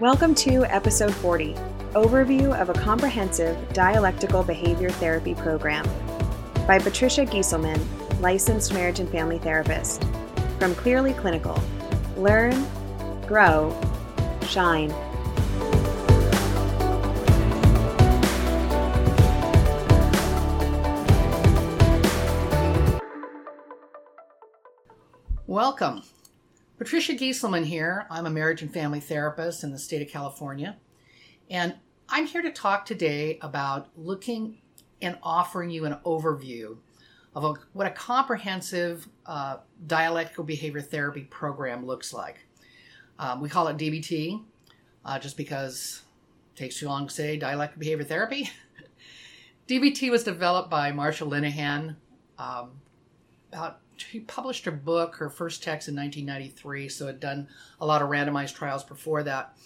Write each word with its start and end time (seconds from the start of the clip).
Welcome 0.00 0.34
to 0.34 0.62
episode 0.66 1.14
40 1.14 1.54
Overview 1.94 2.54
of 2.60 2.68
a 2.68 2.74
Comprehensive 2.74 3.56
Dialectical 3.72 4.42
Behavior 4.42 4.90
Therapy 4.90 5.34
Program 5.34 5.88
by 6.66 6.78
Patricia 6.78 7.24
Gieselman, 7.24 7.80
licensed 8.20 8.74
marriage 8.74 9.00
and 9.00 9.08
family 9.08 9.38
therapist. 9.38 10.04
From 10.58 10.74
Clearly 10.74 11.14
Clinical 11.14 11.58
Learn, 12.18 12.66
Grow, 13.26 13.74
Shine. 14.42 14.90
Welcome. 25.46 26.02
Patricia 26.78 27.14
Gieselman 27.14 27.64
here. 27.64 28.06
I'm 28.10 28.26
a 28.26 28.30
marriage 28.30 28.60
and 28.60 28.72
family 28.72 29.00
therapist 29.00 29.64
in 29.64 29.72
the 29.72 29.78
state 29.78 30.02
of 30.02 30.08
California. 30.08 30.76
And 31.48 31.74
I'm 32.08 32.26
here 32.26 32.42
to 32.42 32.50
talk 32.50 32.84
today 32.84 33.38
about 33.40 33.88
looking 33.96 34.58
and 35.00 35.16
offering 35.22 35.70
you 35.70 35.86
an 35.86 35.96
overview 36.04 36.76
of 37.34 37.44
a, 37.44 37.54
what 37.72 37.86
a 37.86 37.90
comprehensive 37.90 39.08
uh, 39.24 39.58
dialectical 39.86 40.44
behavior 40.44 40.82
therapy 40.82 41.22
program 41.22 41.86
looks 41.86 42.12
like. 42.12 42.46
Um, 43.18 43.40
we 43.40 43.48
call 43.48 43.68
it 43.68 43.78
DBT 43.78 44.42
uh, 45.04 45.18
just 45.18 45.38
because 45.38 46.02
it 46.54 46.58
takes 46.58 46.78
too 46.78 46.88
long 46.88 47.08
to 47.08 47.14
say 47.14 47.38
dialectical 47.38 47.80
behavior 47.80 48.04
therapy. 48.04 48.50
DBT 49.68 50.10
was 50.10 50.24
developed 50.24 50.68
by 50.68 50.92
Marsha 50.92 51.26
Linehan 51.26 51.96
um, 52.38 52.72
about 53.50 53.80
she 53.96 54.20
published 54.20 54.64
her 54.64 54.70
book, 54.72 55.16
her 55.16 55.30
first 55.30 55.62
text 55.62 55.88
in 55.88 55.96
1993, 55.96 56.88
so 56.88 57.06
had 57.06 57.20
done 57.20 57.48
a 57.80 57.86
lot 57.86 58.02
of 58.02 58.08
randomized 58.08 58.54
trials 58.54 58.84
before 58.84 59.22
that. 59.22 59.56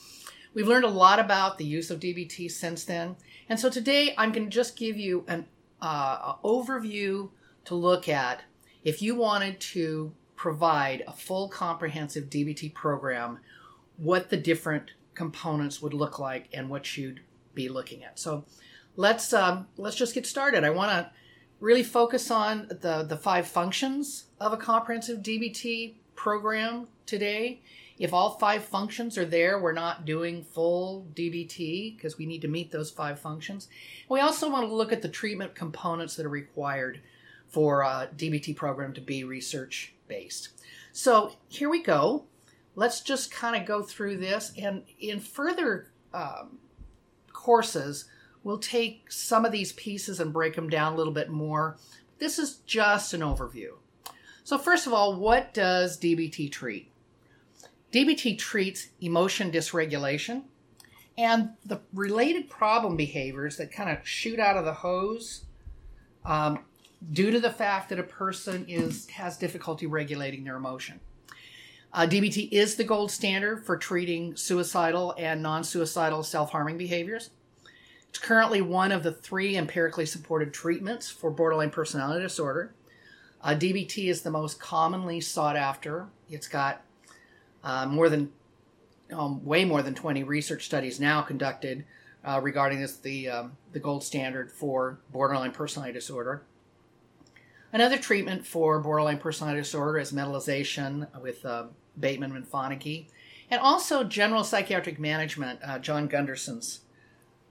We've 0.54 0.68
learned 0.68 0.84
a 0.84 0.88
lot 0.88 1.18
about 1.18 1.58
the 1.58 1.64
use 1.64 1.90
of 1.90 2.00
DBT 2.00 2.50
since 2.50 2.84
then, 2.84 3.16
and 3.48 3.58
so 3.58 3.70
today 3.70 4.14
I'm 4.18 4.32
going 4.32 4.46
to 4.46 4.50
just 4.50 4.76
give 4.76 4.96
you 4.96 5.24
an 5.28 5.46
uh, 5.80 6.34
overview 6.44 7.30
to 7.64 7.74
look 7.74 8.08
at 8.08 8.42
if 8.82 9.02
you 9.02 9.14
wanted 9.14 9.60
to 9.60 10.12
provide 10.36 11.04
a 11.06 11.12
full 11.12 11.48
comprehensive 11.48 12.30
DBT 12.30 12.72
program, 12.72 13.38
what 13.96 14.30
the 14.30 14.36
different 14.36 14.92
components 15.14 15.82
would 15.82 15.92
look 15.92 16.18
like 16.18 16.48
and 16.54 16.70
what 16.70 16.96
you'd 16.96 17.20
be 17.54 17.68
looking 17.68 18.02
at. 18.04 18.18
So 18.18 18.44
let's 18.96 19.32
um, 19.32 19.66
let's 19.76 19.96
just 19.96 20.14
get 20.14 20.26
started. 20.26 20.64
I 20.64 20.70
want 20.70 20.90
to 20.92 21.10
really 21.60 21.82
focus 21.82 22.30
on 22.30 22.66
the, 22.68 23.04
the 23.06 23.16
five 23.16 23.46
functions 23.46 24.24
of 24.40 24.52
a 24.52 24.56
comprehensive 24.56 25.18
DBT 25.18 25.94
program 26.14 26.88
today. 27.06 27.60
If 27.98 28.14
all 28.14 28.38
five 28.38 28.64
functions 28.64 29.18
are 29.18 29.26
there, 29.26 29.60
we're 29.60 29.72
not 29.72 30.06
doing 30.06 30.42
full 30.42 31.06
DBT 31.14 31.96
because 31.96 32.16
we 32.16 32.24
need 32.24 32.40
to 32.42 32.48
meet 32.48 32.72
those 32.72 32.90
five 32.90 33.20
functions. 33.20 33.68
We 34.08 34.20
also 34.20 34.50
want 34.50 34.66
to 34.66 34.74
look 34.74 34.90
at 34.90 35.02
the 35.02 35.08
treatment 35.08 35.54
components 35.54 36.16
that 36.16 36.24
are 36.24 36.30
required 36.30 37.00
for 37.48 37.82
a 37.82 38.08
DBT 38.16 38.56
program 38.56 38.94
to 38.94 39.02
be 39.02 39.22
research 39.24 39.92
based. 40.08 40.48
So 40.92 41.36
here 41.48 41.68
we 41.68 41.82
go. 41.82 42.24
Let's 42.74 43.02
just 43.02 43.30
kind 43.30 43.60
of 43.60 43.66
go 43.66 43.82
through 43.82 44.16
this. 44.16 44.52
And 44.56 44.84
in 44.98 45.20
further 45.20 45.90
um, 46.14 46.58
courses, 47.32 48.06
We'll 48.42 48.58
take 48.58 49.10
some 49.12 49.44
of 49.44 49.52
these 49.52 49.72
pieces 49.72 50.20
and 50.20 50.32
break 50.32 50.56
them 50.56 50.70
down 50.70 50.94
a 50.94 50.96
little 50.96 51.12
bit 51.12 51.28
more. 51.28 51.76
This 52.18 52.38
is 52.38 52.56
just 52.66 53.12
an 53.12 53.20
overview. 53.20 53.72
So, 54.44 54.58
first 54.58 54.86
of 54.86 54.92
all, 54.92 55.16
what 55.16 55.52
does 55.52 55.98
DBT 55.98 56.50
treat? 56.50 56.90
DBT 57.92 58.38
treats 58.38 58.88
emotion 59.00 59.50
dysregulation 59.50 60.44
and 61.18 61.50
the 61.64 61.80
related 61.92 62.48
problem 62.48 62.96
behaviors 62.96 63.56
that 63.56 63.72
kind 63.72 63.90
of 63.90 64.06
shoot 64.06 64.38
out 64.38 64.56
of 64.56 64.64
the 64.64 64.72
hose 64.72 65.44
um, 66.24 66.60
due 67.12 67.30
to 67.30 67.40
the 67.40 67.50
fact 67.50 67.88
that 67.88 67.98
a 67.98 68.04
person 68.04 68.64
is 68.68 69.08
has 69.10 69.36
difficulty 69.36 69.86
regulating 69.86 70.44
their 70.44 70.56
emotion. 70.56 71.00
Uh, 71.92 72.06
DBT 72.06 72.48
is 72.52 72.76
the 72.76 72.84
gold 72.84 73.10
standard 73.10 73.64
for 73.66 73.76
treating 73.76 74.36
suicidal 74.36 75.14
and 75.18 75.42
non 75.42 75.64
suicidal 75.64 76.22
self 76.22 76.52
harming 76.52 76.78
behaviors. 76.78 77.30
It's 78.10 78.18
currently 78.18 78.60
one 78.60 78.90
of 78.90 79.04
the 79.04 79.12
three 79.12 79.56
empirically 79.56 80.04
supported 80.04 80.52
treatments 80.52 81.08
for 81.08 81.30
borderline 81.30 81.70
personality 81.70 82.22
disorder. 82.22 82.74
Uh, 83.40 83.50
DBT 83.50 84.10
is 84.10 84.22
the 84.22 84.32
most 84.32 84.58
commonly 84.58 85.20
sought 85.20 85.56
after. 85.56 86.08
It's 86.28 86.48
got 86.48 86.82
uh, 87.62 87.86
more 87.86 88.08
than, 88.08 88.32
um, 89.12 89.44
way 89.44 89.64
more 89.64 89.80
than 89.80 89.94
20 89.94 90.24
research 90.24 90.64
studies 90.66 90.98
now 90.98 91.22
conducted 91.22 91.84
uh, 92.24 92.40
regarding 92.42 92.80
this, 92.80 92.96
the, 92.96 93.28
um, 93.28 93.56
the 93.72 93.78
gold 93.78 94.02
standard 94.02 94.50
for 94.50 94.98
borderline 95.12 95.52
personality 95.52 95.94
disorder. 95.94 96.42
Another 97.72 97.96
treatment 97.96 98.44
for 98.44 98.80
borderline 98.80 99.18
personality 99.18 99.60
disorder 99.60 100.00
is 100.00 100.12
mentalization 100.12 101.06
with 101.22 101.46
uh, 101.46 101.66
Bateman 101.98 102.34
and 102.34 102.50
Fonagy, 102.50 103.06
and 103.48 103.60
also 103.60 104.02
general 104.02 104.42
psychiatric 104.42 104.98
management, 104.98 105.60
uh, 105.62 105.78
John 105.78 106.08
Gunderson's 106.08 106.80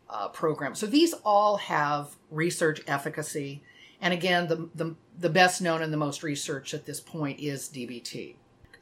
uh, 0.09 0.27
program. 0.29 0.75
So 0.75 0.87
these 0.87 1.13
all 1.25 1.57
have 1.57 2.15
research 2.31 2.81
efficacy. 2.87 3.63
And 4.01 4.13
again, 4.13 4.47
the, 4.47 4.69
the, 4.73 4.95
the 5.17 5.29
best 5.29 5.61
known 5.61 5.81
and 5.81 5.93
the 5.93 5.97
most 5.97 6.23
research 6.23 6.73
at 6.73 6.85
this 6.85 6.99
point 6.99 7.39
is 7.39 7.69
DBT. 7.69 8.35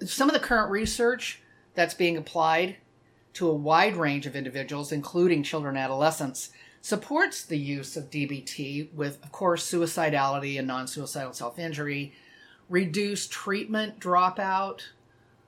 Some 0.06 0.30
of 0.30 0.34
the 0.34 0.40
current 0.40 0.72
research 0.72 1.42
that's 1.74 1.94
being 1.94 2.18
applied 2.18 2.78
to 3.34 3.50
a 3.50 3.54
wide 3.54 3.96
range 3.96 4.26
of 4.26 4.36
individuals, 4.36 4.92
including 4.92 5.44
children 5.44 5.76
and 5.76 5.84
adolescents, 5.84 6.52
supports 6.82 7.44
the 7.44 7.58
use 7.58 7.98
of 7.98 8.10
DBT 8.10 8.94
with, 8.94 9.24
of 9.24 9.32
course, 9.32 9.70
suicidality 9.70 10.58
and 10.58 10.68
non 10.68 10.88
suicidal 10.88 11.34
self 11.34 11.60
injury, 11.60 12.14
reduced 12.70 13.32
treatment 13.32 14.00
dropout, 14.00 14.82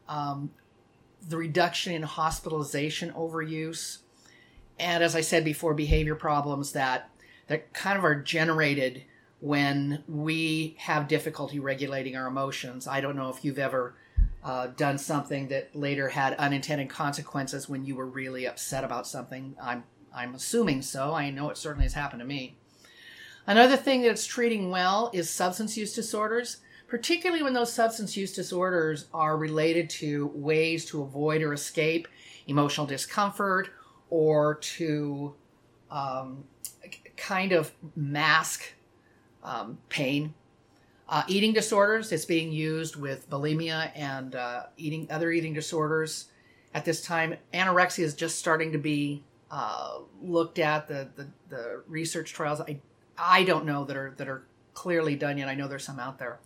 um, 0.07 0.51
the 1.27 1.37
reduction 1.37 1.93
in 1.93 2.03
hospitalization 2.03 3.11
overuse, 3.13 3.99
and 4.79 5.03
as 5.03 5.15
I 5.15 5.21
said 5.21 5.43
before, 5.43 5.73
behavior 5.73 6.15
problems 6.15 6.71
that 6.73 7.09
that 7.47 7.73
kind 7.73 7.97
of 7.97 8.05
are 8.05 8.15
generated 8.15 9.03
when 9.39 10.03
we 10.07 10.75
have 10.79 11.07
difficulty 11.07 11.59
regulating 11.59 12.15
our 12.15 12.27
emotions. 12.27 12.87
I 12.87 13.01
don't 13.01 13.15
know 13.15 13.29
if 13.29 13.43
you've 13.43 13.59
ever 13.59 13.95
uh, 14.43 14.67
done 14.67 14.97
something 14.97 15.47
that 15.47 15.75
later 15.75 16.09
had 16.09 16.33
unintended 16.35 16.89
consequences 16.89 17.67
when 17.67 17.85
you 17.85 17.95
were 17.95 18.05
really 18.05 18.45
upset 18.45 18.83
about 18.83 19.07
something. 19.07 19.55
I'm 19.61 19.83
I'm 20.13 20.35
assuming 20.35 20.81
so. 20.81 21.13
I 21.13 21.29
know 21.29 21.49
it 21.49 21.57
certainly 21.57 21.85
has 21.85 21.93
happened 21.93 22.21
to 22.21 22.25
me. 22.25 22.57
Another 23.45 23.77
thing 23.77 24.01
that's 24.01 24.25
treating 24.25 24.69
well 24.69 25.09
is 25.13 25.29
substance 25.29 25.75
use 25.75 25.93
disorders, 25.93 26.57
particularly 26.87 27.43
when 27.43 27.53
those 27.53 27.73
substance 27.73 28.15
use 28.15 28.33
disorders 28.33 29.07
are 29.13 29.37
related 29.37 29.89
to 29.89 30.27
ways 30.33 30.85
to 30.85 31.01
avoid 31.01 31.41
or 31.41 31.53
escape 31.53 32.07
emotional 32.47 32.87
discomfort 32.87 33.69
or 34.09 34.55
to 34.55 35.33
um, 35.91 36.43
kind 37.17 37.51
of 37.51 37.71
mask 37.95 38.73
um, 39.43 39.77
pain. 39.89 40.33
Uh, 41.07 41.23
eating 41.27 41.53
disorders 41.53 42.11
it's 42.11 42.25
being 42.25 42.51
used 42.51 42.95
with 42.95 43.29
bulimia 43.29 43.91
and 43.95 44.35
uh, 44.35 44.63
eating 44.77 45.07
other 45.09 45.31
eating 45.31 45.53
disorders. 45.53 46.25
At 46.73 46.85
this 46.85 47.01
time, 47.01 47.35
anorexia 47.51 48.03
is 48.03 48.13
just 48.13 48.37
starting 48.37 48.71
to 48.73 48.77
be 48.77 49.23
uh, 49.49 49.99
looked 50.21 50.59
at. 50.59 50.87
The, 50.87 51.09
the, 51.15 51.27
the 51.49 51.83
research 51.87 52.31
trials 52.31 52.61
I 52.61 52.79
I 53.17 53.43
don't 53.43 53.65
know 53.65 53.83
that 53.85 53.97
are 53.97 54.13
that 54.17 54.27
are 54.27 54.43
clearly 54.73 55.15
done 55.15 55.37
yet. 55.37 55.49
I 55.49 55.55
know 55.55 55.67
there's 55.67 55.83
some 55.83 55.99
out 55.99 56.19
there, 56.19 56.39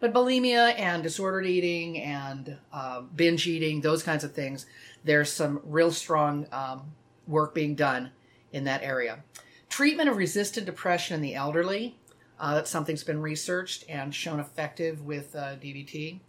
but 0.00 0.12
bulimia 0.12 0.78
and 0.78 1.02
disordered 1.02 1.46
eating 1.46 2.00
and 2.00 2.56
uh, 2.72 3.02
binge 3.02 3.46
eating, 3.46 3.82
those 3.82 4.02
kinds 4.02 4.24
of 4.24 4.32
things, 4.32 4.66
there's 5.04 5.32
some 5.32 5.60
real 5.64 5.90
strong 5.90 6.46
um, 6.52 6.92
work 7.26 7.54
being 7.54 7.74
done 7.74 8.10
in 8.52 8.64
that 8.64 8.82
area. 8.82 9.22
Treatment 9.68 10.08
of 10.08 10.16
resistant 10.16 10.66
depression 10.66 11.14
in 11.14 11.22
the 11.22 11.34
elderly, 11.34 11.98
uh, 12.40 12.54
that's 12.54 12.70
something 12.70 12.94
that's 12.94 13.04
been 13.04 13.20
researched 13.20 13.84
and 13.88 14.14
shown 14.14 14.40
effective 14.40 15.04
with 15.04 15.34
uh, 15.34 15.56
DBT. 15.56 16.20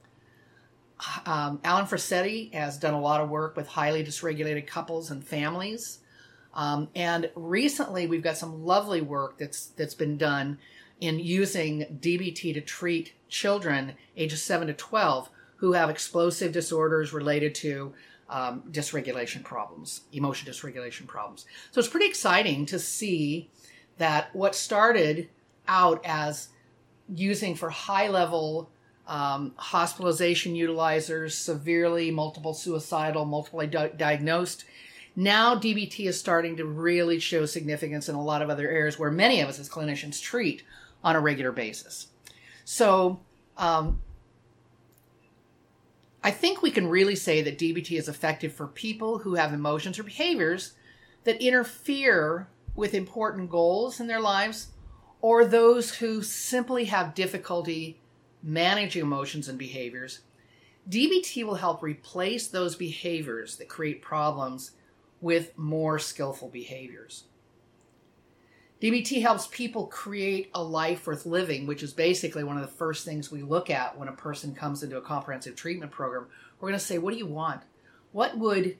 Um, 1.25 1.61
Alan 1.63 1.85
Fruzzetti 1.85 2.53
has 2.53 2.77
done 2.77 2.93
a 2.93 2.99
lot 2.99 3.21
of 3.21 3.29
work 3.29 3.55
with 3.55 3.67
highly 3.67 4.03
dysregulated 4.03 4.67
couples 4.67 5.11
and 5.11 5.23
families. 5.23 5.99
Um, 6.53 6.89
and 6.95 7.29
recently, 7.35 8.07
we've 8.07 8.23
got 8.23 8.37
some 8.37 8.65
lovely 8.65 9.01
work 9.01 9.37
that's 9.37 9.67
that's 9.67 9.93
been 9.93 10.17
done 10.17 10.57
in 10.99 11.19
using 11.19 11.99
DBT 12.01 12.53
to 12.55 12.61
treat 12.61 13.13
children 13.29 13.93
ages 14.17 14.41
seven 14.41 14.67
to 14.67 14.73
twelve 14.73 15.29
who 15.57 15.73
have 15.73 15.89
explosive 15.89 16.51
disorders 16.51 17.13
related 17.13 17.53
to 17.53 17.93
um, 18.29 18.63
dysregulation 18.71 19.43
problems, 19.43 20.01
emotion 20.13 20.51
dysregulation 20.51 21.07
problems. 21.07 21.45
So 21.71 21.79
it's 21.79 21.89
pretty 21.89 22.07
exciting 22.07 22.65
to 22.67 22.79
see 22.79 23.49
that 23.97 24.33
what 24.35 24.55
started 24.55 25.29
out 25.67 26.01
as 26.05 26.49
using 27.13 27.55
for 27.55 27.69
high 27.69 28.07
level 28.07 28.69
um, 29.07 29.53
hospitalization 29.57 30.53
utilizers, 30.53 31.31
severely 31.31 32.11
multiple 32.11 32.53
suicidal, 32.53 33.25
multiply 33.25 33.65
di- 33.65 33.91
diagnosed, 33.97 34.65
Now, 35.15 35.55
DBT 35.55 36.05
is 36.07 36.17
starting 36.17 36.55
to 36.57 36.65
really 36.65 37.19
show 37.19 37.45
significance 37.45 38.07
in 38.07 38.15
a 38.15 38.23
lot 38.23 38.41
of 38.41 38.49
other 38.49 38.69
areas 38.69 38.97
where 38.97 39.11
many 39.11 39.41
of 39.41 39.49
us 39.49 39.59
as 39.59 39.67
clinicians 39.67 40.21
treat 40.21 40.63
on 41.03 41.15
a 41.15 41.19
regular 41.19 41.51
basis. 41.51 42.07
So, 42.63 43.19
um, 43.57 44.01
I 46.23 46.31
think 46.31 46.61
we 46.61 46.71
can 46.71 46.87
really 46.87 47.15
say 47.15 47.41
that 47.41 47.57
DBT 47.57 47.97
is 47.97 48.09
effective 48.09 48.53
for 48.53 48.67
people 48.67 49.19
who 49.19 49.35
have 49.35 49.53
emotions 49.53 49.97
or 49.97 50.03
behaviors 50.03 50.73
that 51.23 51.41
interfere 51.41 52.49
with 52.75 52.93
important 52.93 53.49
goals 53.49 53.99
in 53.99 54.07
their 54.07 54.19
lives 54.19 54.67
or 55.21 55.45
those 55.45 55.95
who 55.95 56.21
simply 56.21 56.85
have 56.85 57.15
difficulty 57.15 57.99
managing 58.41 59.01
emotions 59.01 59.47
and 59.47 59.57
behaviors. 59.57 60.21
DBT 60.89 61.45
will 61.45 61.55
help 61.55 61.83
replace 61.83 62.47
those 62.47 62.75
behaviors 62.75 63.57
that 63.57 63.69
create 63.69 64.01
problems 64.01 64.71
with 65.21 65.57
more 65.57 65.99
skillful 65.99 66.49
behaviors. 66.49 67.25
DBT 68.81 69.21
helps 69.21 69.47
people 69.47 69.87
create 69.87 70.49
a 70.55 70.63
life 70.63 71.05
worth 71.05 71.25
living, 71.25 71.67
which 71.67 71.83
is 71.83 71.93
basically 71.93 72.45
one 72.45 72.55
of 72.55 72.61
the 72.61 72.75
first 72.75 73.03
things 73.03 73.29
we 73.29 73.41
look 73.41 73.69
at 73.69 73.97
when 73.97 74.07
a 74.07 74.13
person 74.13 74.55
comes 74.55 74.83
into 74.83 74.97
a 74.97 75.01
comprehensive 75.01 75.55
treatment 75.55 75.91
program. 75.91 76.27
We're 76.59 76.69
going 76.69 76.79
to 76.79 76.85
say, 76.85 76.97
What 76.97 77.11
do 77.11 77.17
you 77.17 77.25
want? 77.25 77.61
What 78.13 78.37
would 78.37 78.77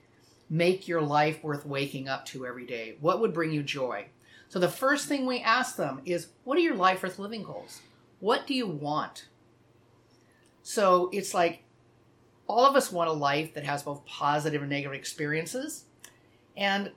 make 0.48 0.88
your 0.88 1.02
life 1.02 1.44
worth 1.44 1.66
waking 1.66 2.08
up 2.08 2.24
to 2.26 2.46
every 2.46 2.66
day? 2.66 2.96
What 3.00 3.20
would 3.20 3.34
bring 3.34 3.52
you 3.52 3.62
joy? 3.62 4.06
So 4.48 4.58
the 4.58 4.68
first 4.68 5.06
thing 5.06 5.26
we 5.26 5.40
ask 5.40 5.76
them 5.76 6.00
is, 6.06 6.28
What 6.44 6.56
are 6.56 6.62
your 6.62 6.76
life 6.76 7.02
worth 7.02 7.18
living 7.18 7.42
goals? 7.42 7.80
What 8.20 8.46
do 8.46 8.54
you 8.54 8.66
want? 8.66 9.26
So 10.62 11.10
it's 11.12 11.34
like 11.34 11.64
all 12.46 12.64
of 12.64 12.74
us 12.74 12.90
want 12.90 13.10
a 13.10 13.12
life 13.12 13.52
that 13.52 13.64
has 13.64 13.82
both 13.82 14.04
positive 14.06 14.62
and 14.62 14.70
negative 14.70 14.94
experiences. 14.94 15.84
And 16.56 16.90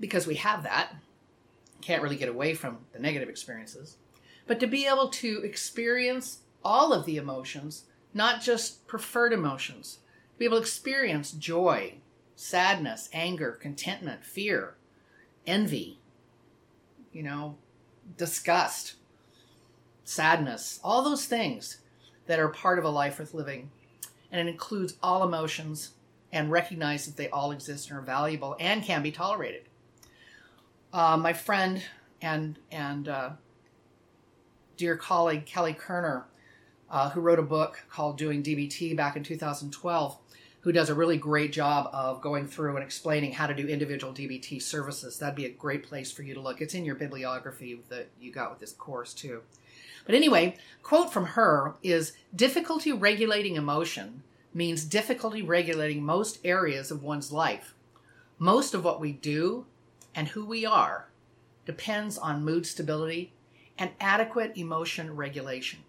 because 0.00 0.26
we 0.26 0.36
have 0.36 0.62
that, 0.64 0.94
can't 1.84 2.02
really 2.02 2.16
get 2.16 2.28
away 2.28 2.54
from 2.54 2.78
the 2.92 2.98
negative 2.98 3.28
experiences, 3.28 3.98
but 4.46 4.58
to 4.60 4.66
be 4.66 4.86
able 4.86 5.08
to 5.08 5.42
experience 5.44 6.38
all 6.64 6.92
of 6.92 7.04
the 7.04 7.18
emotions, 7.18 7.84
not 8.14 8.40
just 8.40 8.86
preferred 8.86 9.32
emotions, 9.32 9.98
to 10.32 10.38
be 10.38 10.46
able 10.46 10.56
to 10.56 10.62
experience 10.62 11.32
joy, 11.32 11.94
sadness, 12.36 13.08
anger, 13.12 13.52
contentment, 13.52 14.24
fear, 14.24 14.76
envy, 15.46 15.98
you 17.12 17.22
know, 17.22 17.56
disgust, 18.16 18.94
sadness, 20.04 20.80
all 20.82 21.02
those 21.02 21.26
things 21.26 21.78
that 22.26 22.38
are 22.38 22.48
part 22.48 22.78
of 22.78 22.84
a 22.84 22.90
life 22.90 23.18
worth 23.18 23.34
living. 23.34 23.70
And 24.32 24.48
it 24.48 24.50
includes 24.50 24.96
all 25.02 25.22
emotions 25.22 25.92
and 26.32 26.50
recognize 26.50 27.06
that 27.06 27.16
they 27.16 27.28
all 27.28 27.52
exist 27.52 27.90
and 27.90 27.98
are 27.98 28.02
valuable 28.02 28.56
and 28.58 28.82
can 28.82 29.02
be 29.02 29.12
tolerated. 29.12 29.68
Uh, 30.94 31.16
my 31.16 31.32
friend 31.32 31.82
and 32.22 32.56
and 32.70 33.08
uh, 33.08 33.30
dear 34.76 34.96
colleague 34.96 35.44
Kelly 35.44 35.74
Koerner, 35.74 36.22
uh, 36.88 37.10
who 37.10 37.20
wrote 37.20 37.40
a 37.40 37.42
book 37.42 37.84
called 37.90 38.16
Doing 38.16 38.44
DBT 38.44 38.96
back 38.96 39.16
in 39.16 39.24
2012, 39.24 40.16
who 40.60 40.70
does 40.70 40.90
a 40.90 40.94
really 40.94 41.16
great 41.16 41.52
job 41.52 41.90
of 41.92 42.20
going 42.20 42.46
through 42.46 42.76
and 42.76 42.84
explaining 42.84 43.32
how 43.32 43.48
to 43.48 43.54
do 43.54 43.66
individual 43.66 44.12
DBT 44.12 44.62
services. 44.62 45.18
That'd 45.18 45.34
be 45.34 45.46
a 45.46 45.50
great 45.50 45.82
place 45.82 46.12
for 46.12 46.22
you 46.22 46.32
to 46.32 46.40
look. 46.40 46.60
It's 46.60 46.74
in 46.74 46.84
your 46.84 46.94
bibliography 46.94 47.80
that 47.88 48.06
you 48.20 48.30
got 48.30 48.50
with 48.50 48.60
this 48.60 48.72
course 48.72 49.12
too. 49.12 49.42
But 50.06 50.14
anyway, 50.14 50.56
quote 50.84 51.12
from 51.12 51.24
her 51.24 51.74
is 51.82 52.12
difficulty 52.36 52.92
regulating 52.92 53.56
emotion 53.56 54.22
means 54.54 54.84
difficulty 54.84 55.42
regulating 55.42 56.04
most 56.04 56.38
areas 56.44 56.92
of 56.92 57.02
one's 57.02 57.32
life. 57.32 57.74
Most 58.38 58.74
of 58.74 58.84
what 58.84 59.00
we 59.00 59.10
do 59.10 59.66
and 60.14 60.28
who 60.28 60.44
we 60.44 60.64
are 60.64 61.08
depends 61.66 62.18
on 62.18 62.44
mood 62.44 62.66
stability 62.66 63.32
and 63.78 63.90
adequate 64.00 64.56
emotion 64.56 65.16
regulation. 65.16 65.80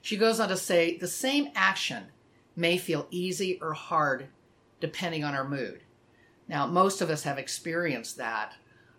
She 0.00 0.16
goes 0.16 0.40
on 0.40 0.48
to 0.48 0.56
say 0.56 0.96
the 0.96 1.06
same 1.06 1.48
action 1.54 2.06
may 2.56 2.76
feel 2.76 3.06
easy 3.10 3.58
or 3.60 3.72
hard 3.72 4.28
depending 4.80 5.22
on 5.22 5.34
our 5.34 5.48
mood. 5.48 5.80
Now, 6.48 6.66
most 6.66 7.00
of 7.00 7.08
us 7.08 7.22
have 7.22 7.38
experienced 7.38 8.16
that 8.16 8.54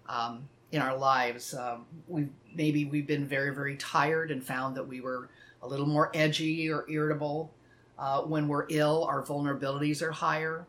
um, 0.07 0.47
in 0.71 0.81
our 0.81 0.97
lives. 0.97 1.53
Um, 1.53 1.85
we 2.07 2.29
maybe 2.55 2.85
we've 2.85 3.05
been 3.05 3.27
very, 3.27 3.53
very 3.53 3.75
tired 3.75 4.31
and 4.31 4.43
found 4.43 4.77
that 4.77 4.87
we 4.87 5.01
were 5.01 5.29
a 5.61 5.67
little 5.67 5.85
more 5.85 6.09
edgy 6.13 6.71
or 6.71 6.89
irritable 6.89 7.53
uh, 7.97 8.21
when 8.21 8.47
we're 8.47 8.65
ill, 8.69 9.03
our 9.05 9.23
vulnerabilities 9.23 10.01
are 10.01 10.11
higher. 10.11 10.65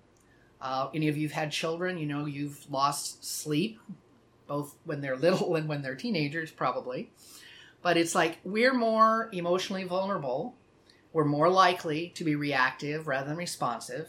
Uh, 0.64 0.88
any 0.94 1.08
of 1.08 1.16
you've 1.16 1.32
had 1.32 1.52
children, 1.52 1.98
you 1.98 2.06
know 2.06 2.24
you've 2.24 2.68
lost 2.70 3.22
sleep, 3.22 3.78
both 4.46 4.74
when 4.84 5.02
they're 5.02 5.16
little 5.28 5.54
and 5.56 5.68
when 5.68 5.82
they're 5.82 5.94
teenagers, 5.94 6.50
probably. 6.50 7.12
But 7.82 7.98
it's 7.98 8.14
like 8.14 8.38
we're 8.44 8.72
more 8.72 9.28
emotionally 9.32 9.84
vulnerable. 9.84 10.56
We're 11.12 11.26
more 11.26 11.50
likely 11.50 12.08
to 12.16 12.24
be 12.24 12.34
reactive 12.34 13.06
rather 13.06 13.28
than 13.28 13.36
responsive. 13.36 14.08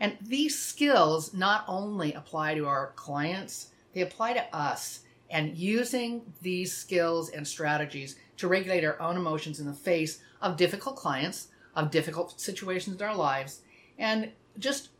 And 0.00 0.18
these 0.20 0.58
skills 0.58 1.32
not 1.32 1.64
only 1.68 2.12
apply 2.12 2.56
to 2.56 2.66
our 2.66 2.92
clients, 2.96 3.68
they 3.94 4.00
apply 4.00 4.32
to 4.32 4.54
us. 4.54 5.00
And 5.30 5.56
using 5.56 6.22
these 6.42 6.76
skills 6.76 7.30
and 7.30 7.46
strategies 7.46 8.16
to 8.38 8.48
regulate 8.48 8.84
our 8.84 9.00
own 9.00 9.16
emotions 9.16 9.60
in 9.60 9.66
the 9.66 9.72
face 9.72 10.18
of 10.42 10.56
difficult 10.56 10.96
clients 10.96 11.48
of 11.74 11.90
difficult 11.90 12.40
situations 12.40 13.00
in 13.00 13.06
our 13.06 13.16
lives 13.16 13.60
and 13.98 14.30
just, 14.58 14.90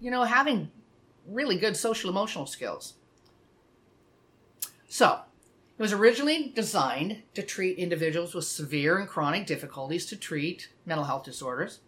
you 0.00 0.10
know, 0.10 0.22
having 0.24 0.70
really 1.26 1.56
good 1.56 1.76
social 1.76 2.10
emotional 2.10 2.46
skills. 2.46 2.94
So, 4.88 5.20
it 5.78 5.82
was 5.82 5.92
originally 5.92 6.52
designed 6.54 7.22
to 7.34 7.42
treat 7.42 7.78
individuals 7.78 8.34
with 8.34 8.46
severe 8.46 8.98
and 8.98 9.08
chronic 9.08 9.46
difficulties 9.46 10.06
to 10.06 10.16
treat 10.16 10.70
mental 10.84 11.04
health 11.04 11.24
disorders. 11.24 11.80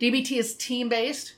DBT 0.00 0.38
is 0.38 0.54
team 0.54 0.88
based, 0.88 1.36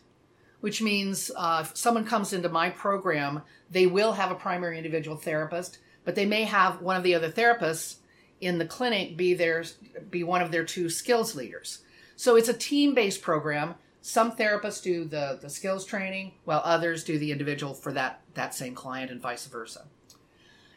which 0.61 0.83
means 0.83 1.31
uh, 1.37 1.65
if 1.65 1.77
someone 1.77 2.05
comes 2.05 2.33
into 2.33 2.49
my 2.49 2.71
program, 2.71 3.43
they 3.71 3.87
will 3.87 4.13
have 4.13 4.31
a 4.31 4.35
primary 4.35 4.79
individual 4.79 5.17
therapist, 5.17 5.79
but 6.05 6.15
they 6.15 6.27
may 6.27 6.45
have 6.45 6.81
one 6.81 6.97
of 6.97 7.03
the 7.03 7.15
other 7.15 7.31
therapists 7.31 7.97
in 8.41 8.59
the 8.59 8.67
clinic 8.67 9.17
be 9.17 9.35
their 9.35 9.65
be 10.11 10.25
one 10.25 10.43
of 10.43 10.51
their 10.51 10.65
two 10.65 10.89
skills 10.89 11.35
leaders. 11.35 11.81
So 12.17 12.37
it's 12.37 12.49
a 12.49 12.55
team 12.55 12.95
based 12.95 13.23
program. 13.23 13.75
Some 14.07 14.33
therapists 14.33 14.83
do 14.83 15.07
the, 15.07 15.39
the 15.41 15.49
skills 15.49 15.87
training, 15.87 16.33
while 16.45 16.61
others 16.63 17.05
do 17.05 17.19
the 17.19 17.33
individual 17.33 17.73
for 17.73 17.91
that, 17.95 18.21
that 18.35 18.55
same 18.55 18.75
client, 18.75 19.11
and 19.11 19.19
vice 19.19 19.47
versa. 19.47 19.87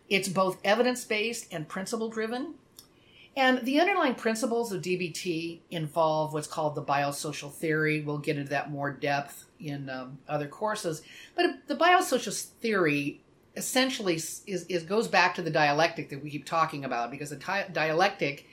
It's 0.07 0.29
both 0.29 0.61
evidence 0.63 1.03
based 1.03 1.45
and 1.51 1.67
principle 1.67 2.07
driven. 2.07 2.53
And 3.35 3.65
the 3.65 3.81
underlying 3.81 4.15
principles 4.15 4.71
of 4.71 4.81
DBT 4.81 5.59
involve 5.69 6.31
what's 6.31 6.47
called 6.47 6.75
the 6.75 6.81
biosocial 6.81 7.51
theory. 7.51 7.99
We'll 7.99 8.19
get 8.19 8.37
into 8.37 8.51
that 8.51 8.71
more 8.71 8.91
depth 8.91 9.43
in 9.59 9.89
um, 9.89 10.19
other 10.29 10.47
courses. 10.47 11.01
But 11.35 11.67
the 11.67 11.75
biosocial 11.75 12.33
theory 12.61 13.19
essentially 13.57 14.15
is, 14.15 14.45
is 14.47 14.83
goes 14.83 15.09
back 15.09 15.35
to 15.35 15.41
the 15.41 15.51
dialectic 15.51 16.11
that 16.11 16.23
we 16.23 16.29
keep 16.29 16.45
talking 16.45 16.85
about 16.85 17.11
because 17.11 17.31
the 17.31 17.65
dialectic 17.73 18.45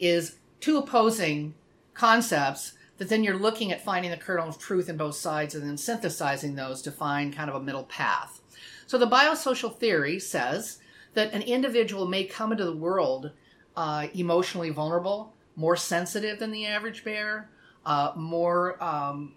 is 0.00 0.36
two 0.58 0.78
opposing 0.78 1.52
concepts 1.92 2.72
that 3.02 3.08
then 3.08 3.24
you're 3.24 3.36
looking 3.36 3.72
at 3.72 3.82
finding 3.82 4.12
the 4.12 4.16
kernel 4.16 4.48
of 4.48 4.60
truth 4.60 4.88
in 4.88 4.96
both 4.96 5.16
sides 5.16 5.56
and 5.56 5.68
then 5.68 5.76
synthesizing 5.76 6.54
those 6.54 6.80
to 6.82 6.92
find 6.92 7.34
kind 7.34 7.50
of 7.50 7.56
a 7.56 7.60
middle 7.60 7.82
path. 7.82 8.40
So 8.86 8.96
the 8.96 9.08
biosocial 9.08 9.76
theory 9.76 10.20
says 10.20 10.78
that 11.14 11.32
an 11.32 11.42
individual 11.42 12.06
may 12.06 12.22
come 12.22 12.52
into 12.52 12.64
the 12.64 12.76
world 12.76 13.32
uh, 13.74 14.06
emotionally 14.14 14.70
vulnerable, 14.70 15.34
more 15.56 15.74
sensitive 15.74 16.38
than 16.38 16.52
the 16.52 16.64
average 16.64 17.02
bear, 17.02 17.50
uh, 17.84 18.12
more 18.14 18.80
um, 18.80 19.34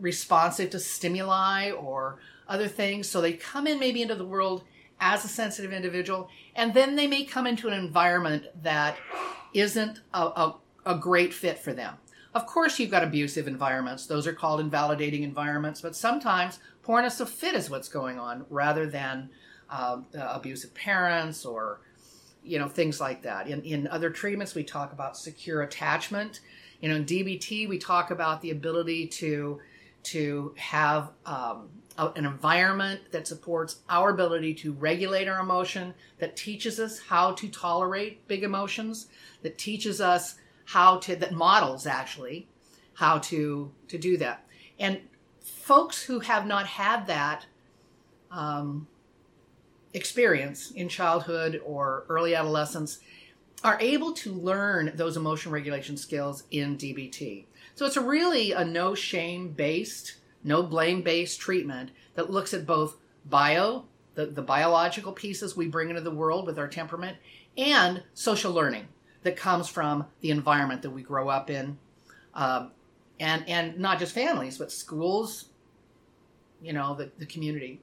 responsive 0.00 0.70
to 0.70 0.78
stimuli 0.78 1.72
or 1.72 2.20
other 2.48 2.68
things. 2.68 3.06
So 3.06 3.20
they 3.20 3.34
come 3.34 3.66
in 3.66 3.78
maybe 3.78 4.00
into 4.00 4.14
the 4.14 4.24
world 4.24 4.64
as 4.98 5.26
a 5.26 5.28
sensitive 5.28 5.74
individual, 5.74 6.30
and 6.56 6.72
then 6.72 6.96
they 6.96 7.06
may 7.06 7.24
come 7.24 7.46
into 7.46 7.68
an 7.68 7.74
environment 7.74 8.46
that 8.62 8.96
isn't 9.52 10.00
a, 10.14 10.22
a, 10.22 10.56
a 10.86 10.94
great 10.96 11.34
fit 11.34 11.58
for 11.58 11.74
them. 11.74 11.98
Of 12.34 12.46
course, 12.46 12.78
you've 12.78 12.90
got 12.90 13.04
abusive 13.04 13.46
environments. 13.46 14.06
Those 14.06 14.26
are 14.26 14.32
called 14.32 14.60
invalidating 14.60 15.22
environments, 15.22 15.80
but 15.80 15.94
sometimes 15.94 16.58
poorness 16.82 17.20
of 17.20 17.28
fit 17.28 17.54
is 17.54 17.68
what's 17.68 17.88
going 17.88 18.18
on 18.18 18.46
rather 18.48 18.86
than 18.86 19.30
uh, 19.68 19.98
abusive 20.14 20.74
parents 20.74 21.44
or 21.44 21.80
you 22.42 22.58
know 22.58 22.68
things 22.68 23.00
like 23.00 23.22
that. 23.22 23.48
In 23.48 23.62
in 23.62 23.86
other 23.86 24.10
treatments, 24.10 24.54
we 24.54 24.64
talk 24.64 24.92
about 24.92 25.16
secure 25.16 25.62
attachment. 25.62 26.40
You 26.80 26.88
know, 26.88 26.96
in 26.96 27.04
DBT, 27.04 27.68
we 27.68 27.78
talk 27.78 28.10
about 28.10 28.40
the 28.40 28.50
ability 28.50 29.08
to 29.08 29.60
to 30.04 30.54
have 30.56 31.10
um, 31.26 31.68
a, 31.96 32.08
an 32.16 32.26
environment 32.26 33.00
that 33.12 33.28
supports 33.28 33.80
our 33.88 34.10
ability 34.10 34.54
to 34.54 34.72
regulate 34.72 35.28
our 35.28 35.40
emotion, 35.40 35.94
that 36.18 36.36
teaches 36.36 36.80
us 36.80 36.98
how 36.98 37.32
to 37.32 37.48
tolerate 37.48 38.26
big 38.26 38.42
emotions, 38.42 39.06
that 39.42 39.58
teaches 39.58 40.00
us 40.00 40.36
how 40.66 40.98
to 40.98 41.16
that 41.16 41.32
models 41.32 41.86
actually 41.86 42.48
how 42.94 43.18
to 43.18 43.70
to 43.88 43.98
do 43.98 44.16
that 44.16 44.46
and 44.78 45.00
folks 45.40 46.02
who 46.02 46.20
have 46.20 46.46
not 46.46 46.66
had 46.66 47.06
that 47.06 47.46
um, 48.30 48.86
experience 49.94 50.70
in 50.70 50.88
childhood 50.88 51.60
or 51.64 52.04
early 52.08 52.34
adolescence 52.34 52.98
are 53.62 53.78
able 53.80 54.12
to 54.12 54.32
learn 54.32 54.92
those 54.94 55.16
emotion 55.16 55.52
regulation 55.52 55.96
skills 55.96 56.44
in 56.50 56.76
DBT. 56.76 57.44
So 57.74 57.86
it's 57.86 57.96
a 57.96 58.00
really 58.00 58.52
a 58.52 58.64
no 58.64 58.94
shame 58.94 59.50
based, 59.50 60.16
no 60.42 60.62
blame 60.62 61.02
based 61.02 61.40
treatment 61.40 61.90
that 62.14 62.30
looks 62.30 62.52
at 62.52 62.66
both 62.66 62.96
bio, 63.24 63.84
the, 64.14 64.26
the 64.26 64.42
biological 64.42 65.12
pieces 65.12 65.56
we 65.56 65.68
bring 65.68 65.90
into 65.90 66.02
the 66.02 66.10
world 66.10 66.46
with 66.46 66.58
our 66.58 66.68
temperament, 66.68 67.18
and 67.56 68.02
social 68.14 68.52
learning 68.52 68.88
that 69.22 69.36
comes 69.36 69.68
from 69.68 70.06
the 70.20 70.30
environment 70.30 70.82
that 70.82 70.90
we 70.90 71.02
grow 71.02 71.28
up 71.28 71.50
in. 71.50 71.78
Um, 72.34 72.72
and, 73.20 73.48
and 73.48 73.78
not 73.78 73.98
just 73.98 74.14
families, 74.14 74.58
but 74.58 74.72
schools, 74.72 75.46
you 76.60 76.72
know, 76.72 76.94
the, 76.94 77.10
the 77.18 77.26
community. 77.26 77.80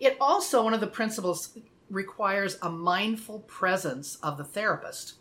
It 0.00 0.16
also, 0.20 0.64
one 0.64 0.74
of 0.74 0.80
the 0.80 0.86
principles 0.86 1.56
requires 1.90 2.58
a 2.62 2.70
mindful 2.70 3.40
presence 3.40 4.16
of 4.16 4.36
the 4.38 4.44
therapist, 4.44 5.14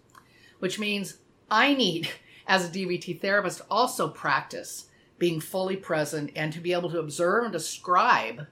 which 0.59 0.79
means 0.79 1.17
I 1.49 1.73
need, 1.73 2.09
as 2.47 2.65
a 2.65 2.71
DBT 2.71 3.21
therapist, 3.21 3.61
also 3.69 4.07
practice 4.07 4.85
being 5.17 5.39
fully 5.39 5.77
present 5.77 6.31
and 6.35 6.51
to 6.51 6.59
be 6.59 6.73
able 6.73 6.89
to 6.89 6.99
observe 6.99 7.43
and 7.43 7.53
describe 7.53 8.47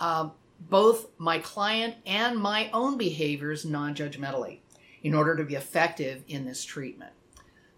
uh, 0.00 0.28
both 0.58 1.06
my 1.18 1.38
client 1.38 1.94
and 2.06 2.36
my 2.36 2.68
own 2.72 2.98
behaviors 2.98 3.64
non 3.64 3.94
judgmentally 3.94 4.58
in 5.02 5.14
order 5.14 5.36
to 5.36 5.44
be 5.44 5.54
effective 5.54 6.24
in 6.28 6.44
this 6.44 6.64
treatment. 6.64 7.12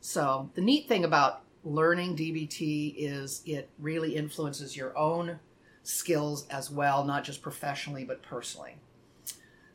So, 0.01 0.51
the 0.55 0.63
neat 0.63 0.89
thing 0.89 1.05
about 1.05 1.43
learning 1.63 2.17
DBT 2.17 2.95
is 2.97 3.43
it 3.45 3.69
really 3.79 4.17
influences 4.17 4.77
your 4.77 4.97
own 4.97 5.39
skills 5.83 6.47
as 6.49 6.71
well, 6.71 7.05
not 7.05 7.25
just 7.25 7.43
professionally, 7.43 8.05
but 8.05 8.23
personally. 8.23 8.77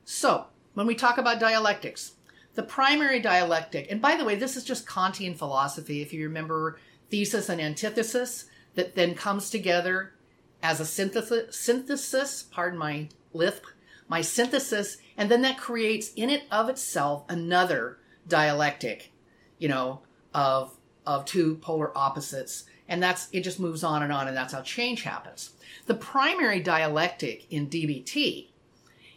So, 0.04 0.46
when 0.74 0.88
we 0.88 0.96
talk 0.96 1.18
about 1.18 1.40
dialectics, 1.40 2.14
the 2.56 2.64
primary 2.64 3.20
dialectic, 3.20 3.92
and 3.92 4.02
by 4.02 4.16
the 4.16 4.26
way, 4.26 4.36
this 4.36 4.56
is 4.56 4.64
just 4.64 4.88
Kantian 4.88 5.36
philosophy, 5.36 6.02
if 6.02 6.14
you 6.14 6.24
remember 6.24 6.80
thesis 7.10 7.50
and 7.50 7.62
antithesis, 7.62 8.46
that 8.76 8.96
then 8.96 9.14
comes 9.14 9.50
together 9.50 10.14
as 10.62 10.80
a 10.80 10.86
synthesis, 10.86 11.56
synthesis 11.56 12.44
pardon 12.44 12.80
my 12.80 13.08
lisp, 13.34 13.66
my 14.08 14.22
synthesis, 14.22 14.98
and 15.18 15.30
then 15.32 15.42
that 15.44 15.58
creates 15.58 16.12
in 16.14 16.30
it 16.30 16.44
of 16.52 16.70
itself 16.70 17.24
another 17.30 18.00
dialectic, 18.28 19.12
you 19.58 19.68
know, 19.68 20.02
of 20.34 20.78
of 21.06 21.26
two 21.26 21.56
polar 21.56 21.96
opposites. 21.98 22.66
And 22.88 23.02
that's 23.02 23.30
it 23.32 23.42
just 23.42 23.60
moves 23.60 23.84
on 23.84 24.04
and 24.04 24.12
on, 24.12 24.28
and 24.28 24.36
that's 24.36 24.54
how 24.54 24.62
change 24.62 25.04
happens. 25.04 25.52
The 25.86 25.96
primary 25.96 26.60
dialectic 26.60 27.46
in 27.52 27.68
DBT 27.68 28.50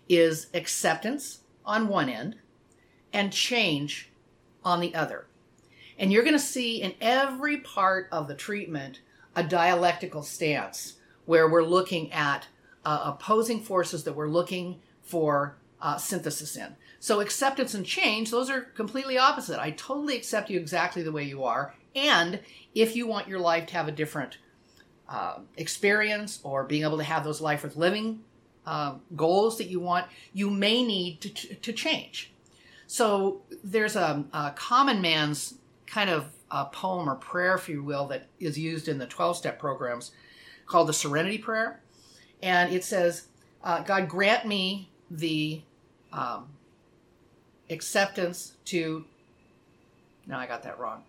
is 0.08 0.46
acceptance 0.54 1.40
on 1.64 1.88
one 1.88 2.08
end 2.08 2.36
and 3.12 3.32
change 3.32 4.10
on 4.64 4.80
the 4.80 4.94
other. 4.94 5.26
And 5.98 6.12
you're 6.12 6.22
going 6.22 6.34
to 6.34 6.38
see 6.38 6.80
in 6.80 6.94
every 7.00 7.58
part 7.58 8.08
of 8.12 8.28
the 8.28 8.34
treatment 8.34 9.00
a 9.34 9.42
dialectical 9.42 10.22
stance 10.22 10.96
where 11.26 11.48
we're 11.48 11.64
looking 11.64 12.12
at 12.12 12.46
uh, 12.84 13.00
opposing 13.04 13.60
forces 13.60 14.04
that 14.04 14.14
we're 14.14 14.28
looking 14.28 14.80
for 15.02 15.56
uh, 15.80 15.96
synthesis 15.96 16.56
in. 16.56 16.76
So, 17.00 17.20
acceptance 17.20 17.74
and 17.74 17.86
change, 17.86 18.30
those 18.30 18.50
are 18.50 18.62
completely 18.62 19.18
opposite. 19.18 19.60
I 19.60 19.70
totally 19.70 20.16
accept 20.16 20.50
you 20.50 20.58
exactly 20.58 21.02
the 21.02 21.12
way 21.12 21.24
you 21.24 21.44
are. 21.44 21.74
And 21.94 22.40
if 22.74 22.96
you 22.96 23.06
want 23.06 23.28
your 23.28 23.38
life 23.38 23.66
to 23.66 23.74
have 23.74 23.88
a 23.88 23.92
different 23.92 24.38
uh, 25.08 25.38
experience 25.56 26.40
or 26.42 26.64
being 26.64 26.82
able 26.82 26.98
to 26.98 27.04
have 27.04 27.24
those 27.24 27.40
life 27.40 27.64
worth 27.64 27.76
living 27.76 28.20
uh, 28.66 28.96
goals 29.16 29.58
that 29.58 29.68
you 29.68 29.80
want, 29.80 30.06
you 30.34 30.50
may 30.50 30.82
need 30.84 31.20
to, 31.22 31.30
to, 31.30 31.54
to 31.54 31.72
change. 31.72 32.32
So 32.86 33.42
there's 33.64 33.96
a, 33.96 34.24
a, 34.32 34.52
common 34.54 35.00
man's 35.00 35.54
kind 35.86 36.10
of 36.10 36.26
a 36.50 36.66
poem 36.66 37.08
or 37.08 37.14
prayer, 37.14 37.54
if 37.54 37.68
you 37.68 37.82
will, 37.82 38.06
that 38.08 38.26
is 38.38 38.58
used 38.58 38.88
in 38.88 38.98
the 38.98 39.06
12 39.06 39.38
step 39.38 39.58
programs 39.58 40.10
called 40.66 40.88
the 40.88 40.92
Serenity 40.92 41.38
Prayer. 41.38 41.80
And 42.42 42.72
it 42.72 42.84
says, 42.84 43.28
uh, 43.64 43.82
God 43.82 44.08
grant 44.08 44.46
me 44.46 44.90
the 45.10 45.62
um, 46.12 46.48
acceptance 47.70 48.54
to. 48.66 49.04
No, 50.26 50.36
I 50.36 50.46
got 50.46 50.62
that 50.64 50.78
wrong 50.78 51.04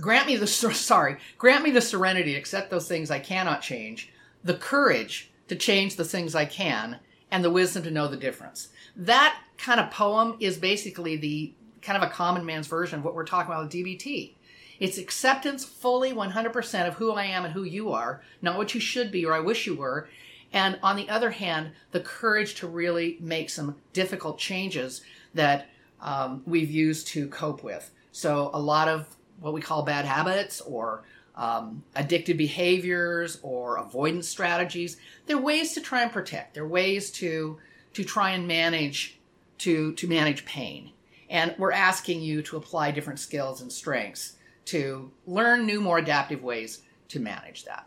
grant 0.00 0.26
me 0.26 0.36
the 0.36 0.46
sorry 0.46 1.16
grant 1.38 1.62
me 1.62 1.70
the 1.70 1.80
serenity 1.80 2.32
to 2.32 2.38
accept 2.38 2.70
those 2.70 2.88
things 2.88 3.10
i 3.10 3.18
cannot 3.18 3.62
change 3.62 4.12
the 4.42 4.54
courage 4.54 5.30
to 5.48 5.54
change 5.54 5.96
the 5.96 6.04
things 6.04 6.34
i 6.34 6.44
can 6.44 6.98
and 7.30 7.44
the 7.44 7.50
wisdom 7.50 7.82
to 7.82 7.90
know 7.90 8.08
the 8.08 8.16
difference 8.16 8.68
that 8.96 9.38
kind 9.58 9.78
of 9.78 9.90
poem 9.90 10.36
is 10.40 10.56
basically 10.56 11.16
the 11.16 11.52
kind 11.82 12.02
of 12.02 12.08
a 12.08 12.12
common 12.12 12.44
man's 12.44 12.66
version 12.66 12.98
of 12.98 13.04
what 13.04 13.14
we're 13.14 13.24
talking 13.24 13.52
about 13.52 13.64
with 13.64 13.72
dbt 13.72 14.32
it's 14.78 14.96
acceptance 14.96 15.62
fully 15.62 16.12
100% 16.12 16.88
of 16.88 16.94
who 16.94 17.12
i 17.12 17.24
am 17.24 17.44
and 17.44 17.54
who 17.54 17.64
you 17.64 17.92
are 17.92 18.22
not 18.42 18.56
what 18.56 18.74
you 18.74 18.80
should 18.80 19.10
be 19.10 19.24
or 19.24 19.34
i 19.34 19.40
wish 19.40 19.66
you 19.66 19.74
were 19.74 20.08
and 20.52 20.78
on 20.82 20.96
the 20.96 21.08
other 21.08 21.30
hand 21.30 21.70
the 21.92 22.00
courage 22.00 22.54
to 22.54 22.66
really 22.66 23.16
make 23.20 23.50
some 23.50 23.76
difficult 23.92 24.38
changes 24.38 25.02
that 25.34 25.68
um, 26.00 26.42
we've 26.46 26.70
used 26.70 27.06
to 27.06 27.28
cope 27.28 27.62
with 27.62 27.90
so 28.12 28.50
a 28.52 28.60
lot 28.60 28.88
of 28.88 29.06
what 29.40 29.54
we 29.54 29.60
call 29.60 29.82
bad 29.82 30.04
habits 30.04 30.60
or 30.60 31.02
um, 31.36 31.82
addictive 31.96 32.36
behaviors 32.36 33.38
or 33.42 33.78
avoidance 33.78 34.28
strategies. 34.28 34.98
They're 35.26 35.38
ways 35.38 35.72
to 35.72 35.80
try 35.80 36.02
and 36.02 36.12
protect. 36.12 36.54
They're 36.54 36.66
ways 36.66 37.10
to 37.12 37.58
to 37.94 38.04
try 38.04 38.30
and 38.30 38.46
manage 38.46 39.18
to 39.58 39.92
to 39.94 40.06
manage 40.06 40.44
pain. 40.44 40.92
And 41.28 41.54
we're 41.58 41.72
asking 41.72 42.22
you 42.22 42.42
to 42.42 42.56
apply 42.56 42.90
different 42.90 43.20
skills 43.20 43.62
and 43.62 43.72
strengths 43.72 44.34
to 44.66 45.10
learn 45.26 45.64
new, 45.64 45.80
more 45.80 45.98
adaptive 45.98 46.42
ways 46.42 46.82
to 47.08 47.20
manage 47.20 47.64
that. 47.64 47.86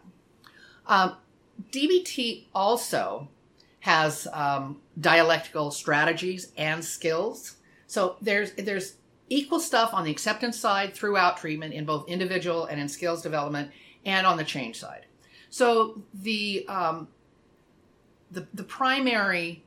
Um, 0.87 1.17
DBT 1.71 2.45
also 2.53 3.27
has 3.81 4.27
um, 4.31 4.79
dialectical 4.99 5.71
strategies 5.71 6.51
and 6.57 6.83
skills. 6.83 7.57
So 7.87 8.17
there's 8.21 8.53
there's 8.53 8.95
equal 9.29 9.59
stuff 9.59 9.93
on 9.93 10.03
the 10.05 10.11
acceptance 10.11 10.57
side 10.57 10.93
throughout 10.93 11.37
treatment 11.37 11.73
in 11.73 11.85
both 11.85 12.07
individual 12.07 12.65
and 12.65 12.79
in 12.79 12.87
skills 12.87 13.21
development 13.21 13.71
and 14.05 14.25
on 14.25 14.37
the 14.37 14.43
change 14.43 14.79
side. 14.79 15.05
So 15.49 16.01
the 16.13 16.65
um, 16.67 17.07
the, 18.31 18.47
the 18.53 18.63
primary 18.63 19.63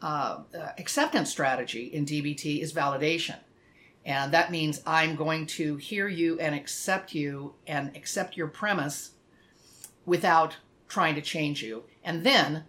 uh, 0.00 0.40
uh, 0.56 0.68
acceptance 0.78 1.30
strategy 1.30 1.86
in 1.86 2.06
DBT 2.06 2.60
is 2.60 2.72
validation. 2.72 3.36
And 4.04 4.32
that 4.32 4.50
means 4.50 4.80
I'm 4.86 5.16
going 5.16 5.46
to 5.46 5.76
hear 5.76 6.06
you 6.06 6.38
and 6.38 6.54
accept 6.54 7.14
you 7.14 7.54
and 7.66 7.94
accept 7.96 8.36
your 8.36 8.46
premise 8.46 9.10
without 10.04 10.56
trying 10.88 11.14
to 11.14 11.20
change 11.20 11.62
you. 11.62 11.84
And 12.04 12.24
then 12.24 12.64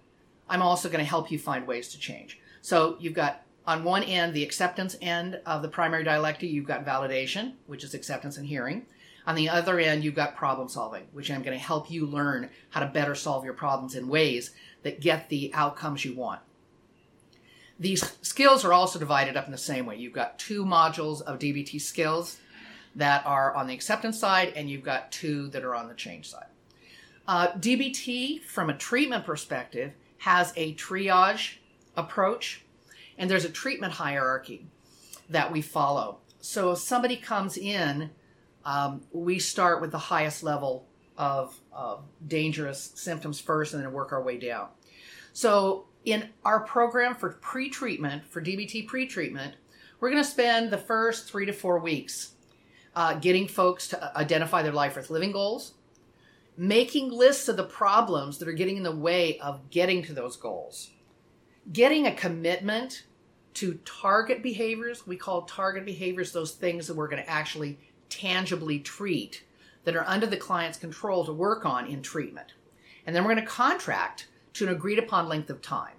I'm 0.50 0.62
also 0.62 0.90
going 0.90 1.04
to 1.04 1.10
help 1.10 1.32
you 1.32 1.40
find 1.40 1.68
ways 1.68 1.90
to 1.90 2.00
change. 2.00 2.40
So 2.62 2.98
you've 3.00 3.14
got 3.14 3.44
on 3.66 3.84
one 3.84 4.04
end, 4.04 4.34
the 4.34 4.44
acceptance 4.44 4.96
end 5.02 5.42
of 5.46 5.62
the 5.62 5.68
primary 5.68 6.04
dialectic, 6.04 6.50
you've 6.50 6.66
got 6.66 6.86
validation, 6.86 7.54
which 7.66 7.84
is 7.84 7.94
acceptance 7.94 8.38
and 8.38 8.48
hearing. 8.48 8.86
On 9.26 9.36
the 9.36 9.50
other 9.50 9.78
end, 9.78 10.06
you've 10.06 10.16
got 10.16 10.38
problem 10.38 10.70
solving, 10.70 11.04
which 11.12 11.30
I'm 11.30 11.44
going 11.44 11.58
to 11.58 11.64
help 11.64 11.92
you 11.92 12.06
learn 12.06 12.50
how 12.70 12.80
to 12.80 12.86
better 12.86 13.14
solve 13.14 13.44
your 13.44 13.54
problems 13.54 13.94
in 13.94 14.08
ways 14.08 14.52
that 14.84 15.02
get 15.02 15.28
the 15.28 15.52
outcomes 15.54 16.06
you 16.06 16.16
want. 16.16 16.40
These 17.78 18.18
skills 18.22 18.64
are 18.64 18.72
also 18.72 18.98
divided 18.98 19.36
up 19.36 19.46
in 19.46 19.52
the 19.52 19.58
same 19.58 19.86
way. 19.86 19.98
You've 19.98 20.14
got 20.14 20.40
two 20.40 20.64
modules 20.64 21.22
of 21.22 21.40
DBT 21.40 21.82
skills 21.82 22.38
that 22.96 23.26
are 23.26 23.54
on 23.54 23.68
the 23.68 23.74
acceptance 23.74 24.18
side, 24.18 24.54
and 24.56 24.70
you've 24.70 24.84
got 24.84 25.12
two 25.12 25.50
that 25.50 25.66
are 25.66 25.76
on 25.76 25.90
the 25.90 25.94
change 25.94 26.30
side. 26.30 26.48
Uh, 27.28 27.52
DBT, 27.54 28.42
from 28.42 28.70
a 28.70 28.78
treatment 28.78 29.26
perspective, 29.26 29.92
has 30.20 30.54
a 30.56 30.74
triage 30.76 31.56
approach 31.96 32.64
and 33.18 33.30
there's 33.30 33.46
a 33.46 33.50
treatment 33.50 33.94
hierarchy 33.94 34.68
that 35.30 35.52
we 35.52 35.62
follow. 35.62 36.20
So 36.40 36.72
if 36.72 36.80
somebody 36.80 37.18
comes 37.18 37.58
in, 37.58 38.12
um, 38.64 39.02
we 39.12 39.40
start 39.40 39.82
with 39.82 39.92
the 39.92 39.98
highest 39.98 40.44
level 40.44 40.88
of, 41.18 41.60
of 41.72 42.04
dangerous 42.28 42.92
symptoms 42.96 43.40
first 43.40 43.74
and 43.74 43.84
then 43.84 43.92
work 43.92 44.12
our 44.14 44.22
way 44.22 44.38
down. 44.38 44.68
So 45.34 45.88
in 46.06 46.30
our 46.46 46.62
program 46.62 47.16
for 47.16 47.30
pre-treatment, 47.30 48.26
for 48.26 48.42
DBT 48.42 48.88
pre-treatment, 48.88 49.56
we're 50.00 50.12
going 50.12 50.24
to 50.24 50.30
spend 50.30 50.70
the 50.70 50.78
first 50.78 51.30
three 51.30 51.46
to 51.46 51.54
four 51.54 51.80
weeks 51.80 52.32
uh, 52.96 53.16
getting 53.16 53.48
folks 53.48 53.88
to 53.90 54.18
identify 54.18 54.62
their 54.62 54.72
life 54.72 54.96
worth 54.96 55.10
living 55.10 55.32
goals, 55.32 55.74
making 56.58 57.12
lists 57.12 57.48
of 57.48 57.56
the 57.56 57.64
problems 57.64 58.40
that 58.40 58.48
are 58.48 58.54
getting 58.54 58.78
in 58.78 58.84
the 58.84 58.96
way 58.96 59.40
of 59.40 59.70
getting 59.70 60.04
to 60.04 60.14
those 60.14 60.36
goals, 60.36 60.90
getting 61.72 62.08
a 62.08 62.16
commitment 62.16 63.04
to 63.54 63.76
target 63.86 64.42
behaviors. 64.42 65.06
We 65.06 65.18
call 65.18 65.44
target 65.44 65.86
behaviors 65.86 66.32
those 66.32 66.52
things 66.52 66.88
that 66.88 66.96
we're 66.96 67.08
going 67.08 67.24
to 67.24 67.30
actually 67.30 67.78
tangibly 68.10 68.80
treat 68.80 69.44
that 69.84 69.96
are 69.96 70.08
under 70.08 70.26
the 70.26 70.38
client's 70.38 70.78
control 70.78 71.26
to 71.26 71.32
work 71.32 71.66
on 71.66 71.86
in 71.86 72.02
treatment. 72.02 72.54
And 73.06 73.16
then 73.16 73.24
we're 73.24 73.34
going 73.34 73.46
to 73.46 73.52
contract 73.52 74.28
to 74.54 74.66
an 74.66 74.74
agreed 74.74 75.00
upon 75.00 75.30
length 75.30 75.50
of 75.50 75.62
time. 75.62 75.94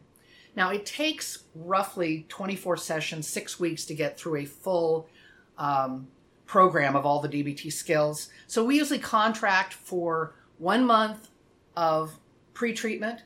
Now, 0.57 0.71
it 0.71 0.85
takes 0.85 1.45
roughly 1.55 2.27
24 2.29 2.77
sessions, 2.77 3.29
six 3.29 3.61
weeks 3.61 3.85
to 3.87 3.95
get 3.95 4.19
through 4.19 4.37
a 4.37 4.45
full 4.45 5.09
um, 5.57 6.09
program 6.47 6.97
of 6.97 7.07
all 7.07 7.21
the 7.21 7.29
DBT 7.29 7.73
skills. 7.73 8.31
So 8.47 8.65
we 8.65 8.77
usually 8.77 8.99
contract 8.99 9.75
for 9.75 10.35
one 10.59 10.85
month 10.85 11.29
of 11.77 12.19
pre 12.55 12.73
treatment. 12.73 13.23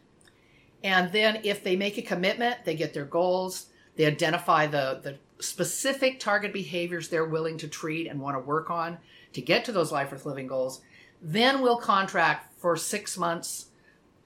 And 0.84 1.12
then 1.12 1.40
if 1.44 1.62
they 1.62 1.76
make 1.76 1.98
a 1.98 2.02
commitment, 2.02 2.64
they 2.64 2.74
get 2.74 2.92
their 2.92 3.04
goals, 3.04 3.66
they 3.96 4.06
identify 4.06 4.66
the, 4.66 5.00
the 5.02 5.16
specific 5.42 6.20
target 6.20 6.52
behaviors 6.52 7.08
they're 7.08 7.24
willing 7.24 7.58
to 7.58 7.68
treat 7.68 8.08
and 8.08 8.20
want 8.20 8.36
to 8.36 8.40
work 8.40 8.70
on 8.70 8.98
to 9.32 9.40
get 9.40 9.64
to 9.64 9.72
those 9.72 9.92
life 9.92 10.12
worth 10.12 10.26
living 10.26 10.46
goals. 10.46 10.80
Then 11.20 11.60
we'll 11.60 11.78
contract 11.78 12.58
for 12.58 12.76
six 12.76 13.16
months 13.16 13.66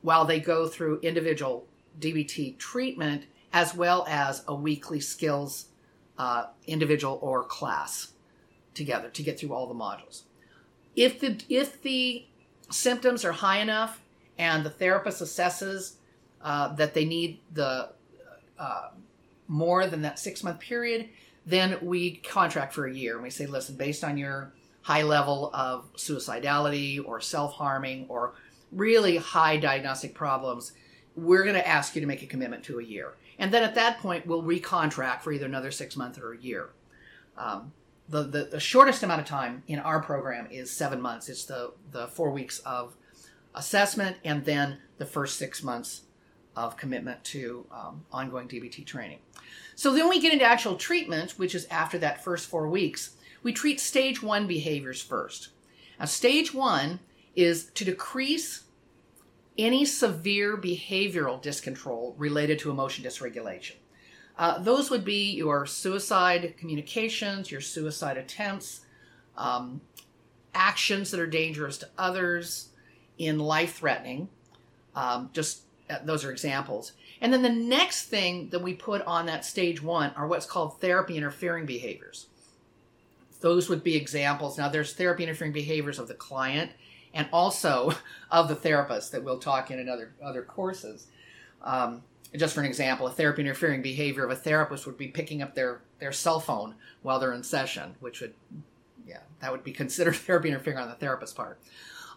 while 0.03 0.25
they 0.25 0.41
go 0.41 0.67
through 0.67 1.01
individual 1.01 1.67
DBT 2.01 2.59
treatment 2.59 3.25
as 3.53 3.75
well 3.75 4.07
as 4.09 4.43
a 4.49 4.55
weekly 4.55 5.01
skills 5.01 5.67
uh, 6.19 6.47
individual 6.67 7.19
or 7.23 7.45
class 7.45 8.13
together 8.75 9.09
to 9.11 9.23
get 9.23 9.39
through 9.39 9.53
all 9.53 9.67
the 9.67 9.75
modules. 9.75 10.23
If 10.95 11.21
the 11.21 11.39
if 11.49 11.83
the 11.83 12.27
symptoms 12.71 13.25
are 13.25 13.33
high 13.33 13.59
enough 13.59 14.01
and 14.39 14.65
the 14.65 14.71
therapist 14.71 15.23
assesses 15.23 15.95
uh, 16.43 16.75
that 16.75 16.95
they 16.95 17.05
need 17.05 17.41
the 17.53 17.91
uh, 18.59 18.89
more 19.49 19.87
than 19.87 20.03
that 20.03 20.19
six 20.19 20.43
month 20.43 20.61
period, 20.61 21.09
then 21.45 21.79
we 21.83 22.17
contract 22.17 22.75
for 22.75 22.87
a 22.87 22.93
year 22.93 23.15
and 23.15 23.23
we 23.23 23.31
say, 23.31 23.47
listen, 23.47 23.77
based 23.77 24.03
on 24.03 24.17
your 24.17 24.53
high 24.83 25.03
level 25.03 25.51
of 25.55 25.93
suicidality 25.95 27.01
or 27.05 27.21
self 27.21 27.55
harming 27.55 28.07
or 28.09 28.35
really 28.73 29.17
high 29.17 29.57
diagnostic 29.57 30.15
problems, 30.15 30.73
we're 31.15 31.43
going 31.43 31.55
to 31.55 31.67
ask 31.67 31.95
you 31.95 32.01
to 32.01 32.07
make 32.07 32.23
a 32.23 32.27
commitment 32.27 32.65
to 32.65 32.79
a 32.79 32.83
year. 32.83 33.15
And 33.39 33.53
then 33.53 33.63
at 33.63 33.75
that 33.75 33.99
point, 33.99 34.27
we'll 34.27 34.43
recontract 34.43 35.23
for 35.23 35.33
either 35.33 35.47
another 35.47 35.71
six 35.71 35.97
months 35.97 36.19
or 36.19 36.33
a 36.33 36.39
year. 36.39 36.71
Um, 37.37 37.73
the, 38.09 38.23
the, 38.23 38.45
the, 38.45 38.61
shortest 38.61 39.03
amount 39.03 39.21
of 39.21 39.27
time 39.27 39.63
in 39.67 39.79
our 39.79 40.01
program 40.01 40.47
is 40.51 40.71
seven 40.71 41.01
months. 41.01 41.29
It's 41.29 41.45
the, 41.45 41.73
the 41.91 42.07
four 42.09 42.31
weeks 42.31 42.61
of 42.61 42.97
assessment 43.55 44.17
and 44.25 44.45
then 44.45 44.79
the 44.99 45.07
first 45.07 45.39
six 45.39 45.63
months 45.63 46.03
of 46.55 46.77
commitment 46.77 47.23
to 47.25 47.67
um, 47.71 48.05
ongoing 48.13 48.49
DBT 48.49 48.87
training. 48.87 49.19
So 49.75 49.93
then 49.93 50.09
we 50.09 50.21
get 50.21 50.33
into 50.33 50.45
actual 50.45 50.77
treatment, 50.77 51.33
which 51.33 51.55
is 51.55 51.67
after 51.71 51.99
that 51.99 52.25
first 52.25 52.49
four 52.49 52.69
weeks. 52.69 53.17
We 53.43 53.53
treat 53.53 53.79
stage 53.81 54.23
one 54.23 54.47
behaviors 54.47 55.03
first. 55.03 55.51
Now, 55.99 56.07
stage 56.07 56.55
one 56.55 57.01
is 57.35 57.67
to 57.75 57.85
decrease 57.85 58.65
any 59.59 59.85
severe 59.85 60.57
behavioral 60.57 61.43
discontrol 61.43 62.15
related 62.17 62.59
to 62.61 62.71
emotion 62.71 63.05
dysregulation. 63.05 63.75
Uh, 64.39 64.59
those 64.59 64.91
would 64.91 65.05
be 65.05 65.33
your 65.33 65.65
suicide 65.67 66.55
communications, 66.59 67.51
your 67.51 67.61
suicide 67.61 68.17
attempts, 68.17 68.81
um, 69.37 69.81
actions 70.55 71.11
that 71.11 71.21
are 71.21 71.27
dangerous 71.27 71.79
to 71.79 71.89
others, 71.97 72.69
in 73.19 73.39
life 73.39 73.77
threatening. 73.77 74.29
Um, 74.95 75.31
just 75.33 75.63
uh, 75.89 75.99
those 76.05 76.25
are 76.25 76.31
examples. 76.31 76.93
And 77.21 77.33
then 77.33 77.43
the 77.43 77.49
next 77.49 78.05
thing 78.07 78.49
that 78.51 78.63
we 78.63 78.75
put 78.75 79.03
on 79.03 79.27
that 79.27 79.45
stage 79.45 79.83
one 79.83 80.13
are 80.17 80.27
what's 80.27 80.47
called 80.47 80.81
therapy 80.81 81.17
interfering 81.17 81.67
behaviors. 81.67 82.27
Those 83.41 83.69
would 83.69 83.85
be 83.85 83.97
examples. 83.97 84.59
Now, 84.59 84.69
there's 84.69 84.95
therapy 84.95 85.23
interfering 85.23 85.53
behaviors 85.53 85.99
of 85.99 86.09
the 86.09 86.15
client 86.15 86.73
and 87.15 87.29
also 87.33 87.93
of 88.31 88.49
the 88.49 88.57
therapist 88.57 89.13
that 89.13 89.23
we'll 89.23 89.39
talk 89.39 89.71
in 89.71 89.79
in 89.79 89.89
other 89.89 90.13
other 90.23 90.43
courses. 90.43 91.07
Um, 91.63 92.03
just 92.35 92.55
for 92.55 92.61
an 92.61 92.67
example, 92.67 93.07
a 93.07 93.11
therapy 93.11 93.43
interfering 93.43 93.83
behavior 93.83 94.25
of 94.25 94.31
a 94.31 94.37
therapist 94.37 94.87
would 94.87 94.97
be 94.97 95.09
picking 95.09 95.43
up 95.43 95.55
their, 95.55 95.81
their 95.99 96.13
cell 96.13 96.41
phone 96.41 96.75
while 97.03 97.19
they're 97.19 97.33
in 97.33 97.43
session, 97.43 97.95
which 98.01 98.21
would, 98.21 98.35
yeah, 99.07 99.21
that 99.41 99.53
would 99.53 99.65
be 99.65 99.73
considered 99.73 100.17
therapy 100.17 100.49
interfering 100.49 100.79
on 100.79 100.89
the 100.89 100.95
therapist's 100.95 101.35
part. 101.35 101.59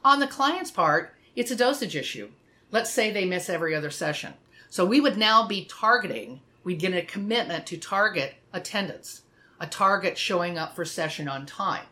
On 0.04 0.20
the 0.20 0.28
client's 0.28 0.72
part, 0.72 1.14
it's 1.36 1.52
a 1.52 1.56
dosage 1.56 1.96
issue. 1.96 2.30
Let's 2.72 2.92
say 2.92 3.12
they 3.12 3.26
miss 3.26 3.50
every 3.50 3.76
other 3.76 3.90
session. 3.90 4.34
So 4.70 4.86
we 4.86 5.02
would 5.02 5.18
now 5.18 5.48
be 5.48 5.66
targeting, 5.66 6.42
we'd 6.64 6.80
get 6.80 6.94
a 6.94 7.02
commitment 7.02 7.66
to 7.68 7.78
target 7.78 8.36
attendance, 8.54 9.24
a 9.60 9.68
target 9.68 10.18
showing 10.18 10.58
up 10.58 10.76
for 10.76 10.86
session 10.86 11.28
on 11.28 11.46
time, 11.46 11.86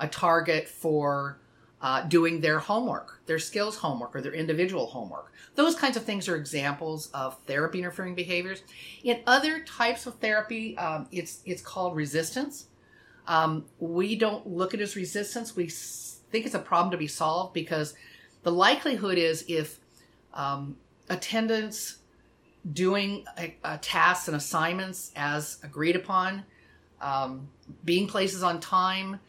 a 0.00 0.08
target 0.08 0.68
for 0.68 1.38
uh, 1.86 2.02
doing 2.02 2.40
their 2.40 2.58
homework, 2.58 3.20
their 3.26 3.38
skills 3.38 3.76
homework, 3.76 4.16
or 4.16 4.20
their 4.20 4.32
individual 4.32 4.86
homework. 4.86 5.32
Those 5.54 5.76
kinds 5.76 5.96
of 5.96 6.02
things 6.02 6.28
are 6.28 6.34
examples 6.34 7.08
of 7.14 7.38
therapy 7.46 7.78
interfering 7.78 8.16
behaviors. 8.16 8.62
In 9.04 9.20
other 9.24 9.60
types 9.60 10.04
of 10.04 10.16
therapy, 10.16 10.76
um, 10.78 11.06
it's 11.12 11.42
it's 11.44 11.62
called 11.62 11.94
resistance. 11.94 12.66
Um, 13.28 13.66
we 13.78 14.16
don't 14.16 14.48
look 14.48 14.74
at 14.74 14.80
it 14.80 14.82
as 14.82 14.96
resistance. 14.96 15.54
We 15.54 15.68
think 15.68 16.44
it's 16.44 16.56
a 16.56 16.58
problem 16.58 16.90
to 16.90 16.96
be 16.96 17.06
solved 17.06 17.54
because 17.54 17.94
the 18.42 18.50
likelihood 18.50 19.16
is 19.16 19.44
if 19.46 19.78
um, 20.34 20.76
attendance 21.08 21.98
doing 22.72 23.24
a, 23.38 23.54
a 23.62 23.78
tasks 23.78 24.26
and 24.26 24.36
assignments 24.36 25.12
as 25.14 25.58
agreed 25.62 25.94
upon, 25.94 26.42
um, 27.00 27.46
being 27.84 28.08
places 28.08 28.42
on 28.42 28.58
time, 28.58 29.20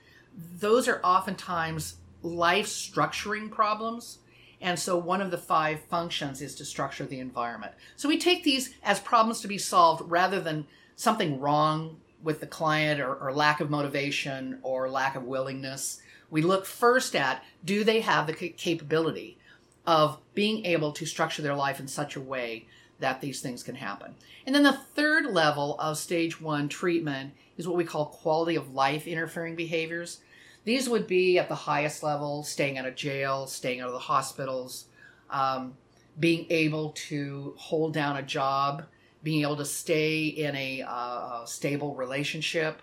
those 0.59 0.87
are 0.87 0.99
oftentimes 1.03 1.97
life 2.27 2.67
structuring 2.67 3.49
problems. 3.51 4.19
And 4.59 4.79
so 4.79 4.97
one 4.97 5.21
of 5.21 5.31
the 5.31 5.37
five 5.37 5.81
functions 5.81 6.41
is 6.41 6.55
to 6.55 6.65
structure 6.65 7.05
the 7.05 7.19
environment. 7.19 7.73
So 7.95 8.09
we 8.09 8.17
take 8.17 8.43
these 8.43 8.73
as 8.83 8.99
problems 8.99 9.41
to 9.41 9.47
be 9.47 9.57
solved 9.57 10.09
rather 10.09 10.39
than 10.39 10.65
something 10.95 11.39
wrong 11.39 11.97
with 12.23 12.39
the 12.39 12.47
client 12.47 12.99
or, 12.99 13.13
or 13.15 13.31
lack 13.31 13.59
of 13.59 13.69
motivation 13.69 14.59
or 14.63 14.89
lack 14.89 15.15
of 15.15 15.23
willingness. 15.23 16.01
We 16.29 16.41
look 16.41 16.65
first 16.65 17.15
at 17.15 17.43
do 17.63 17.83
they 17.83 18.01
have 18.01 18.27
the 18.27 18.33
capability 18.33 19.37
of 19.85 20.17
being 20.33 20.65
able 20.65 20.91
to 20.91 21.05
structure 21.05 21.41
their 21.41 21.55
life 21.55 21.79
in 21.79 21.87
such 21.87 22.15
a 22.15 22.21
way 22.21 22.65
that 22.99 23.21
these 23.21 23.41
things 23.41 23.63
can 23.63 23.75
happen. 23.75 24.15
And 24.45 24.53
then 24.53 24.63
the 24.63 24.73
third 24.73 25.27
level 25.27 25.79
of 25.79 25.97
stage 25.97 26.41
one 26.41 26.67
treatment 26.67 27.33
is 27.57 27.67
what 27.67 27.77
we 27.77 27.85
call 27.85 28.07
quality 28.07 28.55
of 28.55 28.73
life 28.73 29.07
interfering 29.07 29.55
behaviors. 29.55 30.19
These 30.67 30.89
would 30.89 31.08
be 31.08 31.39
at 31.39 31.47
the 31.47 31.56
highest 31.56 32.03
level, 32.03 32.43
staying 32.43 32.77
out 32.77 32.86
of 32.86 32.93
jail, 32.93 33.47
staying 33.47 33.80
out 33.80 33.88
of 33.88 33.93
the 33.93 33.99
hospitals, 33.99 34.88
um, 35.30 35.77
being 36.19 36.45
able 36.49 36.89
to 37.08 37.53
hold 37.56 37.93
down 37.93 38.17
a 38.17 38.21
job, 38.21 38.84
being 39.23 39.43
able 39.43 39.56
to 39.56 39.63
stay 39.63 40.25
in 40.25 40.53
a 40.58 40.84
uh, 40.86 41.45
stable 41.45 41.95
relationship. 41.95 42.82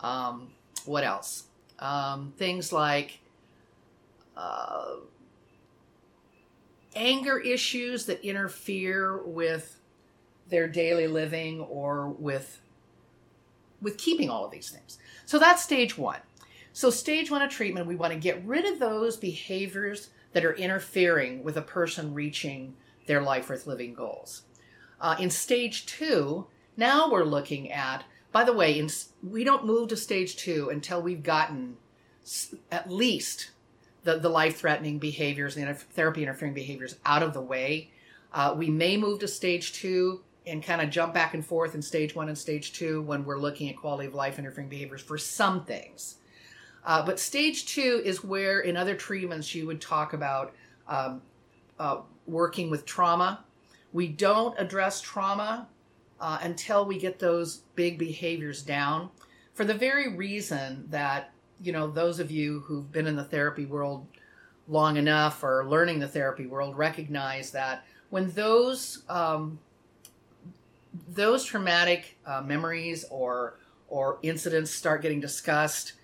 Um, 0.00 0.48
what 0.84 1.04
else? 1.04 1.44
Um, 1.78 2.32
things 2.38 2.72
like 2.72 3.20
uh, 4.36 4.96
anger 6.96 7.38
issues 7.38 8.06
that 8.06 8.24
interfere 8.24 9.22
with 9.24 9.78
their 10.48 10.66
daily 10.66 11.06
living 11.06 11.60
or 11.60 12.08
with 12.08 12.60
with 13.80 13.96
keeping 13.96 14.28
all 14.28 14.44
of 14.44 14.50
these 14.50 14.70
things. 14.70 14.98
So 15.24 15.38
that's 15.38 15.62
stage 15.62 15.96
1. 15.96 16.18
So, 16.76 16.90
stage 16.90 17.30
one 17.30 17.40
of 17.40 17.48
treatment, 17.48 17.86
we 17.86 17.96
want 17.96 18.12
to 18.12 18.18
get 18.18 18.44
rid 18.44 18.66
of 18.66 18.78
those 18.78 19.16
behaviors 19.16 20.10
that 20.34 20.44
are 20.44 20.52
interfering 20.52 21.42
with 21.42 21.56
a 21.56 21.62
person 21.62 22.12
reaching 22.12 22.76
their 23.06 23.22
life 23.22 23.48
worth 23.48 23.66
living 23.66 23.94
goals. 23.94 24.42
Uh, 25.00 25.16
in 25.18 25.30
stage 25.30 25.86
two, 25.86 26.48
now 26.76 27.10
we're 27.10 27.24
looking 27.24 27.72
at, 27.72 28.04
by 28.30 28.44
the 28.44 28.52
way, 28.52 28.78
in, 28.78 28.90
we 29.22 29.42
don't 29.42 29.64
move 29.64 29.88
to 29.88 29.96
stage 29.96 30.36
two 30.36 30.68
until 30.68 31.00
we've 31.00 31.22
gotten 31.22 31.78
at 32.70 32.90
least 32.90 33.52
the, 34.04 34.18
the 34.18 34.28
life 34.28 34.58
threatening 34.58 34.98
behaviors 34.98 35.56
and 35.56 35.74
therapy 35.78 36.24
interfering 36.24 36.52
behaviors 36.52 36.96
out 37.06 37.22
of 37.22 37.32
the 37.32 37.40
way. 37.40 37.90
Uh, 38.34 38.54
we 38.54 38.68
may 38.68 38.98
move 38.98 39.20
to 39.20 39.28
stage 39.28 39.72
two 39.72 40.20
and 40.46 40.62
kind 40.62 40.82
of 40.82 40.90
jump 40.90 41.14
back 41.14 41.32
and 41.32 41.46
forth 41.46 41.74
in 41.74 41.80
stage 41.80 42.14
one 42.14 42.28
and 42.28 42.36
stage 42.36 42.74
two 42.74 43.00
when 43.00 43.24
we're 43.24 43.38
looking 43.38 43.70
at 43.70 43.78
quality 43.78 44.06
of 44.06 44.12
life 44.12 44.38
interfering 44.38 44.68
behaviors 44.68 45.00
for 45.00 45.16
some 45.16 45.64
things. 45.64 46.16
Uh, 46.86 47.04
but 47.04 47.18
stage 47.18 47.66
two 47.66 48.00
is 48.04 48.22
where, 48.22 48.60
in 48.60 48.76
other 48.76 48.94
treatments, 48.94 49.54
you 49.54 49.66
would 49.66 49.80
talk 49.80 50.12
about 50.12 50.54
um, 50.86 51.20
uh, 51.80 51.98
working 52.26 52.70
with 52.70 52.86
trauma. 52.86 53.44
We 53.92 54.06
don't 54.06 54.54
address 54.56 55.00
trauma 55.00 55.68
uh, 56.20 56.38
until 56.42 56.86
we 56.86 56.98
get 56.98 57.18
those 57.18 57.62
big 57.74 57.98
behaviors 57.98 58.62
down, 58.62 59.10
for 59.52 59.64
the 59.64 59.74
very 59.74 60.14
reason 60.14 60.86
that 60.90 61.32
you 61.60 61.72
know 61.72 61.90
those 61.90 62.20
of 62.20 62.30
you 62.30 62.60
who've 62.60 62.90
been 62.92 63.06
in 63.06 63.16
the 63.16 63.24
therapy 63.24 63.66
world 63.66 64.06
long 64.68 64.96
enough 64.96 65.42
or 65.42 65.66
learning 65.66 65.98
the 65.98 66.08
therapy 66.08 66.46
world 66.46 66.76
recognize 66.76 67.50
that 67.50 67.84
when 68.10 68.30
those 68.32 69.02
um, 69.08 69.58
those 71.08 71.44
traumatic 71.44 72.16
uh, 72.26 72.42
memories 72.42 73.04
or 73.10 73.58
or 73.88 74.18
incidents 74.22 74.70
start 74.70 75.02
getting 75.02 75.20
discussed 75.20 75.94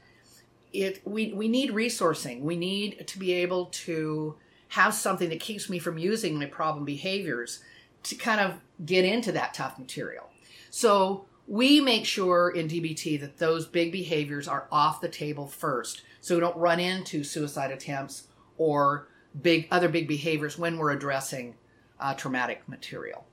it 0.73 1.01
we, 1.07 1.33
we 1.33 1.49
need 1.49 1.71
resourcing 1.71 2.41
we 2.41 2.57
need 2.57 3.07
to 3.07 3.19
be 3.19 3.33
able 3.33 3.67
to 3.67 4.37
have 4.73 4.95
something 4.95 5.29
that 5.29 5.39
keeps 5.39 5.69
me 5.69 5.79
from 5.79 5.99
using 5.99 6.39
my 6.39 6.47
problem 6.47 6.85
behaviors 6.85 7.63
to 8.03 8.15
kind 8.15 8.41
of 8.41 8.55
get 8.87 9.05
into 9.05 9.31
that 9.31 9.53
tough 9.53 9.79
material. 9.79 10.31
So 10.71 11.27
we 11.47 11.79
make 11.81 12.07
sure 12.07 12.49
in 12.49 12.69
DBT 12.69 13.21
that 13.21 13.37
those 13.37 13.67
big 13.67 13.93
behaviors 13.93 14.49
are 14.49 14.67
off 14.73 15.03
the 15.03 15.11
table 15.11 15.47
first 15.47 16.03
so 16.23 16.35
we 16.35 16.41
don't 16.41 16.57
run 16.57 16.81
into 16.81 17.23
suicide 17.23 17.71
attempts 17.71 18.29
or 18.57 19.09
big 19.43 19.69
other 19.71 19.91
big 19.91 20.09
behaviors 20.09 20.57
when 20.57 20.79
we're 20.79 20.93
addressing 20.93 21.55
uh, 22.01 22.15
traumatic 22.15 22.67
material. 22.67 23.27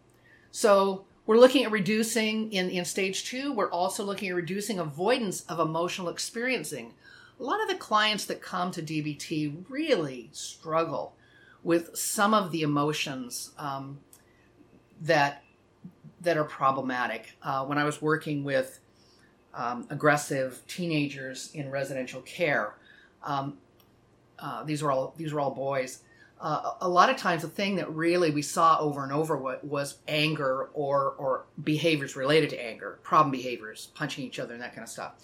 So 0.51 1.05
we're 1.25 1.37
looking 1.37 1.63
at 1.63 1.71
reducing 1.71 2.51
in, 2.51 2.69
in 2.69 2.83
stage 2.83 3.23
two, 3.23 3.53
we're 3.53 3.71
also 3.71 4.03
looking 4.03 4.29
at 4.29 4.35
reducing 4.35 4.79
avoidance 4.79 5.41
of 5.41 5.59
emotional 5.59 6.09
experiencing. 6.09 6.95
A 7.39 7.43
lot 7.43 7.61
of 7.61 7.69
the 7.69 7.75
clients 7.75 8.25
that 8.25 8.41
come 8.41 8.71
to 8.71 8.81
DBT 8.81 9.65
really 9.69 10.29
struggle 10.33 11.15
with 11.63 11.95
some 11.95 12.33
of 12.33 12.51
the 12.51 12.61
emotions 12.63 13.51
um, 13.57 13.99
that 15.01 15.43
that 16.21 16.37
are 16.37 16.43
problematic. 16.43 17.33
Uh, 17.41 17.65
when 17.65 17.77
I 17.77 17.85
was 17.85 18.01
working 18.01 18.43
with 18.43 18.79
um, 19.53 19.87
aggressive 19.89 20.61
teenagers 20.67 21.49
in 21.53 21.71
residential 21.71 22.21
care, 22.21 22.75
um, 23.23 23.57
uh, 24.37 24.63
these 24.63 24.83
were 24.83 24.91
all 24.91 25.13
these 25.17 25.33
were 25.33 25.39
all 25.39 25.51
boys. 25.51 25.99
Uh, 26.41 26.71
a 26.79 26.87
lot 26.87 27.09
of 27.09 27.17
times, 27.17 27.41
the 27.41 27.49
thing 27.49 27.75
that 27.75 27.93
really 27.93 28.31
we 28.31 28.41
saw 28.41 28.79
over 28.79 29.03
and 29.03 29.11
over 29.11 29.35
was 29.61 29.97
anger 30.07 30.69
or 30.73 31.15
or 31.17 31.45
behaviors 31.63 32.15
related 32.15 32.49
to 32.49 32.65
anger, 32.65 32.99
problem 33.03 33.31
behaviors, 33.31 33.91
punching 33.95 34.25
each 34.25 34.39
other 34.39 34.53
and 34.53 34.61
that 34.63 34.73
kind 34.73 34.83
of 34.83 34.89
stuff, 34.89 35.15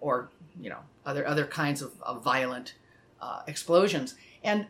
or 0.00 0.30
you 0.60 0.70
know 0.70 0.80
other 1.06 1.26
other 1.26 1.46
kinds 1.46 1.82
of, 1.82 1.92
of 2.02 2.22
violent 2.22 2.74
uh, 3.20 3.42
explosions. 3.46 4.14
And 4.42 4.66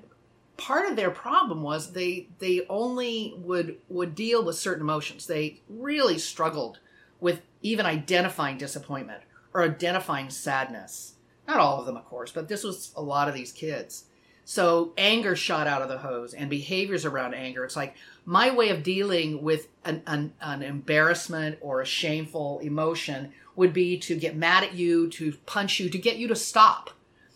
part 0.56 0.88
of 0.88 0.96
their 0.96 1.10
problem 1.10 1.62
was 1.62 1.92
they 1.92 2.28
they 2.38 2.66
only 2.68 3.34
would 3.38 3.78
would 3.88 4.14
deal 4.14 4.44
with 4.44 4.56
certain 4.56 4.82
emotions. 4.82 5.26
They 5.26 5.60
really 5.68 6.18
struggled 6.18 6.80
with 7.20 7.40
even 7.62 7.86
identifying 7.86 8.58
disappointment 8.58 9.22
or 9.54 9.62
identifying 9.62 10.30
sadness. 10.30 11.14
Not 11.46 11.60
all 11.60 11.80
of 11.80 11.86
them, 11.86 11.96
of 11.96 12.04
course, 12.04 12.30
but 12.30 12.48
this 12.48 12.62
was 12.62 12.92
a 12.94 13.02
lot 13.02 13.28
of 13.28 13.34
these 13.34 13.52
kids. 13.52 14.04
So 14.44 14.92
anger 14.96 15.36
shot 15.36 15.66
out 15.66 15.82
of 15.82 15.88
the 15.88 15.98
hose 15.98 16.32
and 16.32 16.48
behaviors 16.48 17.04
around 17.04 17.34
anger. 17.34 17.64
It's 17.64 17.76
like 17.76 17.96
my 18.24 18.50
way 18.50 18.70
of 18.70 18.82
dealing 18.82 19.42
with 19.42 19.68
an, 19.84 20.02
an, 20.06 20.32
an 20.40 20.62
embarrassment 20.62 21.58
or 21.60 21.80
a 21.80 21.86
shameful 21.86 22.58
emotion 22.60 23.32
would 23.58 23.72
be 23.72 23.98
to 23.98 24.14
get 24.14 24.36
mad 24.36 24.62
at 24.62 24.74
you, 24.74 25.08
to 25.10 25.32
punch 25.44 25.80
you, 25.80 25.90
to 25.90 25.98
get 25.98 26.16
you 26.16 26.28
to 26.28 26.36
stop 26.36 26.90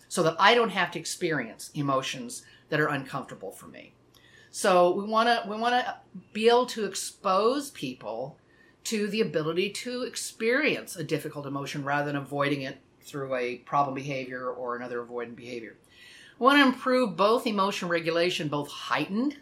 so 0.08 0.22
that 0.22 0.36
I 0.38 0.54
don't 0.54 0.70
have 0.70 0.92
to 0.92 0.98
experience 0.98 1.70
emotions 1.74 2.44
that 2.68 2.78
are 2.78 2.86
uncomfortable 2.86 3.50
for 3.50 3.66
me. 3.66 3.92
So 4.52 4.92
we 4.92 5.04
want 5.04 5.28
to 5.28 5.48
we 5.48 5.56
want 5.56 5.74
to 5.74 5.96
be 6.32 6.48
able 6.48 6.66
to 6.66 6.84
expose 6.84 7.70
people 7.70 8.38
to 8.84 9.08
the 9.08 9.20
ability 9.20 9.70
to 9.70 10.02
experience 10.02 10.94
a 10.94 11.02
difficult 11.02 11.44
emotion 11.44 11.84
rather 11.84 12.06
than 12.06 12.16
avoiding 12.16 12.62
it 12.62 12.78
through 13.00 13.34
a 13.34 13.56
problem 13.56 13.94
behavior 13.94 14.48
or 14.48 14.76
another 14.76 15.02
avoidant 15.02 15.34
behavior. 15.34 15.76
We 16.38 16.44
want 16.44 16.58
to 16.58 16.66
improve 16.66 17.16
both 17.16 17.48
emotion 17.48 17.88
regulation, 17.88 18.46
both 18.46 18.68
heightened 18.70 19.38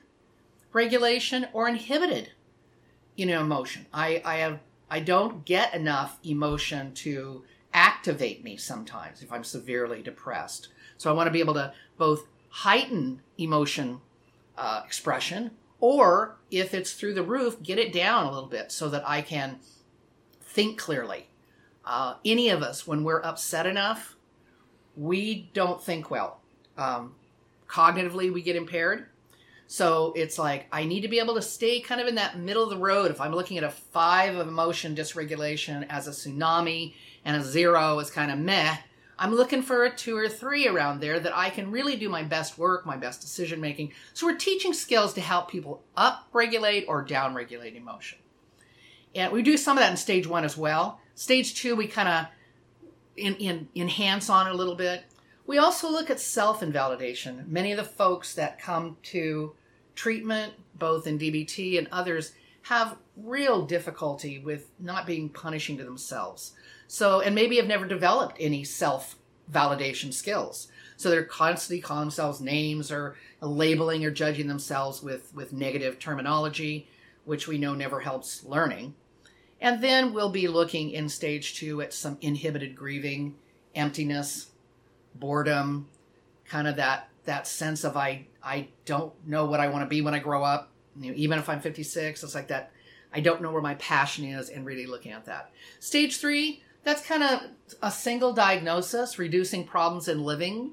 regulation 0.72 1.46
or 1.52 1.68
inhibited 1.68 2.30
you 3.16 3.26
know 3.26 3.42
emotion. 3.42 3.84
I, 3.92 4.22
I 4.24 4.36
have 4.36 4.60
I 4.90 5.00
don't 5.00 5.44
get 5.44 5.74
enough 5.74 6.18
emotion 6.24 6.92
to 6.94 7.44
activate 7.72 8.42
me 8.42 8.56
sometimes 8.56 9.22
if 9.22 9.32
I'm 9.32 9.44
severely 9.44 10.02
depressed. 10.02 10.68
So 10.98 11.08
I 11.10 11.14
want 11.14 11.28
to 11.28 11.32
be 11.32 11.40
able 11.40 11.54
to 11.54 11.72
both 11.96 12.26
heighten 12.48 13.22
emotion 13.38 14.00
uh, 14.58 14.82
expression, 14.84 15.52
or 15.78 16.36
if 16.50 16.74
it's 16.74 16.92
through 16.92 17.14
the 17.14 17.22
roof, 17.22 17.62
get 17.62 17.78
it 17.78 17.92
down 17.92 18.26
a 18.26 18.32
little 18.32 18.48
bit 18.48 18.72
so 18.72 18.88
that 18.88 19.08
I 19.08 19.22
can 19.22 19.60
think 20.42 20.78
clearly. 20.78 21.28
Uh, 21.84 22.14
any 22.24 22.50
of 22.50 22.62
us, 22.62 22.86
when 22.86 23.04
we're 23.04 23.22
upset 23.22 23.66
enough, 23.66 24.16
we 24.96 25.48
don't 25.54 25.82
think 25.82 26.10
well. 26.10 26.40
Um, 26.76 27.14
cognitively, 27.68 28.32
we 28.32 28.42
get 28.42 28.56
impaired. 28.56 29.06
So 29.70 30.12
it's 30.16 30.36
like 30.36 30.66
I 30.72 30.84
need 30.84 31.02
to 31.02 31.08
be 31.08 31.20
able 31.20 31.36
to 31.36 31.42
stay 31.42 31.78
kind 31.78 32.00
of 32.00 32.08
in 32.08 32.16
that 32.16 32.36
middle 32.36 32.64
of 32.64 32.70
the 32.70 32.76
road. 32.76 33.12
If 33.12 33.20
I'm 33.20 33.32
looking 33.32 33.56
at 33.56 33.62
a 33.62 33.70
five 33.70 34.34
of 34.34 34.48
emotion 34.48 34.96
dysregulation 34.96 35.86
as 35.88 36.08
a 36.08 36.10
tsunami 36.10 36.94
and 37.24 37.36
a 37.36 37.44
zero 37.44 37.96
is 38.00 38.10
kind 38.10 38.32
of 38.32 38.38
meh, 38.40 38.78
I'm 39.16 39.32
looking 39.32 39.62
for 39.62 39.84
a 39.84 39.94
two 39.94 40.16
or 40.16 40.28
three 40.28 40.66
around 40.66 40.98
there 40.98 41.20
that 41.20 41.36
I 41.36 41.50
can 41.50 41.70
really 41.70 41.94
do 41.94 42.08
my 42.08 42.24
best 42.24 42.58
work, 42.58 42.84
my 42.84 42.96
best 42.96 43.20
decision 43.20 43.60
making. 43.60 43.92
So 44.12 44.26
we're 44.26 44.38
teaching 44.38 44.72
skills 44.72 45.14
to 45.14 45.20
help 45.20 45.48
people 45.48 45.84
up 45.96 46.26
regulate 46.32 46.86
or 46.88 47.02
down 47.02 47.36
regulate 47.36 47.76
emotion. 47.76 48.18
And 49.14 49.32
we 49.32 49.40
do 49.40 49.56
some 49.56 49.78
of 49.78 49.82
that 49.84 49.92
in 49.92 49.96
stage 49.96 50.26
one 50.26 50.44
as 50.44 50.56
well. 50.56 50.98
Stage 51.14 51.54
two, 51.54 51.76
we 51.76 51.86
kind 51.86 52.08
of 52.08 52.26
in, 53.16 53.36
in, 53.36 53.68
enhance 53.76 54.28
on 54.28 54.48
it 54.48 54.52
a 54.52 54.56
little 54.56 54.74
bit. 54.74 55.04
We 55.46 55.58
also 55.58 55.88
look 55.88 56.10
at 56.10 56.18
self 56.18 56.60
invalidation. 56.60 57.44
Many 57.46 57.70
of 57.70 57.76
the 57.76 57.84
folks 57.84 58.34
that 58.34 58.58
come 58.58 58.96
to 59.04 59.54
treatment, 60.00 60.54
both 60.78 61.06
in 61.06 61.18
DBT 61.18 61.76
and 61.76 61.86
others, 61.92 62.32
have 62.62 62.96
real 63.18 63.66
difficulty 63.66 64.38
with 64.38 64.70
not 64.78 65.06
being 65.06 65.28
punishing 65.28 65.76
to 65.76 65.84
themselves. 65.84 66.52
So, 66.88 67.20
and 67.20 67.34
maybe 67.34 67.56
have 67.56 67.66
never 67.66 67.86
developed 67.86 68.38
any 68.40 68.64
self 68.64 69.16
validation 69.52 70.14
skills. 70.14 70.68
So 70.96 71.10
they're 71.10 71.24
constantly 71.24 71.82
calling 71.82 72.04
themselves 72.04 72.40
names 72.40 72.90
or 72.90 73.16
labeling 73.42 74.02
or 74.06 74.10
judging 74.10 74.48
themselves 74.48 75.02
with, 75.02 75.34
with 75.34 75.52
negative 75.52 75.98
terminology, 75.98 76.88
which 77.26 77.46
we 77.46 77.58
know 77.58 77.74
never 77.74 78.00
helps 78.00 78.42
learning. 78.44 78.94
And 79.60 79.82
then 79.84 80.14
we'll 80.14 80.30
be 80.30 80.48
looking 80.48 80.92
in 80.92 81.10
stage 81.10 81.58
two 81.58 81.82
at 81.82 81.92
some 81.92 82.16
inhibited 82.22 82.74
grieving, 82.74 83.34
emptiness, 83.74 84.50
boredom, 85.14 85.88
kind 86.46 86.66
of 86.66 86.76
that 86.76 87.08
that 87.26 87.46
sense 87.46 87.84
of 87.84 87.98
I 87.98 88.26
I 88.42 88.68
don't 88.84 89.12
know 89.26 89.46
what 89.46 89.60
I 89.60 89.68
want 89.68 89.84
to 89.84 89.88
be 89.88 90.00
when 90.00 90.14
I 90.14 90.18
grow 90.18 90.42
up. 90.42 90.70
You 91.00 91.10
know, 91.10 91.16
even 91.16 91.38
if 91.38 91.48
I'm 91.48 91.60
56, 91.60 92.22
it's 92.22 92.34
like 92.34 92.48
that 92.48 92.72
I 93.12 93.20
don't 93.20 93.42
know 93.42 93.50
where 93.50 93.62
my 93.62 93.74
passion 93.74 94.24
is 94.24 94.50
and 94.50 94.64
really 94.64 94.86
looking 94.86 95.12
at 95.12 95.26
that. 95.26 95.50
Stage 95.78 96.18
three, 96.18 96.62
that's 96.84 97.04
kind 97.04 97.22
of 97.22 97.40
a 97.82 97.90
single 97.90 98.32
diagnosis, 98.32 99.18
reducing 99.18 99.66
problems 99.66 100.08
in 100.08 100.22
living, 100.22 100.72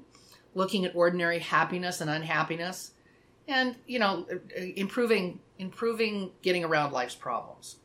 looking 0.54 0.84
at 0.84 0.94
ordinary 0.94 1.40
happiness 1.40 2.00
and 2.00 2.08
unhappiness, 2.08 2.92
and 3.46 3.76
you 3.86 3.98
know, 3.98 4.26
uh, 4.30 4.36
uh, 4.58 4.64
improving 4.76 5.40
improving 5.58 6.30
getting 6.42 6.64
around 6.64 6.92
life's 6.92 7.14
problems. 7.14 7.76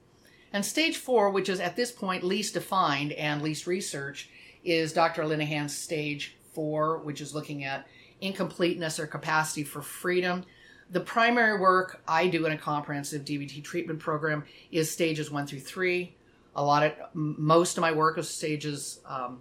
And 0.52 0.64
stage 0.64 0.98
four, 0.98 1.32
which 1.32 1.50
is 1.50 1.60
at 1.60 1.76
this 1.76 1.92
point 1.92 2.24
least 2.24 2.54
defined 2.54 3.12
and 3.14 3.42
least 3.42 3.66
researched, 3.66 4.30
is 4.64 4.94
Dr. 4.94 5.26
Linehan's 5.26 5.76
stage 5.76 6.36
four, 6.54 7.00
which 7.00 7.22
is 7.22 7.34
looking 7.34 7.64
at 7.64 7.88
incompleteness 8.24 9.00
or 9.00 9.06
capacity 9.06 9.64
for 9.64 9.82
freedom. 9.82 10.46
The 10.90 11.00
primary 11.00 11.60
work 11.60 12.02
I 12.08 12.28
do 12.28 12.46
in 12.46 12.52
a 12.52 12.58
comprehensive 12.58 13.26
DBT 13.26 13.64
treatment 13.64 14.00
program 14.00 14.44
is 14.72 14.90
stages 14.90 15.30
one 15.30 15.46
through 15.46 15.60
three. 15.60 16.16
A 16.56 16.64
lot 16.64 16.84
of 16.84 16.94
most 17.14 17.78
of 17.78 17.82
my 17.82 17.92
work 17.92 18.18
is 18.18 18.30
stages 18.30 19.00
um, 19.06 19.40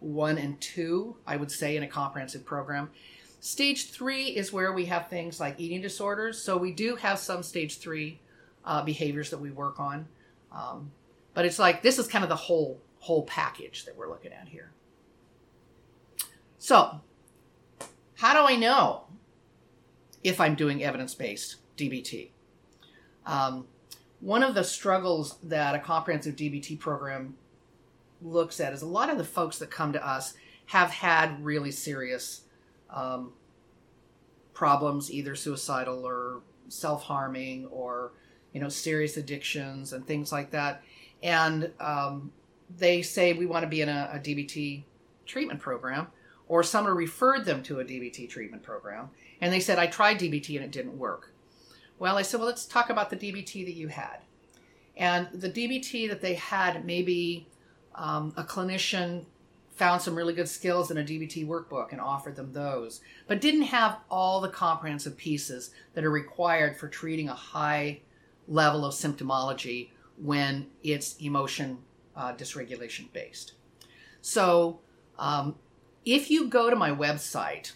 one 0.00 0.38
and 0.38 0.60
two 0.60 1.16
i 1.26 1.36
would 1.36 1.50
say 1.50 1.76
in 1.76 1.82
a 1.82 1.88
comprehensive 1.88 2.44
program. 2.44 2.90
Stage 3.40 3.90
three 3.90 4.26
is 4.26 4.52
where 4.52 4.72
we 4.72 4.86
have 4.86 5.08
things 5.08 5.38
like 5.38 5.58
eating 5.58 5.80
disorders. 5.80 6.42
So 6.42 6.56
we 6.56 6.72
do 6.72 6.96
have 6.96 7.18
some 7.18 7.42
stage 7.42 7.78
three 7.78 8.20
uh, 8.64 8.82
behaviors 8.82 9.30
that 9.30 9.38
we 9.38 9.50
work 9.50 9.78
on. 9.78 10.06
Um, 10.52 10.90
but 11.34 11.44
it's 11.44 11.58
like 11.58 11.82
this 11.82 11.98
is 11.98 12.08
kind 12.08 12.24
of 12.24 12.28
the 12.28 12.36
whole 12.36 12.80
whole 13.00 13.22
package 13.24 13.84
that 13.84 13.96
we're 13.96 14.08
looking 14.08 14.32
at 14.32 14.48
here. 14.48 14.72
So 16.58 17.00
how 18.18 18.32
do 18.32 18.52
i 18.52 18.56
know 18.56 19.04
if 20.22 20.40
i'm 20.40 20.54
doing 20.54 20.84
evidence-based 20.84 21.56
dbt 21.76 22.30
um, 23.26 23.66
one 24.20 24.42
of 24.42 24.54
the 24.54 24.64
struggles 24.64 25.36
that 25.44 25.74
a 25.74 25.78
comprehensive 25.78 26.34
DBT 26.34 26.78
program 26.78 27.36
looks 28.20 28.58
at 28.58 28.72
is 28.72 28.82
a 28.82 28.86
lot 28.86 29.10
of 29.10 29.18
the 29.18 29.24
folks 29.24 29.58
that 29.58 29.70
come 29.70 29.92
to 29.92 30.06
us 30.06 30.34
have 30.66 30.90
had 30.90 31.44
really 31.44 31.70
serious 31.70 32.42
um, 32.90 33.32
problems, 34.54 35.10
either 35.10 35.36
suicidal 35.36 36.04
or 36.04 36.40
self-harming, 36.68 37.66
or 37.66 38.12
you 38.52 38.60
know 38.60 38.68
serious 38.68 39.16
addictions 39.16 39.92
and 39.92 40.06
things 40.06 40.32
like 40.32 40.50
that. 40.50 40.82
And 41.22 41.70
um, 41.78 42.32
they 42.76 43.02
say 43.02 43.34
we 43.34 43.46
want 43.46 43.62
to 43.62 43.68
be 43.68 43.82
in 43.82 43.88
a, 43.88 44.10
a 44.14 44.18
DBT 44.18 44.82
treatment 45.26 45.60
program, 45.60 46.08
or 46.48 46.62
someone 46.62 46.96
referred 46.96 47.44
them 47.44 47.62
to 47.62 47.80
a 47.80 47.84
DBT 47.84 48.28
treatment 48.28 48.62
program, 48.62 49.10
and 49.40 49.52
they 49.52 49.60
said 49.60 49.78
I 49.78 49.86
tried 49.86 50.18
DBT 50.18 50.56
and 50.56 50.64
it 50.64 50.72
didn't 50.72 50.98
work. 50.98 51.32
Well, 51.98 52.16
I 52.16 52.22
said, 52.22 52.38
well, 52.38 52.46
let's 52.46 52.64
talk 52.64 52.90
about 52.90 53.10
the 53.10 53.16
DBT 53.16 53.64
that 53.66 53.74
you 53.74 53.88
had. 53.88 54.18
And 54.96 55.28
the 55.32 55.50
DBT 55.50 56.08
that 56.08 56.20
they 56.20 56.34
had, 56.34 56.84
maybe 56.84 57.48
um, 57.94 58.32
a 58.36 58.44
clinician 58.44 59.24
found 59.74 60.02
some 60.02 60.14
really 60.14 60.34
good 60.34 60.48
skills 60.48 60.90
in 60.90 60.98
a 60.98 61.04
DBT 61.04 61.46
workbook 61.46 61.92
and 61.92 62.00
offered 62.00 62.34
them 62.34 62.52
those, 62.52 63.00
but 63.28 63.40
didn't 63.40 63.62
have 63.62 63.98
all 64.10 64.40
the 64.40 64.48
comprehensive 64.48 65.16
pieces 65.16 65.70
that 65.94 66.04
are 66.04 66.10
required 66.10 66.76
for 66.76 66.88
treating 66.88 67.28
a 67.28 67.34
high 67.34 68.00
level 68.48 68.84
of 68.84 68.92
symptomology 68.92 69.90
when 70.16 70.66
it's 70.82 71.16
emotion 71.18 71.78
uh, 72.16 72.32
dysregulation 72.34 73.12
based. 73.12 73.52
So, 74.20 74.80
um, 75.16 75.54
if 76.14 76.30
you 76.30 76.48
go 76.48 76.70
to 76.70 76.76
my 76.76 76.90
website, 76.90 77.72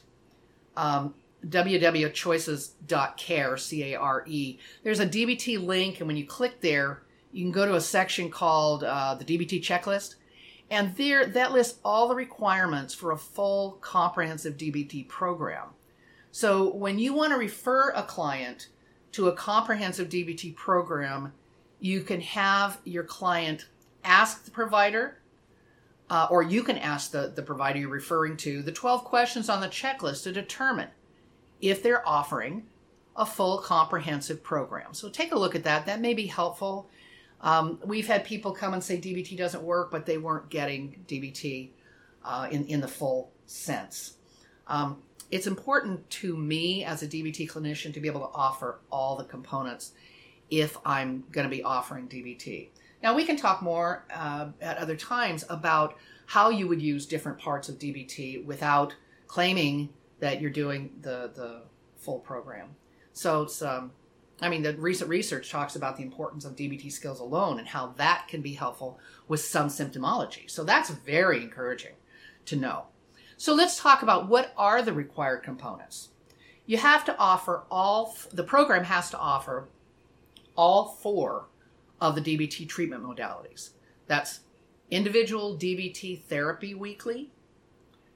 um, 0.76 1.14
www.choices.care, 1.46 3.56
C 3.56 3.92
A 3.92 3.98
R 3.98 4.24
E, 4.26 4.58
there's 4.82 5.00
a 5.00 5.06
DBT 5.06 5.64
link, 5.64 5.98
and 5.98 6.06
when 6.06 6.16
you 6.16 6.26
click 6.26 6.60
there, 6.60 7.02
you 7.32 7.44
can 7.44 7.52
go 7.52 7.66
to 7.66 7.74
a 7.74 7.80
section 7.80 8.30
called 8.30 8.84
uh, 8.84 9.14
the 9.14 9.24
DBT 9.24 9.60
checklist. 9.60 10.16
And 10.70 10.96
there, 10.96 11.26
that 11.26 11.52
lists 11.52 11.78
all 11.84 12.08
the 12.08 12.14
requirements 12.14 12.94
for 12.94 13.12
a 13.12 13.18
full 13.18 13.72
comprehensive 13.82 14.56
DBT 14.56 15.08
program. 15.08 15.68
So 16.30 16.72
when 16.72 16.98
you 16.98 17.12
want 17.12 17.32
to 17.32 17.38
refer 17.38 17.90
a 17.90 18.02
client 18.02 18.68
to 19.12 19.28
a 19.28 19.32
comprehensive 19.32 20.08
DBT 20.08 20.56
program, 20.56 21.34
you 21.80 22.00
can 22.00 22.22
have 22.22 22.78
your 22.84 23.04
client 23.04 23.66
ask 24.04 24.44
the 24.44 24.50
provider, 24.50 25.18
uh, 26.12 26.28
or 26.30 26.42
you 26.42 26.62
can 26.62 26.76
ask 26.78 27.10
the, 27.10 27.32
the 27.34 27.42
provider 27.42 27.80
you're 27.80 27.88
referring 27.88 28.36
to 28.36 28.62
the 28.62 28.70
12 28.70 29.04
questions 29.04 29.48
on 29.48 29.60
the 29.60 29.66
checklist 29.66 30.22
to 30.22 30.32
determine 30.32 30.88
if 31.60 31.82
they're 31.82 32.06
offering 32.06 32.64
a 33.16 33.26
full 33.26 33.58
comprehensive 33.58 34.42
program. 34.42 34.94
So 34.94 35.08
take 35.08 35.32
a 35.32 35.38
look 35.38 35.54
at 35.54 35.64
that. 35.64 35.86
That 35.86 36.00
may 36.00 36.14
be 36.14 36.26
helpful 36.26 36.88
um, 37.42 37.80
we've 37.84 38.06
had 38.06 38.24
people 38.24 38.52
come 38.52 38.72
and 38.72 38.82
say 38.82 38.98
DBT 38.98 39.36
doesn't 39.36 39.62
work, 39.62 39.90
but 39.90 40.06
they 40.06 40.16
weren't 40.16 40.48
getting 40.48 41.04
DBT 41.08 41.70
uh, 42.24 42.48
in, 42.50 42.64
in 42.66 42.80
the 42.80 42.88
full 42.88 43.32
sense. 43.46 44.14
Um, 44.68 45.02
it's 45.30 45.46
important 45.46 46.08
to 46.10 46.36
me 46.36 46.84
as 46.84 47.02
a 47.02 47.08
DBT 47.08 47.50
clinician 47.50 47.92
to 47.94 48.00
be 48.00 48.06
able 48.06 48.20
to 48.20 48.32
offer 48.32 48.78
all 48.90 49.16
the 49.16 49.24
components 49.24 49.92
if 50.50 50.76
I'm 50.84 51.24
going 51.32 51.44
to 51.44 51.50
be 51.50 51.64
offering 51.64 52.06
DBT. 52.06 52.68
Now, 53.02 53.14
we 53.14 53.24
can 53.24 53.36
talk 53.36 53.62
more 53.62 54.04
uh, 54.14 54.48
at 54.60 54.78
other 54.78 54.96
times 54.96 55.44
about 55.48 55.96
how 56.26 56.50
you 56.50 56.68
would 56.68 56.80
use 56.80 57.06
different 57.06 57.38
parts 57.38 57.68
of 57.68 57.78
DBT 57.78 58.44
without 58.44 58.94
claiming 59.26 59.88
that 60.20 60.40
you're 60.40 60.50
doing 60.50 60.92
the, 61.00 61.30
the 61.34 61.62
full 61.96 62.20
program. 62.20 62.76
So 63.12 63.42
it's 63.42 63.60
um, 63.60 63.92
I 64.42 64.48
mean, 64.48 64.62
the 64.62 64.74
recent 64.74 65.08
research 65.08 65.50
talks 65.50 65.76
about 65.76 65.96
the 65.96 66.02
importance 66.02 66.44
of 66.44 66.56
DBT 66.56 66.90
skills 66.90 67.20
alone 67.20 67.60
and 67.60 67.68
how 67.68 67.94
that 67.96 68.26
can 68.26 68.42
be 68.42 68.54
helpful 68.54 68.98
with 69.28 69.40
some 69.40 69.68
symptomology. 69.68 70.50
So 70.50 70.64
that's 70.64 70.90
very 70.90 71.42
encouraging 71.42 71.92
to 72.46 72.56
know. 72.56 72.86
So 73.36 73.54
let's 73.54 73.80
talk 73.80 74.02
about 74.02 74.28
what 74.28 74.52
are 74.56 74.82
the 74.82 74.92
required 74.92 75.44
components. 75.44 76.08
You 76.66 76.78
have 76.78 77.04
to 77.04 77.16
offer 77.18 77.62
all, 77.70 78.16
the 78.32 78.42
program 78.42 78.84
has 78.84 79.10
to 79.10 79.18
offer 79.18 79.68
all 80.56 80.88
four 81.00 81.46
of 82.02 82.16
the 82.16 82.20
DBT 82.20 82.68
treatment 82.68 83.04
modalities. 83.04 83.70
That's 84.08 84.40
individual 84.90 85.56
DBT 85.56 86.20
therapy 86.24 86.74
weekly, 86.74 87.30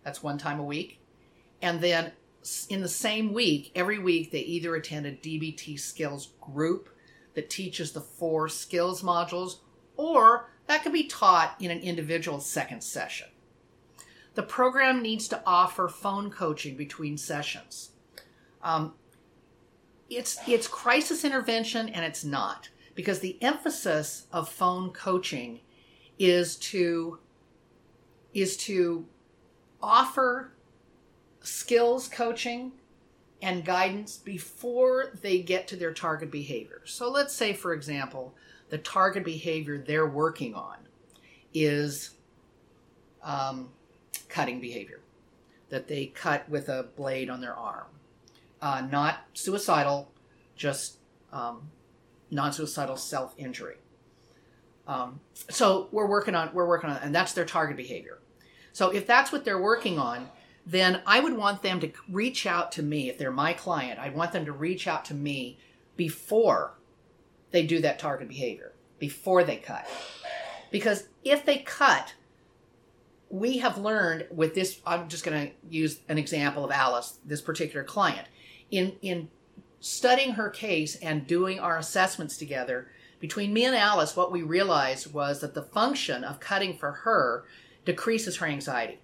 that's 0.02 0.24
one 0.24 0.38
time 0.38 0.58
a 0.58 0.64
week, 0.64 1.00
and 1.62 1.80
then 1.80 2.10
in 2.68 2.82
the 2.82 2.88
same 2.88 3.32
week, 3.32 3.70
every 3.76 4.00
week, 4.00 4.32
they 4.32 4.40
either 4.40 4.74
attend 4.74 5.06
a 5.06 5.12
DBT 5.12 5.78
skills 5.78 6.32
group 6.40 6.88
that 7.34 7.48
teaches 7.48 7.92
the 7.92 8.00
four 8.00 8.48
skills 8.48 9.02
modules, 9.02 9.58
or 9.96 10.50
that 10.66 10.82
could 10.82 10.92
be 10.92 11.06
taught 11.06 11.54
in 11.60 11.70
an 11.70 11.80
individual 11.80 12.40
second 12.40 12.82
session. 12.82 13.28
The 14.34 14.42
program 14.42 15.00
needs 15.00 15.28
to 15.28 15.42
offer 15.46 15.88
phone 15.88 16.30
coaching 16.30 16.76
between 16.76 17.16
sessions. 17.16 17.90
Um, 18.62 18.94
it's 20.10 20.38
it's 20.46 20.66
crisis 20.66 21.24
intervention 21.24 21.88
and 21.88 22.04
it's 22.04 22.24
not 22.24 22.68
because 22.96 23.20
the 23.20 23.40
emphasis 23.40 24.26
of 24.32 24.48
phone 24.48 24.90
coaching 24.90 25.60
is 26.18 26.56
to 26.56 27.18
is 28.34 28.56
to 28.56 29.06
offer 29.80 30.52
skills 31.40 32.08
coaching 32.08 32.72
and 33.40 33.64
guidance 33.64 34.16
before 34.16 35.12
they 35.22 35.38
get 35.40 35.68
to 35.68 35.76
their 35.76 35.92
target 35.92 36.30
behavior. 36.30 36.82
So 36.84 37.10
let's 37.10 37.34
say, 37.34 37.52
for 37.52 37.72
example, 37.72 38.34
the 38.68 38.78
target 38.78 39.24
behavior 39.24 39.78
they're 39.78 40.08
working 40.08 40.54
on 40.54 40.76
is 41.54 42.10
um, 43.22 43.70
cutting 44.28 44.60
behavior, 44.60 45.00
that 45.68 45.86
they 45.86 46.06
cut 46.06 46.48
with 46.48 46.68
a 46.68 46.88
blade 46.96 47.30
on 47.30 47.40
their 47.40 47.54
arm. 47.54 47.86
Uh, 48.60 48.82
not 48.90 49.20
suicidal, 49.34 50.10
just 50.56 50.96
um, 51.32 51.70
non-suicidal 52.30 52.96
self-injury. 52.96 53.76
Um, 54.86 55.20
so 55.50 55.88
we're 55.90 56.06
working 56.06 56.34
on 56.34 56.50
we're 56.52 56.66
working 56.66 56.90
on, 56.90 56.98
and 56.98 57.14
that's 57.14 57.32
their 57.32 57.44
target 57.44 57.76
behavior. 57.76 58.18
So 58.72 58.90
if 58.90 59.06
that's 59.06 59.32
what 59.32 59.44
they're 59.44 59.60
working 59.60 59.98
on, 59.98 60.28
then 60.66 61.02
I 61.06 61.20
would 61.20 61.36
want 61.36 61.62
them 61.62 61.80
to 61.80 61.90
reach 62.08 62.46
out 62.46 62.72
to 62.72 62.82
me. 62.82 63.08
If 63.08 63.18
they're 63.18 63.30
my 63.30 63.52
client, 63.52 63.98
I'd 63.98 64.14
want 64.14 64.32
them 64.32 64.44
to 64.44 64.52
reach 64.52 64.86
out 64.86 65.04
to 65.06 65.14
me 65.14 65.58
before 65.96 66.74
they 67.50 67.64
do 67.64 67.80
that 67.80 67.98
target 67.98 68.28
behavior, 68.28 68.72
before 68.98 69.44
they 69.44 69.56
cut. 69.56 69.86
Because 70.70 71.08
if 71.24 71.44
they 71.44 71.58
cut, 71.58 72.14
we 73.30 73.58
have 73.58 73.78
learned 73.78 74.26
with 74.30 74.54
this, 74.54 74.80
I'm 74.86 75.08
just 75.08 75.24
going 75.24 75.48
to 75.48 75.52
use 75.68 76.00
an 76.08 76.18
example 76.18 76.64
of 76.64 76.70
Alice, 76.70 77.18
this 77.24 77.40
particular 77.40 77.84
client. 77.84 78.26
In, 78.70 78.96
in 79.00 79.28
studying 79.86 80.32
her 80.32 80.50
case 80.50 80.96
and 80.96 81.28
doing 81.28 81.60
our 81.60 81.78
assessments 81.78 82.36
together, 82.36 82.88
between 83.20 83.52
me 83.52 83.64
and 83.64 83.76
Alice, 83.76 84.16
what 84.16 84.32
we 84.32 84.42
realized 84.42 85.12
was 85.12 85.40
that 85.40 85.54
the 85.54 85.62
function 85.62 86.24
of 86.24 86.40
cutting 86.40 86.76
for 86.76 86.90
her 86.90 87.44
decreases 87.84 88.36
her 88.36 88.46
anxiety 88.46 88.98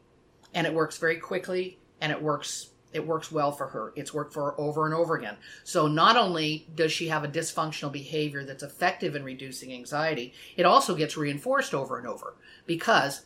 and 0.53 0.67
it 0.67 0.75
works 0.75 0.99
very 0.99 1.17
quickly 1.17 1.79
and 2.01 2.11
it 2.11 2.21
works 2.21 2.71
it 2.93 3.07
works 3.07 3.33
well 3.33 3.53
for 3.53 3.69
her. 3.69 3.95
It's 3.97 4.13
worked 4.13 4.35
for 4.35 4.51
her 4.51 4.61
over 4.61 4.85
and 4.85 4.95
over 4.95 5.17
again. 5.17 5.37
So 5.65 5.87
not 5.87 6.19
only 6.19 6.67
does 6.75 6.93
she 6.93 7.09
have 7.09 7.25
a 7.25 7.29
dysfunctional 7.29 7.91
behavior 7.91 8.45
that's 8.45 8.63
effective 8.63 9.17
in 9.17 9.25
reducing 9.25 9.73
anxiety, 9.73 10.35
it 10.59 10.67
also 10.67 10.95
gets 10.95 11.17
reinforced 11.17 11.73
over 11.73 11.97
and 11.97 12.07
over 12.07 12.35
because 12.67 13.25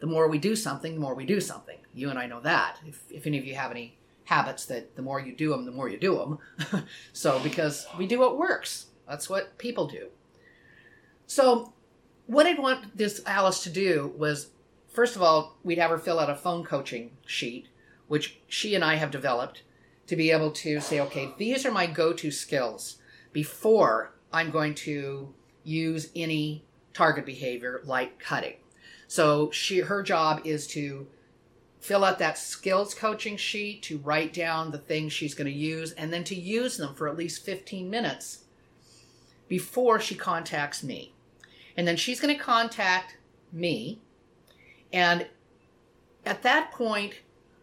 the 0.00 0.06
more 0.06 0.28
we 0.28 0.36
do 0.36 0.54
something, 0.54 0.92
the 0.92 1.00
more 1.00 1.14
we 1.14 1.24
do 1.24 1.40
something. 1.40 1.78
You 1.94 2.10
and 2.10 2.18
I 2.18 2.26
know 2.26 2.40
that. 2.40 2.80
If, 2.86 3.02
if 3.10 3.26
any 3.26 3.38
of 3.38 3.46
you 3.46 3.54
have 3.54 3.70
any 3.70 3.96
habits 4.28 4.66
that 4.66 4.94
the 4.94 5.00
more 5.00 5.18
you 5.18 5.32
do 5.32 5.48
them, 5.48 5.64
the 5.64 5.72
more 5.72 5.88
you 5.88 5.96
do 5.96 6.18
them. 6.18 6.84
so 7.14 7.40
because 7.40 7.86
we 7.96 8.06
do 8.06 8.18
what 8.18 8.36
works. 8.36 8.88
That's 9.08 9.30
what 9.30 9.56
people 9.56 9.86
do. 9.86 10.08
So 11.26 11.72
what 12.26 12.46
I'd 12.46 12.58
want 12.58 12.94
this 12.94 13.22
Alice 13.24 13.62
to 13.62 13.70
do 13.70 14.12
was 14.18 14.50
first 14.86 15.16
of 15.16 15.22
all, 15.22 15.56
we'd 15.64 15.78
have 15.78 15.90
her 15.90 15.96
fill 15.96 16.20
out 16.20 16.28
a 16.28 16.34
phone 16.34 16.62
coaching 16.62 17.12
sheet, 17.24 17.68
which 18.06 18.38
she 18.48 18.74
and 18.74 18.84
I 18.84 18.96
have 18.96 19.10
developed 19.10 19.62
to 20.08 20.14
be 20.14 20.30
able 20.30 20.50
to 20.50 20.78
say, 20.78 21.00
okay, 21.00 21.30
these 21.38 21.64
are 21.64 21.72
my 21.72 21.86
go 21.86 22.12
to 22.12 22.30
skills 22.30 22.98
before 23.32 24.12
I'm 24.30 24.50
going 24.50 24.74
to 24.74 25.32
use 25.64 26.10
any 26.14 26.64
target 26.92 27.24
behavior 27.24 27.80
like 27.84 28.18
cutting. 28.18 28.56
So 29.06 29.50
she 29.52 29.80
her 29.80 30.02
job 30.02 30.42
is 30.44 30.66
to 30.68 31.06
fill 31.80 32.04
out 32.04 32.18
that 32.18 32.38
skills 32.38 32.94
coaching 32.94 33.36
sheet 33.36 33.82
to 33.82 33.98
write 33.98 34.32
down 34.32 34.70
the 34.70 34.78
things 34.78 35.12
she's 35.12 35.34
going 35.34 35.50
to 35.50 35.56
use 35.56 35.92
and 35.92 36.12
then 36.12 36.24
to 36.24 36.34
use 36.34 36.76
them 36.76 36.94
for 36.94 37.08
at 37.08 37.16
least 37.16 37.44
15 37.44 37.88
minutes 37.88 38.44
before 39.46 40.00
she 40.00 40.14
contacts 40.14 40.82
me. 40.82 41.12
And 41.76 41.86
then 41.86 41.96
she's 41.96 42.20
going 42.20 42.36
to 42.36 42.42
contact 42.42 43.16
me 43.52 44.00
and 44.92 45.26
at 46.24 46.42
that 46.42 46.72
point, 46.72 47.14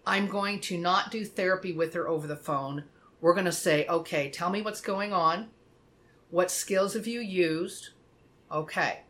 I'm 0.05 0.27
going 0.27 0.59
to 0.61 0.77
not 0.77 1.11
do 1.11 1.25
therapy 1.25 1.71
with 1.71 1.93
her 1.93 2.07
over 2.07 2.27
the 2.27 2.35
phone. 2.35 2.83
We're 3.21 3.33
going 3.33 3.45
to 3.45 3.51
say, 3.51 3.85
okay, 3.87 4.29
tell 4.29 4.49
me 4.49 4.61
what's 4.61 4.81
going 4.81 5.13
on. 5.13 5.49
What 6.29 6.51
skills 6.51 6.93
have 6.93 7.07
you 7.07 7.21
used? 7.21 7.89
Okay. 8.51 9.01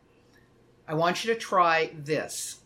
I 0.88 0.94
want 0.94 1.24
you 1.24 1.32
to 1.34 1.40
try 1.40 1.90
this. 1.94 2.60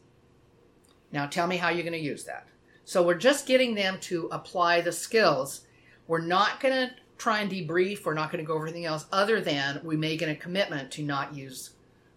Now 1.13 1.27
tell 1.27 1.47
me 1.47 1.57
how 1.57 1.71
you're 1.71 1.83
going 1.83 1.93
to 1.93 1.99
use 1.99 2.25
that. 2.25 2.47
So 2.85 3.03
we're 3.03 3.15
just 3.15 3.47
getting 3.47 3.75
them 3.75 3.99
to 4.03 4.29
apply 4.33 4.81
the 4.81 4.93
skills. 4.93 5.63
We're 6.07 6.21
not 6.21 6.61
going 6.61 6.75
to 6.75 6.95
try 7.19 7.41
and 7.41 7.51
debrief. 7.51 8.05
We're 8.05 8.15
not 8.15 8.33
going 8.33 8.43
to 8.43 8.47
go 8.47 8.55
over 8.55 8.67
anything 8.67 8.87
else 8.87 9.07
other 9.13 9.41
than 9.41 9.81
we 9.85 9.97
make 9.97 10.23
a 10.23 10.35
commitment 10.35 10.91
to 10.93 11.03
not 11.03 11.35
use 11.35 11.71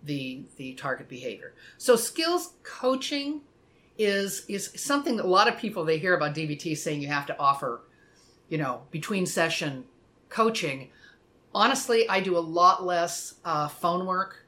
the 0.03 0.43
the 0.57 0.73
target 0.73 1.07
behavior. 1.07 1.53
So 1.77 1.95
skills 1.95 2.55
coaching 2.63 3.41
is 3.97 4.45
is 4.47 4.71
something 4.75 5.17
that 5.17 5.25
a 5.25 5.27
lot 5.27 5.47
of 5.47 5.57
people 5.57 5.85
they 5.85 5.97
hear 5.97 6.15
about 6.15 6.35
DBT 6.35 6.77
saying 6.77 7.01
you 7.01 7.07
have 7.07 7.25
to 7.27 7.37
offer, 7.37 7.81
you 8.49 8.57
know, 8.57 8.81
between 8.91 9.25
session 9.25 9.85
coaching. 10.29 10.89
Honestly, 11.53 12.09
I 12.09 12.19
do 12.19 12.37
a 12.37 12.39
lot 12.39 12.83
less 12.83 13.35
uh, 13.45 13.67
phone 13.67 14.05
work 14.05 14.45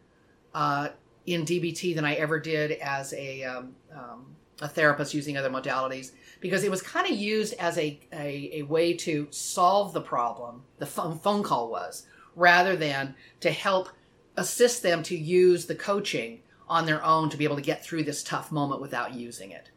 uh, 0.53 0.89
in 1.25 1.43
DBT 1.43 1.95
than 1.95 2.05
I 2.05 2.15
ever 2.15 2.39
did 2.39 2.73
as 2.73 3.13
a 3.13 3.43
um, 3.43 3.75
um, 3.93 4.35
a 4.61 4.67
therapist 4.67 5.13
using 5.13 5.37
other 5.37 5.49
modalities 5.49 6.11
because 6.39 6.63
it 6.63 6.71
was 6.71 6.81
kind 6.81 7.05
of 7.09 7.17
used 7.17 7.53
as 7.55 7.77
a, 7.77 7.99
a, 8.13 8.49
a 8.53 8.61
way 8.63 8.93
to 8.93 9.27
solve 9.31 9.93
the 9.93 10.01
problem, 10.01 10.63
the 10.77 10.85
phone, 10.85 11.19
phone 11.19 11.43
call 11.43 11.69
was, 11.69 12.05
rather 12.35 12.75
than 12.75 13.15
to 13.41 13.51
help 13.51 13.89
assist 14.37 14.83
them 14.83 15.03
to 15.03 15.17
use 15.17 15.65
the 15.65 15.75
coaching 15.75 16.41
on 16.67 16.85
their 16.85 17.03
own 17.03 17.29
to 17.29 17.37
be 17.37 17.43
able 17.43 17.55
to 17.55 17.61
get 17.61 17.83
through 17.83 18.03
this 18.03 18.23
tough 18.23 18.51
moment 18.51 18.81
without 18.81 19.13
using 19.13 19.51
it. 19.51 19.69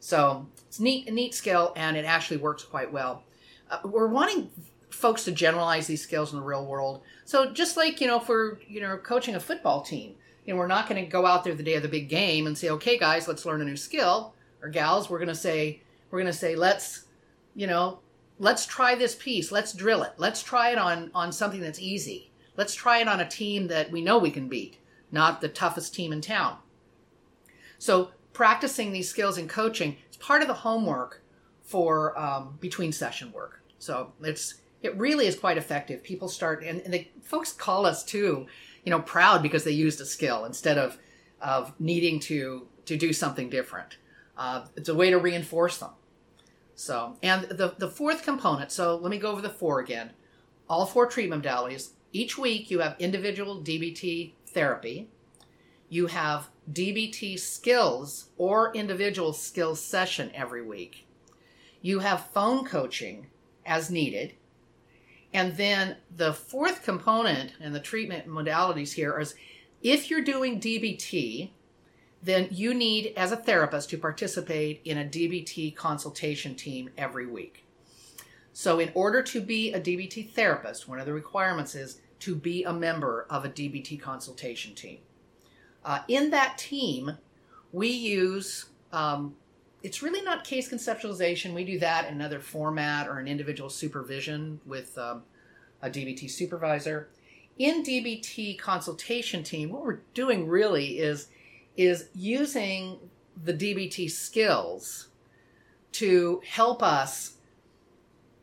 So 0.00 0.46
it's 0.66 0.80
neat, 0.80 1.08
a 1.08 1.10
neat 1.10 1.34
skill, 1.34 1.72
and 1.76 1.96
it 1.96 2.04
actually 2.04 2.38
works 2.38 2.62
quite 2.62 2.92
well. 2.92 3.24
Uh, 3.70 3.78
we're 3.84 4.08
wanting 4.08 4.50
folks 4.90 5.24
to 5.24 5.32
generalize 5.32 5.86
these 5.86 6.02
skills 6.02 6.32
in 6.32 6.38
the 6.38 6.44
real 6.44 6.64
world. 6.64 7.02
So 7.24 7.52
just 7.52 7.76
like 7.76 8.00
you 8.00 8.06
know, 8.06 8.20
if 8.20 8.28
we're 8.28 8.58
you 8.66 8.80
know 8.80 8.96
coaching 8.96 9.34
a 9.34 9.40
football 9.40 9.82
team, 9.82 10.14
know, 10.52 10.58
we're 10.58 10.66
not 10.66 10.88
going 10.88 11.02
to 11.02 11.10
go 11.10 11.26
out 11.26 11.44
there 11.44 11.54
the 11.54 11.62
day 11.62 11.74
of 11.74 11.82
the 11.82 11.88
big 11.88 12.08
game 12.08 12.46
and 12.46 12.56
say, 12.56 12.70
okay, 12.70 12.98
guys, 12.98 13.28
let's 13.28 13.44
learn 13.44 13.60
a 13.60 13.64
new 13.64 13.76
skill, 13.76 14.34
or 14.62 14.68
gals, 14.68 15.10
we're 15.10 15.18
going 15.18 15.28
to 15.28 15.34
say, 15.34 15.82
we're 16.10 16.20
going 16.20 16.32
to 16.32 16.38
say, 16.38 16.54
let's, 16.56 17.04
you 17.54 17.66
know, 17.66 18.00
let's 18.38 18.66
try 18.66 18.94
this 18.94 19.14
piece, 19.14 19.52
let's 19.52 19.72
drill 19.72 20.02
it, 20.02 20.12
let's 20.16 20.42
try 20.42 20.70
it 20.70 20.78
on 20.78 21.10
on 21.14 21.32
something 21.32 21.60
that's 21.60 21.80
easy, 21.80 22.30
let's 22.56 22.74
try 22.74 22.98
it 22.98 23.08
on 23.08 23.20
a 23.20 23.28
team 23.28 23.66
that 23.68 23.90
we 23.90 24.00
know 24.00 24.18
we 24.18 24.30
can 24.30 24.48
beat, 24.48 24.78
not 25.10 25.40
the 25.40 25.48
toughest 25.48 25.94
team 25.94 26.12
in 26.12 26.20
town. 26.20 26.56
So 27.78 28.10
practicing 28.32 28.92
these 28.92 29.08
skills 29.08 29.38
in 29.38 29.48
coaching 29.48 29.96
is 30.10 30.16
part 30.16 30.42
of 30.42 30.48
the 30.48 30.54
homework 30.54 31.22
for 31.62 32.18
um, 32.18 32.56
between 32.60 32.92
session 32.92 33.32
work. 33.32 33.60
So 33.78 34.12
it's 34.22 34.54
it 34.80 34.96
really 34.96 35.26
is 35.26 35.36
quite 35.36 35.58
effective. 35.58 36.02
People 36.02 36.28
start 36.28 36.62
and, 36.64 36.80
and 36.82 36.94
the 36.94 37.08
folks 37.22 37.52
call 37.52 37.84
us 37.84 38.04
too 38.04 38.46
you 38.88 38.90
know 38.90 39.02
proud 39.02 39.42
because 39.42 39.64
they 39.64 39.70
used 39.70 40.00
a 40.00 40.06
skill 40.06 40.46
instead 40.46 40.78
of 40.78 40.96
of 41.42 41.78
needing 41.78 42.18
to 42.20 42.66
to 42.86 42.96
do 42.96 43.12
something 43.12 43.50
different. 43.50 43.98
Uh, 44.34 44.64
it's 44.76 44.88
a 44.88 44.94
way 44.94 45.10
to 45.10 45.18
reinforce 45.18 45.76
them. 45.76 45.90
So, 46.74 47.18
and 47.22 47.42
the 47.42 47.74
the 47.76 47.90
fourth 47.90 48.22
component. 48.22 48.72
So 48.72 48.96
let 48.96 49.10
me 49.10 49.18
go 49.18 49.30
over 49.30 49.42
the 49.42 49.50
four 49.50 49.80
again. 49.80 50.12
All 50.70 50.86
four 50.86 51.04
treatment 51.06 51.44
modalities. 51.44 51.90
Each 52.14 52.38
week 52.38 52.70
you 52.70 52.78
have 52.78 52.96
individual 52.98 53.60
DBT 53.60 54.32
therapy. 54.46 55.10
You 55.90 56.06
have 56.06 56.48
DBT 56.72 57.38
skills 57.38 58.30
or 58.38 58.74
individual 58.74 59.34
skills 59.34 59.82
session 59.84 60.30
every 60.34 60.62
week. 60.62 61.06
You 61.82 61.98
have 61.98 62.30
phone 62.30 62.64
coaching 62.64 63.26
as 63.66 63.90
needed. 63.90 64.32
And 65.32 65.56
then 65.56 65.96
the 66.14 66.32
fourth 66.32 66.82
component 66.82 67.52
and 67.60 67.74
the 67.74 67.80
treatment 67.80 68.26
modalities 68.26 68.92
here 68.92 69.18
is 69.18 69.34
if 69.82 70.10
you're 70.10 70.22
doing 70.22 70.60
DBT, 70.60 71.50
then 72.22 72.48
you 72.50 72.74
need, 72.74 73.12
as 73.16 73.30
a 73.30 73.36
therapist, 73.36 73.90
to 73.90 73.98
participate 73.98 74.80
in 74.84 74.98
a 74.98 75.04
DBT 75.04 75.76
consultation 75.76 76.54
team 76.54 76.90
every 76.96 77.26
week. 77.26 77.64
So, 78.52 78.80
in 78.80 78.90
order 78.94 79.22
to 79.22 79.40
be 79.40 79.72
a 79.72 79.80
DBT 79.80 80.30
therapist, 80.30 80.88
one 80.88 80.98
of 80.98 81.06
the 81.06 81.12
requirements 81.12 81.76
is 81.76 82.00
to 82.20 82.34
be 82.34 82.64
a 82.64 82.72
member 82.72 83.26
of 83.30 83.44
a 83.44 83.48
DBT 83.48 84.00
consultation 84.00 84.74
team. 84.74 84.98
Uh, 85.84 86.00
in 86.08 86.30
that 86.30 86.58
team, 86.58 87.18
we 87.70 87.88
use 87.88 88.66
um, 88.92 89.36
it's 89.82 90.02
really 90.02 90.22
not 90.22 90.44
case 90.44 90.68
conceptualization. 90.68 91.54
We 91.54 91.64
do 91.64 91.78
that 91.78 92.08
in 92.08 92.14
another 92.14 92.40
format 92.40 93.06
or 93.08 93.18
an 93.18 93.28
individual 93.28 93.70
supervision 93.70 94.60
with 94.66 94.96
um, 94.98 95.22
a 95.82 95.88
DBT 95.88 96.30
supervisor. 96.30 97.10
In 97.58 97.82
DBT 97.82 98.58
consultation 98.58 99.42
team, 99.42 99.70
what 99.70 99.84
we're 99.84 100.00
doing 100.14 100.46
really 100.46 100.98
is 100.98 101.28
is 101.76 102.08
using 102.12 102.98
the 103.44 103.54
DBT 103.54 104.10
skills 104.10 105.08
to 105.92 106.42
help 106.44 106.82
us 106.82 107.34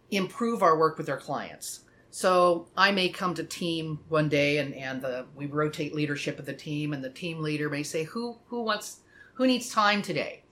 improve 0.09 0.63
our 0.63 0.77
work 0.77 0.97
with 0.97 1.09
our 1.09 1.17
clients. 1.17 1.81
So 2.11 2.67
I 2.77 2.91
may 2.91 3.09
come 3.09 3.33
to 3.33 3.43
team 3.43 3.99
one 4.07 4.29
day 4.29 4.59
and, 4.59 4.73
and 4.73 5.01
the, 5.01 5.25
we 5.35 5.47
rotate 5.47 5.93
leadership 5.93 6.39
of 6.39 6.45
the 6.45 6.53
team 6.53 6.93
and 6.93 7.03
the 7.03 7.09
team 7.09 7.41
leader 7.41 7.69
may 7.69 7.83
say, 7.83 8.03
who, 8.05 8.37
who 8.47 8.63
wants, 8.63 9.01
who 9.33 9.45
needs 9.45 9.69
time 9.69 10.01
today? 10.01 10.44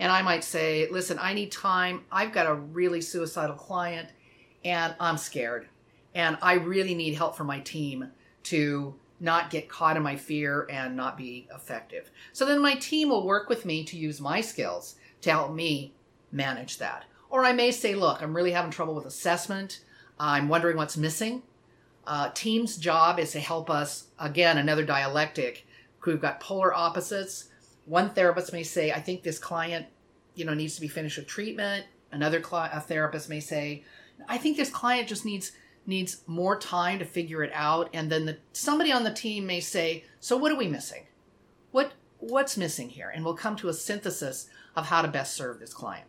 And 0.00 0.10
I 0.10 0.22
might 0.22 0.42
say, 0.42 0.88
listen, 0.90 1.18
I 1.20 1.34
need 1.34 1.52
time. 1.52 2.04
I've 2.10 2.32
got 2.32 2.46
a 2.46 2.54
really 2.54 3.02
suicidal 3.02 3.54
client 3.54 4.08
and 4.64 4.94
I'm 4.98 5.18
scared. 5.18 5.68
And 6.14 6.38
I 6.40 6.54
really 6.54 6.94
need 6.94 7.14
help 7.14 7.36
from 7.36 7.46
my 7.46 7.60
team 7.60 8.10
to 8.44 8.94
not 9.20 9.50
get 9.50 9.68
caught 9.68 9.98
in 9.98 10.02
my 10.02 10.16
fear 10.16 10.66
and 10.70 10.96
not 10.96 11.18
be 11.18 11.46
effective. 11.54 12.10
So 12.32 12.46
then 12.46 12.62
my 12.62 12.76
team 12.76 13.10
will 13.10 13.26
work 13.26 13.50
with 13.50 13.66
me 13.66 13.84
to 13.84 13.98
use 13.98 14.22
my 14.22 14.40
skills 14.40 14.96
to 15.20 15.30
help 15.30 15.52
me 15.52 15.92
manage 16.32 16.78
that. 16.78 17.04
Or 17.28 17.44
I 17.44 17.52
may 17.52 17.70
say, 17.70 17.94
look, 17.94 18.22
I'm 18.22 18.34
really 18.34 18.52
having 18.52 18.70
trouble 18.70 18.94
with 18.94 19.04
assessment. 19.04 19.80
I'm 20.18 20.48
wondering 20.48 20.78
what's 20.78 20.96
missing. 20.96 21.42
Uh, 22.06 22.30
team's 22.32 22.78
job 22.78 23.18
is 23.18 23.32
to 23.32 23.40
help 23.40 23.68
us, 23.68 24.06
again, 24.18 24.56
another 24.56 24.84
dialectic. 24.84 25.66
We've 26.06 26.20
got 26.20 26.40
polar 26.40 26.74
opposites 26.74 27.49
one 27.90 28.10
therapist 28.10 28.52
may 28.52 28.62
say, 28.62 28.92
I 28.92 29.00
think 29.00 29.24
this 29.24 29.40
client, 29.40 29.86
you 30.36 30.44
know, 30.44 30.54
needs 30.54 30.76
to 30.76 30.80
be 30.80 30.86
finished 30.86 31.18
with 31.18 31.26
treatment. 31.26 31.86
Another 32.12 32.40
cl- 32.40 32.68
therapist 32.80 33.28
may 33.28 33.40
say, 33.40 33.82
I 34.28 34.38
think 34.38 34.56
this 34.56 34.70
client 34.70 35.08
just 35.08 35.24
needs 35.24 35.52
needs 35.86 36.22
more 36.26 36.56
time 36.56 37.00
to 37.00 37.04
figure 37.04 37.42
it 37.42 37.50
out. 37.52 37.90
And 37.92 38.12
then 38.12 38.26
the, 38.26 38.38
somebody 38.52 38.92
on 38.92 39.02
the 39.02 39.12
team 39.12 39.44
may 39.44 39.58
say, 39.60 40.04
so 40.20 40.36
what 40.36 40.52
are 40.52 40.56
we 40.56 40.68
missing? 40.68 41.06
What 41.72 41.94
what's 42.18 42.56
missing 42.56 42.90
here? 42.90 43.10
And 43.12 43.24
we'll 43.24 43.34
come 43.34 43.56
to 43.56 43.68
a 43.68 43.74
synthesis 43.74 44.48
of 44.76 44.86
how 44.86 45.02
to 45.02 45.08
best 45.08 45.34
serve 45.34 45.58
this 45.58 45.74
client. 45.74 46.06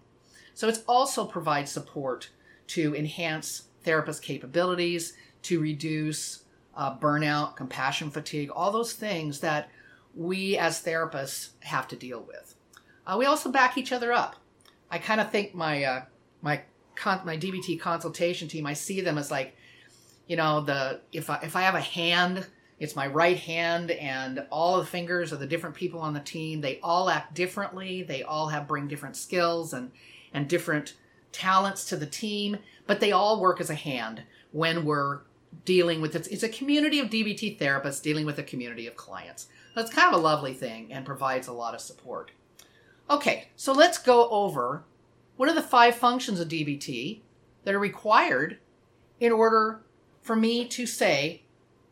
So 0.54 0.67
it 0.67 0.84
also 0.88 1.26
provides 1.26 1.72
support 1.72 2.30
to 2.67 2.96
enhance 2.96 3.63
therapist 3.84 4.22
capabilities, 4.22 5.13
to 5.44 5.60
reduce 5.60 6.44
uh, 6.76 6.96
burnout, 6.96 7.56
compassion 7.56 8.12
fatigue, 8.12 8.52
all 8.52 8.72
those 8.72 8.94
things 8.94 9.39
that 9.39 9.72
we 10.15 10.58
as 10.58 10.84
therapists 10.84 11.50
have 11.62 11.88
to 11.89 11.95
deal 11.95 12.21
with. 12.21 12.56
Uh, 13.06 13.15
we 13.17 13.26
also 13.26 13.52
back 13.52 13.78
each 13.78 13.91
other 13.91 14.12
up. 14.12 14.36
I 14.89 14.97
kind 14.97 15.21
of 15.21 15.32
think 15.32 15.56
my 15.56 15.84
uh, 15.84 16.02
my 16.41 16.62
con- 16.95 17.21
my 17.26 17.38
DBT 17.38 17.80
consultation 17.80 18.47
team. 18.47 18.65
I 18.65 18.74
see 18.74 19.02
them 19.02 19.17
as 19.17 19.32
like, 19.32 19.56
you 20.28 20.36
know, 20.36 20.62
the 20.62 21.02
if 21.12 21.30
I 21.30 21.39
if 21.43 21.56
I 21.56 21.62
have 21.62 21.76
a 21.76 21.82
hand, 21.82 22.45
it's 22.80 22.95
my 22.95 23.08
right 23.08 23.38
hand, 23.38 23.91
and 23.91 24.45
all 24.50 24.78
the 24.78 24.86
fingers 24.86 25.32
of 25.32 25.39
the 25.39 25.47
different 25.47 25.76
people 25.76 26.02
on 26.02 26.13
the 26.13 26.19
team. 26.19 26.62
They 26.62 26.80
all 26.82 27.10
act 27.10 27.34
differently. 27.34 28.04
They 28.04 28.24
all 28.24 28.47
have 28.50 28.67
bring 28.67 28.88
different 28.88 29.15
skills 29.15 29.74
and 29.74 29.91
and 30.34 30.47
different 30.47 30.95
talents 31.32 31.86
to 31.86 31.95
the 31.95 32.06
team, 32.06 32.58
but 32.88 33.00
they 33.00 33.12
all 33.12 33.39
work 33.39 33.62
as 33.62 33.69
a 33.69 33.76
hand 33.76 34.24
when 34.52 34.84
we're 34.86 35.21
dealing 35.65 36.02
with 36.02 36.15
it. 36.15 36.28
It's 36.32 36.43
a 36.43 36.50
community 36.50 37.00
of 37.00 37.10
DBT 37.10 37.60
therapists 37.60 38.02
dealing 38.02 38.26
with 38.26 38.38
a 38.38 38.43
community 38.43 38.88
of 38.88 38.95
clients. 38.95 39.47
That's 39.76 39.94
kind 39.94 40.14
of 40.14 40.20
a 40.20 40.24
lovely 40.24 40.54
thing 40.54 40.92
and 40.92 41.06
provides 41.06 41.48
a 41.48 41.54
lot 41.54 41.74
of 41.74 41.82
support. 41.82 42.32
Okay, 43.10 43.50
so 43.56 43.72
let's 43.74 43.98
go 43.98 44.30
over 44.30 44.84
what 45.38 45.50
are 45.50 45.56
the 45.56 45.62
five 45.62 45.96
functions 45.96 46.40
of 46.40 46.48
DBT 46.48 47.22
that 47.64 47.74
are 47.74 47.80
required 47.80 48.60
in 49.20 49.32
order 49.32 49.82
for 50.22 50.36
me 50.36 50.68
to 50.68 50.86
say, 50.86 51.44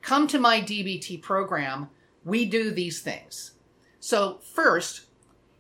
come 0.02 0.28
to 0.28 0.40
my 0.40 0.62
DBT 0.62 1.22
program, 1.22 1.90
we 2.24 2.46
do 2.46 2.72
these 2.72 3.02
things. 3.02 3.54
So, 4.00 4.40
first, 4.40 5.06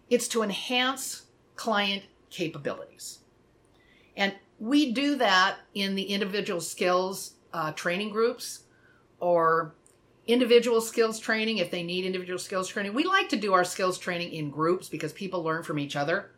it's 0.10 0.28
to 0.30 0.44
enhance 0.44 1.24
client 1.56 2.04
capabilities. 2.30 3.20
And 4.16 4.36
we 4.60 4.92
do 4.92 5.16
that 5.16 5.58
in 5.74 5.96
the 5.96 6.04
individual 6.04 6.62
skills 6.62 7.34
uh, 7.54 7.72
training 7.72 8.10
groups 8.12 8.64
or 9.20 9.74
individual 10.30 10.80
skills 10.80 11.19
training 11.19 11.58
if 11.58 11.71
they 11.71 11.82
need 11.82 12.06
individual 12.06 12.38
skills 12.38 12.67
training. 12.67 12.94
We 12.94 13.04
like 13.04 13.30
to 13.30 13.36
do 13.36 13.54
our 13.54 13.63
skills 13.63 13.98
training 13.98 14.32
in 14.32 14.52
groups 14.52 14.88
because 14.88 15.12
people 15.12 15.44
learn 15.44 15.63
from 15.63 15.80
each 15.80 15.96
other. 15.96 16.30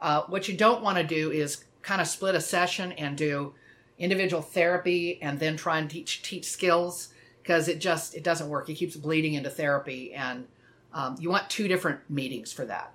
Uh, 0.00 0.22
what 0.22 0.48
you 0.48 0.56
don't 0.56 0.82
want 0.82 0.96
to 0.96 1.04
do 1.04 1.30
is 1.30 1.64
kind 1.82 2.00
of 2.00 2.06
split 2.06 2.34
a 2.34 2.40
session 2.40 2.92
and 2.92 3.16
do 3.16 3.52
individual 3.98 4.42
therapy 4.42 5.20
and 5.20 5.38
then 5.38 5.56
try 5.56 5.78
and 5.78 5.90
teach 5.90 6.22
teach 6.22 6.46
skills 6.46 7.10
because 7.42 7.68
it 7.68 7.78
just 7.78 8.14
it 8.14 8.24
doesn't 8.24 8.48
work. 8.48 8.68
It 8.70 8.74
keeps 8.74 8.96
bleeding 8.96 9.34
into 9.34 9.50
therapy, 9.50 10.14
and 10.14 10.46
um, 10.94 11.16
you 11.20 11.30
want 11.30 11.50
two 11.50 11.68
different 11.68 12.00
meetings 12.08 12.52
for 12.52 12.64
that. 12.64 12.92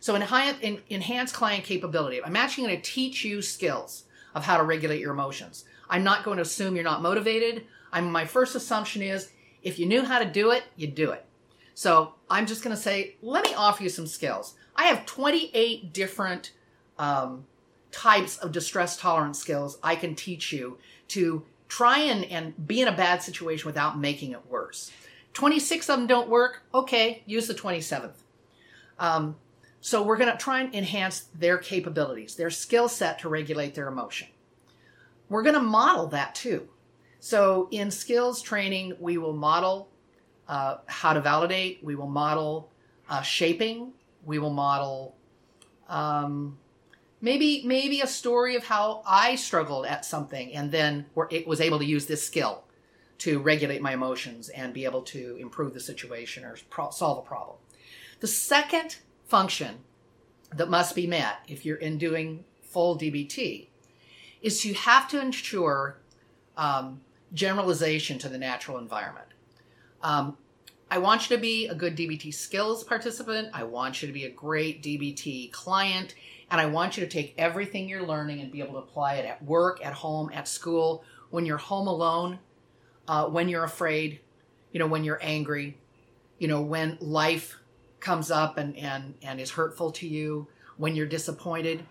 So 0.00 0.16
enhance, 0.16 0.58
in, 0.62 0.80
enhance 0.90 1.32
client 1.32 1.64
capability. 1.64 2.22
I'm 2.24 2.36
actually 2.36 2.68
going 2.68 2.76
to 2.76 2.82
teach 2.82 3.24
you 3.24 3.42
skills 3.42 4.04
of 4.34 4.44
how 4.44 4.56
to 4.56 4.64
regulate 4.64 5.00
your 5.00 5.12
emotions. 5.12 5.64
I'm 5.90 6.02
not 6.02 6.24
going 6.24 6.38
to 6.38 6.42
assume 6.42 6.74
you're 6.74 6.84
not 6.84 7.02
motivated. 7.02 7.66
I'm, 7.92 8.10
my 8.10 8.24
first 8.24 8.56
assumption 8.56 9.02
is 9.02 9.30
if 9.62 9.78
you 9.78 9.86
knew 9.86 10.04
how 10.04 10.18
to 10.18 10.24
do 10.24 10.50
it, 10.50 10.64
you'd 10.76 10.94
do 10.94 11.10
it. 11.10 11.24
So 11.74 12.14
I'm 12.28 12.46
just 12.46 12.62
going 12.62 12.76
to 12.76 12.82
say, 12.82 13.16
let 13.22 13.44
me 13.44 13.54
offer 13.54 13.82
you 13.82 13.88
some 13.88 14.06
skills. 14.06 14.54
I 14.76 14.84
have 14.84 15.06
28 15.06 15.92
different 15.92 16.52
um, 16.98 17.46
types 17.90 18.38
of 18.38 18.52
distress 18.52 18.96
tolerance 18.96 19.38
skills 19.38 19.78
I 19.82 19.96
can 19.96 20.14
teach 20.14 20.52
you 20.52 20.78
to 21.08 21.44
try 21.68 21.98
and, 21.98 22.24
and 22.26 22.66
be 22.66 22.80
in 22.82 22.88
a 22.88 22.96
bad 22.96 23.22
situation 23.22 23.66
without 23.66 23.98
making 23.98 24.32
it 24.32 24.46
worse. 24.48 24.90
26 25.32 25.88
of 25.88 25.98
them 25.98 26.06
don't 26.06 26.28
work. 26.28 26.62
Okay, 26.74 27.22
use 27.26 27.46
the 27.46 27.54
27th. 27.54 28.12
Um, 28.98 29.36
So 29.80 30.02
we're 30.02 30.18
going 30.18 30.30
to 30.30 30.38
try 30.38 30.60
and 30.60 30.74
enhance 30.74 31.26
their 31.34 31.58
capabilities, 31.58 32.36
their 32.36 32.50
skill 32.50 32.88
set 32.88 33.18
to 33.20 33.28
regulate 33.28 33.74
their 33.74 33.88
emotion. 33.88 34.28
We're 35.28 35.42
going 35.42 35.56
to 35.56 35.60
model 35.62 36.06
that 36.08 36.34
too. 36.34 36.68
So 37.24 37.68
in 37.70 37.92
skills 37.92 38.42
training, 38.42 38.96
we 38.98 39.16
will 39.16 39.32
model 39.32 39.88
uh, 40.48 40.78
how 40.86 41.12
to 41.12 41.20
validate, 41.20 41.78
we 41.80 41.94
will 41.94 42.08
model 42.08 42.68
uh, 43.08 43.22
shaping, 43.22 43.92
we 44.24 44.40
will 44.40 44.52
model 44.52 45.14
um, 45.88 46.58
maybe 47.20 47.62
maybe 47.64 48.00
a 48.00 48.08
story 48.08 48.56
of 48.56 48.64
how 48.64 49.04
I 49.06 49.36
struggled 49.36 49.86
at 49.86 50.04
something 50.04 50.52
and 50.52 50.72
then 50.72 51.06
it 51.30 51.46
was 51.46 51.60
able 51.60 51.78
to 51.78 51.84
use 51.84 52.06
this 52.06 52.26
skill 52.26 52.64
to 53.18 53.38
regulate 53.38 53.80
my 53.80 53.92
emotions 53.92 54.48
and 54.48 54.74
be 54.74 54.84
able 54.84 55.02
to 55.02 55.36
improve 55.36 55.74
the 55.74 55.80
situation 55.80 56.44
or 56.44 56.56
pro- 56.70 56.90
solve 56.90 57.18
a 57.18 57.22
problem. 57.28 57.56
The 58.18 58.26
second 58.26 58.96
function 59.28 59.76
that 60.56 60.68
must 60.68 60.96
be 60.96 61.06
met 61.06 61.36
if 61.46 61.64
you're 61.64 61.76
in 61.76 61.98
doing 61.98 62.42
full 62.62 62.98
DBT 62.98 63.68
is 64.42 64.64
you 64.64 64.74
have 64.74 65.06
to 65.10 65.20
ensure 65.20 65.98
um, 66.56 67.00
generalization 67.34 68.18
to 68.18 68.28
the 68.28 68.38
natural 68.38 68.78
environment. 68.78 69.28
Um, 70.02 70.36
I 70.90 70.98
want 70.98 71.28
you 71.28 71.36
to 71.36 71.40
be 71.40 71.68
a 71.68 71.74
good 71.74 71.96
DBT 71.96 72.34
skills 72.34 72.84
participant. 72.84 73.48
I 73.54 73.64
want 73.64 74.02
you 74.02 74.08
to 74.08 74.12
be 74.12 74.24
a 74.24 74.30
great 74.30 74.82
DBT 74.82 75.50
client. 75.50 76.14
And 76.50 76.60
I 76.60 76.66
want 76.66 76.98
you 76.98 77.02
to 77.02 77.08
take 77.08 77.34
everything 77.38 77.88
you're 77.88 78.06
learning 78.06 78.40
and 78.40 78.52
be 78.52 78.60
able 78.60 78.74
to 78.74 78.80
apply 78.80 79.14
it 79.14 79.24
at 79.24 79.42
work, 79.42 79.82
at 79.82 79.94
home, 79.94 80.30
at 80.34 80.46
school, 80.46 81.02
when 81.30 81.46
you're 81.46 81.56
home 81.56 81.86
alone, 81.86 82.38
uh, 83.08 83.26
when 83.26 83.48
you're 83.48 83.64
afraid, 83.64 84.20
you 84.70 84.78
know, 84.78 84.86
when 84.86 85.02
you're 85.02 85.18
angry, 85.22 85.78
you 86.38 86.46
know, 86.46 86.60
when 86.60 86.98
life 87.00 87.58
comes 88.00 88.30
up 88.30 88.58
and, 88.58 88.76
and, 88.76 89.14
and 89.22 89.40
is 89.40 89.50
hurtful 89.50 89.92
to 89.92 90.06
you, 90.06 90.46
when 90.76 90.94
you're 90.94 91.06
disappointed, 91.06 91.86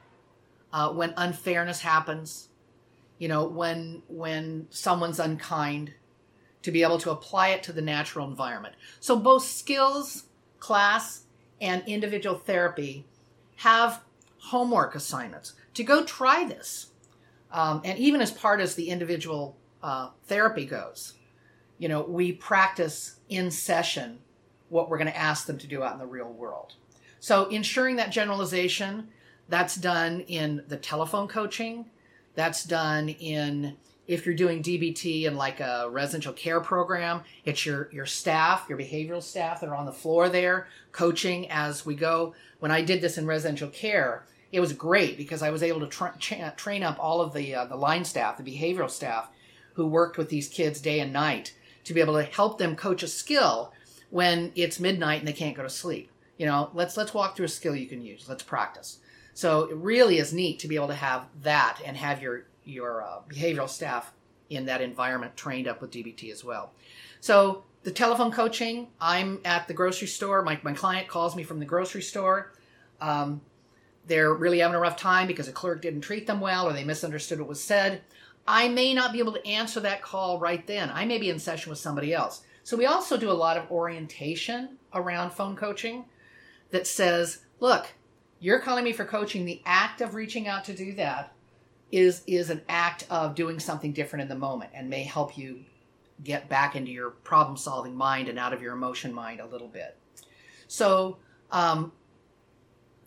uh, 0.74 0.92
when 0.94 1.12
unfairness 1.18 1.82
happens, 1.82 2.50
you 3.22 3.28
know, 3.28 3.46
when, 3.46 4.02
when 4.08 4.66
someone's 4.72 5.20
unkind, 5.20 5.94
to 6.64 6.72
be 6.72 6.82
able 6.82 6.98
to 6.98 7.12
apply 7.12 7.50
it 7.50 7.62
to 7.62 7.72
the 7.72 7.82
natural 7.82 8.28
environment. 8.28 8.74
So 9.00 9.16
both 9.16 9.44
skills, 9.44 10.24
class, 10.58 11.26
and 11.62 11.84
individual 11.86 12.36
therapy 12.36 13.06
have 13.58 14.02
homework 14.40 14.96
assignments 14.96 15.54
to 15.76 15.84
go 15.84 16.04
try 16.04 16.46
this. 16.46 16.88
Um, 17.52 17.84
and 17.86 18.00
even 18.00 18.22
as 18.22 18.32
part 18.32 18.60
as 18.60 18.74
the 18.74 18.90
individual 18.90 19.56
uh, 19.84 20.10
therapy 20.26 20.66
goes, 20.66 21.14
you 21.78 21.90
know, 21.90 22.02
we 22.02 22.32
practice 22.32 23.18
in 23.30 23.52
session 23.52 24.18
what 24.70 24.90
we're 24.90 24.98
going 24.98 25.12
to 25.12 25.18
ask 25.18 25.46
them 25.46 25.60
to 25.60 25.68
do 25.68 25.84
out 25.84 25.94
in 25.94 26.00
the 26.00 26.08
real 26.08 26.34
world. 26.34 26.74
So 27.20 27.46
ensuring 27.50 27.98
that 27.98 28.10
generalization, 28.10 29.10
that's 29.48 29.76
done 29.76 30.22
in 30.22 30.64
the 30.68 30.78
telephone 30.78 31.28
coaching, 31.28 31.86
that's 32.36 32.64
done 32.64 33.10
in 33.10 33.78
if 34.08 34.26
you're 34.26 34.36
doing 34.36 34.62
DBT 34.62 35.24
in 35.24 35.36
like 35.36 35.60
a 35.60 35.88
residential 35.90 36.34
care 36.34 36.60
program, 36.60 37.22
it's 37.46 37.66
your 37.66 37.90
your 37.92 38.06
staff, 38.06 38.66
your 38.68 38.78
behavioral 38.78 39.24
staff 39.24 39.62
that 39.62 39.70
are 39.70 39.76
on 39.76 39.86
the 39.86 39.94
floor 39.94 40.28
there 40.30 40.68
coaching 40.92 41.50
as 41.50 41.86
we 41.86 41.96
go. 41.96 42.34
When 42.60 42.72
I 42.72 42.82
did 42.82 43.02
this 43.02 43.18
in 43.18 43.26
residential 43.26 43.70
care, 43.70 44.26
it 44.52 44.60
was 44.60 44.74
great 44.74 45.18
because 45.18 45.42
I 45.42 45.50
was 45.50 45.64
able 45.64 45.80
to 45.82 45.88
tra- 45.88 46.16
tra- 46.20 46.54
train 46.58 46.84
up 46.84 46.98
all 47.00 47.22
of 47.22 47.34
the 47.34 47.56
uh, 47.56 47.66
the 47.66 47.76
line 47.76 48.04
staff, 48.04 48.38
the 48.38 48.44
behavioral 48.44 48.90
staff, 48.90 49.30
who 49.74 49.88
worked 49.88 50.18
with 50.18 50.30
these 50.30 50.48
kids 50.48 50.82
day 50.82 51.00
and 51.00 51.14
night 51.14 51.54
to 51.84 51.94
be 51.94 52.02
able 52.02 52.16
to 52.16 52.24
help 52.24 52.58
them 52.58 52.76
coach 52.76 53.04
a 53.04 53.08
skill 53.08 53.72
when 54.10 54.52
it's 54.56 54.80
midnight 54.80 55.20
and 55.20 55.28
they 55.28 55.34
can't 55.34 55.56
go 55.56 55.64
to 55.64 55.70
sleep. 55.70 56.12
You 56.38 56.48
know, 56.48 56.70
let's 56.74 56.98
let's 56.98 57.14
walk 57.14 57.36
through 57.36 57.46
a 57.46 57.50
skill 57.50 57.76
you 57.76 57.88
can 57.88 58.02
use. 58.04 58.28
Let's 58.28 58.44
practice. 58.44 59.00
So 59.42 59.64
it 59.64 59.76
really 59.76 60.20
is 60.20 60.34
neat 60.34 60.60
to 60.60 60.68
be 60.68 60.76
able 60.76 60.90
to 60.90 60.94
have 60.94 61.26
that 61.42 61.80
and 61.84 61.98
have 61.98 62.22
your 62.22 62.46
your 62.64 63.02
uh, 63.02 63.22
behavioral 63.28 63.68
staff 63.68 64.14
in 64.52 64.68
that 64.68 64.82
environment 64.82 65.36
trained 65.36 65.68
up 65.68 65.82
with 65.82 65.90
DBT 65.90 66.32
as 66.32 66.44
well. 66.44 66.74
So 67.22 67.64
the 67.82 67.90
telephone 67.90 68.32
coaching, 68.32 68.90
I'm 69.00 69.40
at 69.44 69.68
the 69.68 69.74
grocery 69.74 70.10
store. 70.10 70.44
My, 70.44 70.60
my 70.62 70.74
client 70.74 71.08
calls 71.08 71.36
me 71.36 71.42
from 71.42 71.58
the 71.58 71.66
grocery 71.66 72.04
store. 72.04 72.54
Um, 73.00 73.42
they're 74.06 74.32
really 74.32 74.60
having 74.60 74.76
a 74.76 74.80
rough 74.80 74.96
time 74.96 75.26
because 75.26 75.48
a 75.48 75.52
clerk 75.52 75.82
didn't 75.82 76.02
treat 76.02 76.28
them 76.28 76.40
well 76.40 76.70
or 76.70 76.74
they 76.74 76.84
misunderstood 76.84 77.40
what 77.40 77.50
was 77.50 77.64
said. 77.64 78.02
I 78.48 78.68
may 78.68 78.94
not 78.94 79.12
be 79.12 79.18
able 79.18 79.34
to 79.34 79.48
answer 79.48 79.80
that 79.80 80.04
call 80.04 80.38
right 80.38 80.68
then. 80.68 80.92
I 80.94 81.06
may 81.06 81.18
be 81.18 81.32
in 81.32 81.40
session 81.40 81.72
with 81.72 81.80
somebody 81.80 82.14
else. 82.14 82.44
So 82.62 82.78
we 82.78 82.86
also 82.86 83.18
do 83.18 83.32
a 83.32 83.34
lot 83.34 83.58
of 83.58 83.72
orientation 83.72 84.78
around 84.94 85.32
phone 85.32 85.56
coaching 85.56 86.06
that 86.70 86.86
says, 86.86 87.40
look, 87.60 87.88
you're 88.42 88.60
calling 88.60 88.84
me 88.84 88.92
for 88.92 89.06
coaching. 89.06 89.46
The 89.46 89.62
act 89.66 90.02
of 90.02 90.16
reaching 90.16 90.48
out 90.48 90.66
to 90.66 90.74
do 90.74 90.94
that 90.96 91.34
is 91.92 92.24
is 92.28 92.50
an 92.50 92.62
act 92.68 93.06
of 93.10 93.36
doing 93.36 93.60
something 93.60 93.94
different 93.94 94.24
in 94.24 94.30
the 94.30 94.36
moment 94.36 94.72
and 94.74 94.90
may 94.90 95.04
help 95.04 95.38
you 95.38 95.64
get 96.24 96.50
back 96.50 96.76
into 96.76 96.92
your 96.92 97.12
problem 97.12 97.56
solving 97.56 97.96
mind 97.96 98.28
and 98.28 98.38
out 98.38 98.54
of 98.54 98.62
your 98.62 98.74
emotion 98.74 99.14
mind 99.14 99.40
a 99.40 99.46
little 99.46 99.68
bit. 99.68 99.98
So 100.68 101.18
um, 101.52 101.92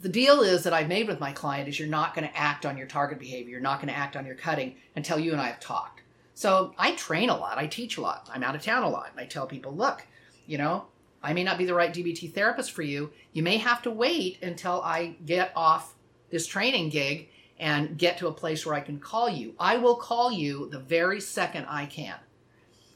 the 0.00 0.08
deal 0.08 0.40
is 0.40 0.64
that 0.64 0.72
I've 0.72 0.88
made 0.88 1.08
with 1.08 1.20
my 1.20 1.32
client 1.32 1.68
is 1.68 1.78
you're 1.78 1.88
not 1.88 2.14
going 2.14 2.28
to 2.28 2.36
act 2.36 2.66
on 2.66 2.76
your 2.76 2.86
target 2.86 3.18
behavior. 3.18 3.52
You're 3.52 3.60
not 3.60 3.80
going 3.80 3.92
to 3.92 3.98
act 3.98 4.16
on 4.16 4.26
your 4.26 4.34
cutting 4.34 4.76
until 4.94 5.18
you 5.18 5.32
and 5.32 5.40
I 5.40 5.46
have 5.46 5.60
talked. 5.60 6.02
So 6.34 6.74
I 6.76 6.94
train 6.94 7.30
a 7.30 7.36
lot. 7.36 7.58
I 7.58 7.66
teach 7.66 7.96
a 7.96 8.00
lot. 8.00 8.28
I'm 8.32 8.42
out 8.42 8.54
of 8.54 8.62
town 8.62 8.82
a 8.82 8.88
lot. 8.88 9.12
I 9.16 9.24
tell 9.24 9.46
people, 9.46 9.74
look, 9.74 10.04
you 10.46 10.58
know, 10.58 10.86
I 11.24 11.32
may 11.32 11.42
not 11.42 11.56
be 11.56 11.64
the 11.64 11.74
right 11.74 11.92
DBT 11.92 12.32
therapist 12.34 12.72
for 12.72 12.82
you. 12.82 13.10
You 13.32 13.42
may 13.42 13.56
have 13.56 13.80
to 13.82 13.90
wait 13.90 14.42
until 14.42 14.82
I 14.82 15.16
get 15.24 15.52
off 15.56 15.94
this 16.30 16.46
training 16.46 16.90
gig 16.90 17.30
and 17.58 17.96
get 17.96 18.18
to 18.18 18.28
a 18.28 18.32
place 18.32 18.66
where 18.66 18.74
I 18.74 18.80
can 18.80 18.98
call 18.98 19.30
you. 19.30 19.54
I 19.58 19.78
will 19.78 19.96
call 19.96 20.30
you 20.30 20.68
the 20.68 20.78
very 20.78 21.20
second 21.20 21.64
I 21.66 21.86
can. 21.86 22.16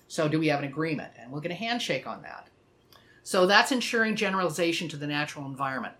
So, 0.09 0.29
do 0.29 0.39
we 0.39 0.49
have 0.49 0.61
an 0.61 0.67
agreement? 0.67 1.13
And 1.19 1.31
we'll 1.31 1.41
get 1.41 1.53
a 1.53 1.57
handshake 1.57 2.07
on 2.07 2.23
that. 2.23 2.49
So, 3.23 3.47
that's 3.47 3.73
ensuring 3.73 4.17
generalization 4.17 4.89
to 4.89 4.97
the 4.97 5.07
natural 5.07 5.47
environment. 5.47 5.95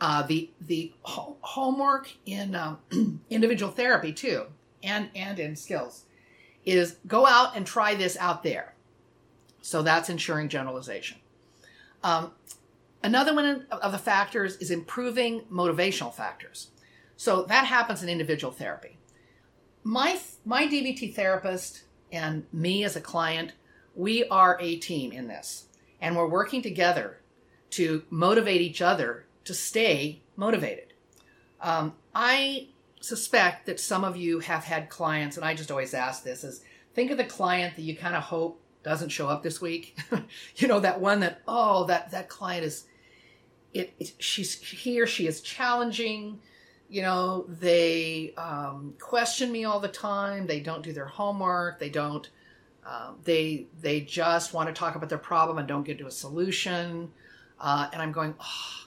Uh, 0.00 0.22
the 0.22 0.50
the 0.60 0.92
ho- 1.02 1.36
homework 1.40 2.10
in 2.26 2.54
um, 2.54 2.78
individual 3.30 3.72
therapy, 3.72 4.12
too, 4.12 4.46
and, 4.82 5.08
and 5.14 5.38
in 5.38 5.56
skills, 5.56 6.04
is 6.64 6.96
go 7.06 7.26
out 7.26 7.56
and 7.56 7.66
try 7.66 7.94
this 7.94 8.16
out 8.18 8.42
there. 8.42 8.74
So, 9.62 9.82
that's 9.82 10.08
ensuring 10.10 10.48
generalization. 10.50 11.18
Um, 12.04 12.32
another 13.02 13.34
one 13.34 13.66
of 13.72 13.90
the 13.90 13.98
factors 13.98 14.58
is 14.58 14.70
improving 14.70 15.40
motivational 15.50 16.14
factors. 16.14 16.68
So 17.16 17.44
that 17.44 17.66
happens 17.66 18.02
in 18.02 18.08
individual 18.08 18.52
therapy. 18.52 18.98
My 19.82 20.20
my 20.44 20.66
DBT 20.66 21.14
therapist 21.14 21.84
and 22.12 22.44
me 22.52 22.84
as 22.84 22.94
a 22.94 23.00
client, 23.00 23.52
we 23.94 24.24
are 24.28 24.58
a 24.60 24.76
team 24.76 25.12
in 25.12 25.26
this, 25.26 25.66
and 26.00 26.14
we're 26.16 26.28
working 26.28 26.62
together 26.62 27.20
to 27.70 28.04
motivate 28.10 28.60
each 28.60 28.82
other 28.82 29.24
to 29.44 29.54
stay 29.54 30.20
motivated. 30.36 30.92
Um, 31.60 31.94
I 32.14 32.68
suspect 33.00 33.66
that 33.66 33.80
some 33.80 34.04
of 34.04 34.16
you 34.16 34.40
have 34.40 34.64
had 34.64 34.88
clients, 34.88 35.36
and 35.36 35.44
I 35.44 35.54
just 35.54 35.70
always 35.70 35.94
ask 35.94 36.22
this: 36.22 36.44
is 36.44 36.62
think 36.94 37.10
of 37.10 37.16
the 37.16 37.24
client 37.24 37.76
that 37.76 37.82
you 37.82 37.96
kind 37.96 38.16
of 38.16 38.24
hope 38.24 38.60
doesn't 38.84 39.08
show 39.08 39.28
up 39.28 39.42
this 39.42 39.60
week. 39.60 39.98
you 40.56 40.68
know 40.68 40.80
that 40.80 41.00
one 41.00 41.20
that 41.20 41.42
oh 41.48 41.84
that 41.86 42.10
that 42.12 42.28
client 42.28 42.64
is 42.64 42.84
it, 43.72 43.92
it 43.98 44.12
she's 44.18 44.54
he 44.60 45.00
or 45.00 45.06
she 45.06 45.26
is 45.26 45.40
challenging 45.40 46.38
you 46.88 47.02
know 47.02 47.44
they 47.48 48.32
um, 48.36 48.94
question 49.00 49.50
me 49.50 49.64
all 49.64 49.80
the 49.80 49.88
time 49.88 50.46
they 50.46 50.60
don't 50.60 50.82
do 50.82 50.92
their 50.92 51.06
homework 51.06 51.78
they 51.78 51.90
don't 51.90 52.30
um, 52.86 53.16
they 53.24 53.66
they 53.80 54.00
just 54.00 54.54
want 54.54 54.68
to 54.68 54.72
talk 54.72 54.94
about 54.94 55.08
their 55.08 55.18
problem 55.18 55.58
and 55.58 55.66
don't 55.66 55.84
get 55.84 55.98
to 55.98 56.06
a 56.06 56.10
solution 56.10 57.10
uh, 57.60 57.88
and 57.92 58.00
i'm 58.00 58.12
going 58.12 58.34
oh, 58.40 58.86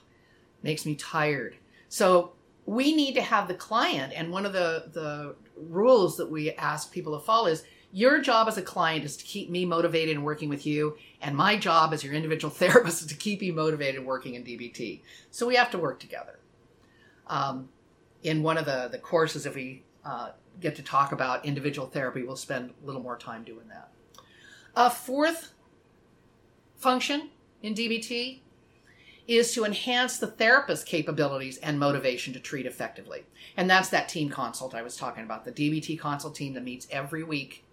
makes 0.63 0.85
me 0.85 0.95
tired 0.95 1.57
so 1.89 2.31
we 2.65 2.95
need 2.95 3.13
to 3.13 3.21
have 3.21 3.47
the 3.47 3.53
client 3.53 4.13
and 4.15 4.31
one 4.31 4.45
of 4.45 4.53
the 4.53 4.85
the 4.93 5.35
rules 5.57 6.17
that 6.17 6.29
we 6.29 6.51
ask 6.53 6.91
people 6.91 7.17
to 7.17 7.25
follow 7.25 7.47
is 7.47 7.63
your 7.91 8.21
job 8.21 8.47
as 8.47 8.57
a 8.57 8.61
client 8.61 9.05
is 9.05 9.15
to 9.17 9.23
keep 9.23 9.49
me 9.49 9.65
motivated 9.65 10.15
and 10.15 10.25
working 10.25 10.49
with 10.49 10.65
you 10.65 10.97
and 11.21 11.35
my 11.35 11.57
job 11.57 11.93
as 11.93 12.03
your 12.03 12.13
individual 12.13 12.53
therapist 12.53 13.01
is 13.01 13.07
to 13.07 13.15
keep 13.15 13.41
you 13.41 13.53
motivated 13.53 14.05
working 14.05 14.35
in 14.35 14.43
dbt 14.43 15.01
so 15.31 15.47
we 15.47 15.55
have 15.55 15.71
to 15.71 15.77
work 15.77 15.99
together 15.99 16.39
um, 17.27 17.69
in 18.23 18.43
one 18.43 18.57
of 18.57 18.65
the, 18.65 18.89
the 18.91 18.97
courses, 18.97 19.45
if 19.45 19.55
we 19.55 19.83
uh, 20.05 20.31
get 20.59 20.75
to 20.75 20.83
talk 20.83 21.11
about 21.11 21.45
individual 21.45 21.87
therapy, 21.87 22.23
we'll 22.23 22.35
spend 22.35 22.71
a 22.81 22.85
little 22.85 23.01
more 23.01 23.17
time 23.17 23.43
doing 23.43 23.67
that. 23.69 23.89
A 24.75 24.89
fourth 24.89 25.53
function 26.75 27.29
in 27.61 27.73
DBT 27.73 28.39
is 29.27 29.53
to 29.53 29.65
enhance 29.65 30.19
the 30.19 30.27
therapist's 30.27 30.85
capabilities 30.85 31.57
and 31.57 31.77
motivation 31.77 32.33
to 32.33 32.39
treat 32.39 32.65
effectively. 32.65 33.25
And 33.57 33.69
that's 33.69 33.89
that 33.89 34.07
team 34.07 34.29
consult 34.29 34.73
I 34.73 34.81
was 34.81 34.95
talking 34.95 35.23
about, 35.23 35.43
the 35.43 35.51
DBT 35.51 35.99
consult 35.99 36.35
team 36.35 36.53
that 36.53 36.63
meets 36.63 36.87
every 36.89 37.23
week. 37.23 37.65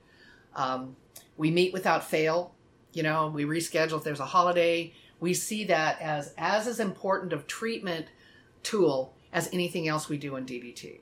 Um, 0.54 0.96
we 1.36 1.50
meet 1.50 1.72
without 1.72 2.08
fail. 2.08 2.54
You 2.92 3.02
know, 3.02 3.28
we 3.28 3.44
reschedule 3.44 3.98
if 3.98 4.04
there's 4.04 4.20
a 4.20 4.26
holiday. 4.26 4.92
We 5.20 5.34
see 5.34 5.64
that 5.64 6.00
as 6.00 6.34
as 6.38 6.66
is 6.66 6.80
important 6.80 7.32
of 7.32 7.46
treatment 7.46 8.06
tool 8.62 9.14
as 9.32 9.48
anything 9.52 9.88
else 9.88 10.08
we 10.08 10.16
do 10.16 10.36
in 10.36 10.46
DBT. 10.46 11.00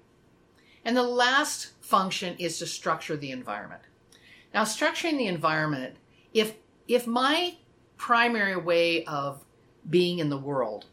And 0.85 0.97
the 0.97 1.03
last 1.03 1.73
function 1.81 2.37
is 2.39 2.59
to 2.59 2.67
structure 2.67 3.17
the 3.17 3.31
environment. 3.31 3.83
Now, 4.53 4.65
structuring 4.65 5.19
the 5.19 5.27
environment, 5.27 5.97
if 6.35 6.55
if 6.89 7.07
my 7.07 7.57
primary 7.97 8.57
way 8.57 9.05
of 9.05 9.45
being 9.89 10.19
in 10.19 10.29
the 10.29 10.39
world 10.39 10.87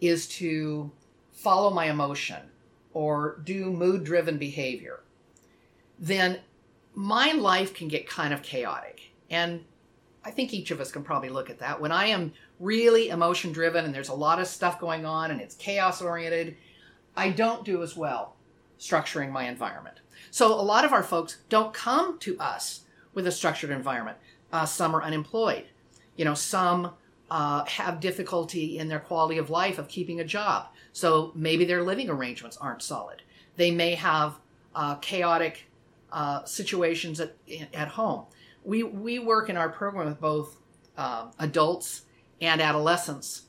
is 0.00 0.26
to 0.26 0.90
follow 1.30 1.70
my 1.70 1.86
emotion 1.86 2.42
or 2.92 3.40
do 3.44 3.70
mood 3.70 4.04
driven 4.04 4.38
behavior, 4.38 5.02
then 5.98 6.40
my 6.94 7.32
life 7.32 7.74
can 7.74 7.88
get 7.88 8.08
kind 8.08 8.34
of 8.34 8.42
chaotic. 8.42 9.12
And 9.30 9.64
I 10.24 10.30
think 10.30 10.52
each 10.52 10.70
of 10.70 10.80
us 10.80 10.92
can 10.92 11.02
probably 11.02 11.30
look 11.30 11.50
at 11.50 11.58
that. 11.58 11.80
When 11.80 11.92
I 11.92 12.06
am 12.06 12.32
really 12.60 13.08
emotion 13.08 13.52
driven 13.52 13.84
and 13.84 13.94
there's 13.94 14.08
a 14.08 14.14
lot 14.14 14.40
of 14.40 14.46
stuff 14.46 14.78
going 14.78 15.04
on 15.04 15.30
and 15.30 15.40
it's 15.40 15.54
chaos 15.54 16.00
oriented, 16.00 16.56
I 17.16 17.30
don't 17.30 17.64
do 17.64 17.82
as 17.82 17.96
well 17.96 18.36
structuring 18.78 19.30
my 19.30 19.44
environment. 19.44 20.00
So 20.30 20.52
a 20.52 20.62
lot 20.62 20.84
of 20.84 20.92
our 20.92 21.02
folks 21.02 21.38
don't 21.48 21.72
come 21.72 22.18
to 22.20 22.38
us 22.38 22.82
with 23.14 23.26
a 23.26 23.32
structured 23.32 23.70
environment. 23.70 24.18
Uh, 24.52 24.66
some 24.66 24.94
are 24.94 25.02
unemployed. 25.02 25.66
You 26.16 26.24
know, 26.24 26.34
some 26.34 26.92
uh, 27.30 27.64
have 27.64 28.00
difficulty 28.00 28.78
in 28.78 28.88
their 28.88 29.00
quality 29.00 29.38
of 29.38 29.50
life 29.50 29.78
of 29.78 29.88
keeping 29.88 30.20
a 30.20 30.24
job. 30.24 30.68
So 30.92 31.32
maybe 31.34 31.64
their 31.64 31.82
living 31.82 32.10
arrangements 32.10 32.56
aren't 32.56 32.82
solid. 32.82 33.22
They 33.56 33.70
may 33.70 33.94
have 33.94 34.34
uh, 34.74 34.96
chaotic 34.96 35.66
uh, 36.12 36.44
situations 36.44 37.20
at, 37.20 37.34
at 37.74 37.88
home. 37.88 38.26
We, 38.64 38.82
we 38.82 39.18
work 39.18 39.48
in 39.50 39.56
our 39.56 39.68
program 39.68 40.06
with 40.06 40.20
both 40.20 40.58
uh, 40.96 41.30
adults 41.38 42.02
and 42.40 42.60
adolescents. 42.60 43.42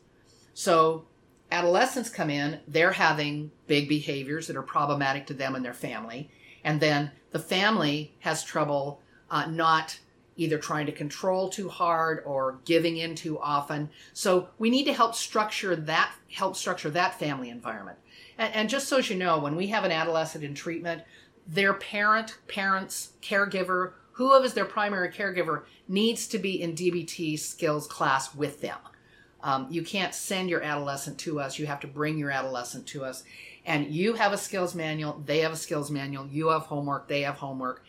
So 0.54 1.06
adolescents 1.52 2.10
come 2.10 2.30
in, 2.30 2.62
they're 2.68 2.94
having 2.94 3.52
big 3.68 3.88
behaviors 3.90 4.48
that 4.48 4.56
are 4.56 4.64
problematic 4.64 5.28
to 5.28 5.34
them 5.34 5.56
and 5.56 5.64
their 5.64 5.74
family. 5.74 6.32
And 6.64 6.80
then 6.80 7.12
the 7.32 7.40
family 7.40 8.16
has 8.20 8.44
trouble 8.44 9.02
uh, 9.30 9.46
not 9.48 10.00
either 10.36 10.58
trying 10.58 10.86
to 10.86 10.92
control 10.92 11.50
too 11.50 11.70
hard 11.70 12.24
or 12.26 12.60
giving 12.66 12.98
in 12.98 13.14
too 13.16 13.40
often. 13.40 13.90
So 14.14 14.50
we 14.58 14.70
need 14.70 14.86
to 14.86 14.94
help 14.94 15.14
structure 15.16 15.76
that, 15.76 16.12
help 16.32 16.56
structure 16.56 16.90
that 16.92 17.20
family 17.20 17.50
environment. 17.50 18.00
And, 18.38 18.54
and 18.54 18.70
just 18.70 18.88
so 18.88 18.98
as 18.98 19.10
you 19.10 19.16
know, 19.16 19.40
when 19.40 19.56
we 19.56 19.68
have 19.68 19.84
an 19.84 19.92
adolescent 19.92 20.44
in 20.44 20.56
treatment, 20.56 21.04
their 21.48 21.74
parent, 21.74 22.38
parents, 22.48 23.14
caregiver, 23.22 23.94
whoever 24.14 24.46
is 24.46 24.54
their 24.54 24.66
primary 24.66 25.10
caregiver 25.10 25.64
needs 25.88 26.28
to 26.28 26.38
be 26.38 26.62
in 26.62 26.74
DBT 26.74 27.38
skills 27.38 27.88
class 27.88 28.34
with 28.34 28.62
them. 28.62 28.78
Um, 29.42 29.68
you 29.70 29.84
can't 29.84 30.16
send 30.16 30.50
your 30.50 30.62
adolescent 30.62 31.18
to 31.20 31.40
us. 31.40 31.60
You 31.60 31.66
have 31.66 31.82
to 31.82 31.88
bring 31.88 32.18
your 32.18 32.32
adolescent 32.32 32.88
to 32.88 33.04
us. 33.04 33.24
And 33.66 33.94
you 33.94 34.14
have 34.14 34.34
a 34.34 34.38
skills 34.38 34.76
manual, 34.76 35.22
they 35.26 35.40
have 35.40 35.54
a 35.54 35.58
skills 35.58 35.90
manual, 35.90 36.28
you 36.28 36.50
have 36.50 36.64
homework, 36.64 37.08
they 37.08 37.22
have 37.22 37.36
homework. 37.36 37.84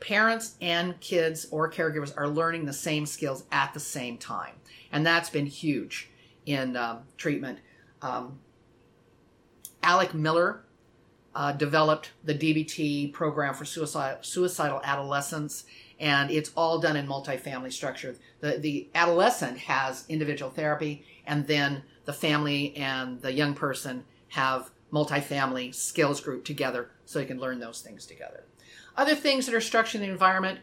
Parents 0.00 0.56
and 0.60 0.98
kids 1.00 1.46
or 1.50 1.70
caregivers 1.70 2.12
are 2.16 2.28
learning 2.28 2.64
the 2.64 2.72
same 2.72 3.06
skills 3.06 3.44
at 3.52 3.72
the 3.74 3.80
same 3.80 4.18
time. 4.18 4.54
And 4.92 5.06
that's 5.06 5.30
been 5.30 5.46
huge 5.46 6.10
in 6.46 6.76
um, 6.76 7.00
treatment. 7.16 7.60
Um, 8.02 8.40
Alec 9.82 10.14
Miller 10.14 10.64
uh, 11.34 11.52
developed 11.52 12.12
the 12.22 12.34
DBT 12.34 13.12
program 13.12 13.54
for 13.54 13.64
suicide, 13.64 14.18
suicidal 14.24 14.80
adolescents 14.84 15.64
and 16.00 16.30
it's 16.30 16.50
all 16.56 16.78
done 16.78 16.96
in 16.96 17.06
multifamily 17.06 17.72
structure. 17.72 18.16
The 18.40 18.58
the 18.58 18.88
adolescent 18.94 19.58
has 19.58 20.04
individual 20.08 20.50
therapy, 20.50 21.04
and 21.26 21.46
then 21.46 21.82
the 22.04 22.12
family 22.12 22.76
and 22.76 23.20
the 23.20 23.32
young 23.32 23.54
person 23.54 24.04
have 24.28 24.70
multifamily 24.92 25.74
skills 25.74 26.20
group 26.20 26.44
together, 26.44 26.90
so 27.04 27.18
you 27.18 27.26
can 27.26 27.38
learn 27.38 27.58
those 27.58 27.80
things 27.80 28.06
together. 28.06 28.44
Other 28.96 29.14
things 29.14 29.46
that 29.46 29.54
are 29.54 29.60
structured 29.60 30.00
in 30.00 30.06
the 30.06 30.12
environment, 30.12 30.60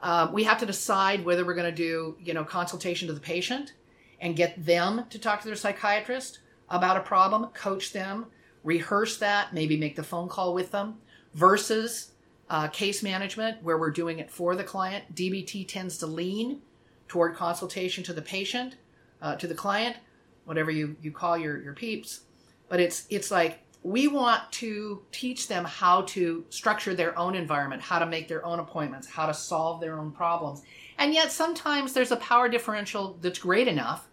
uh, 0.00 0.28
we 0.32 0.44
have 0.44 0.58
to 0.58 0.66
decide 0.66 1.24
whether 1.24 1.44
we're 1.44 1.54
going 1.54 1.74
to 1.74 1.76
do 1.76 2.16
you 2.20 2.34
know 2.34 2.44
consultation 2.44 3.08
to 3.08 3.14
the 3.14 3.20
patient 3.20 3.72
and 4.20 4.36
get 4.36 4.64
them 4.64 5.04
to 5.10 5.18
talk 5.18 5.40
to 5.40 5.46
their 5.46 5.56
psychiatrist 5.56 6.40
about 6.70 6.96
a 6.96 7.00
problem, 7.00 7.46
coach 7.50 7.92
them, 7.92 8.26
rehearse 8.64 9.18
that, 9.18 9.54
maybe 9.54 9.76
make 9.76 9.94
the 9.94 10.02
phone 10.02 10.28
call 10.28 10.54
with 10.54 10.72
them, 10.72 10.96
versus 11.34 12.12
uh, 12.50 12.68
case 12.68 13.02
management, 13.02 13.62
where 13.62 13.78
we're 13.78 13.90
doing 13.90 14.18
it 14.18 14.30
for 14.30 14.56
the 14.56 14.64
client, 14.64 15.14
DBT 15.14 15.68
tends 15.68 15.98
to 15.98 16.06
lean 16.06 16.60
toward 17.06 17.36
consultation 17.36 18.02
to 18.04 18.12
the 18.12 18.22
patient, 18.22 18.76
uh, 19.22 19.36
to 19.36 19.46
the 19.46 19.54
client, 19.54 19.96
whatever 20.44 20.70
you, 20.70 20.96
you 21.02 21.12
call 21.12 21.38
your, 21.38 21.60
your 21.62 21.74
peeps. 21.74 22.20
But 22.68 22.80
it's 22.80 23.06
it's 23.10 23.30
like 23.30 23.60
we 23.82 24.08
want 24.08 24.50
to 24.50 25.02
teach 25.12 25.46
them 25.46 25.64
how 25.64 26.02
to 26.02 26.44
structure 26.48 26.94
their 26.94 27.16
own 27.18 27.34
environment, 27.34 27.82
how 27.82 27.98
to 27.98 28.06
make 28.06 28.28
their 28.28 28.44
own 28.44 28.58
appointments, 28.58 29.06
how 29.06 29.26
to 29.26 29.34
solve 29.34 29.80
their 29.80 29.98
own 29.98 30.10
problems. 30.10 30.62
And 30.96 31.12
yet 31.12 31.30
sometimes 31.30 31.92
there's 31.92 32.10
a 32.10 32.16
power 32.16 32.48
differential 32.48 33.18
that's 33.20 33.38
great 33.38 33.68
enough 33.68 34.08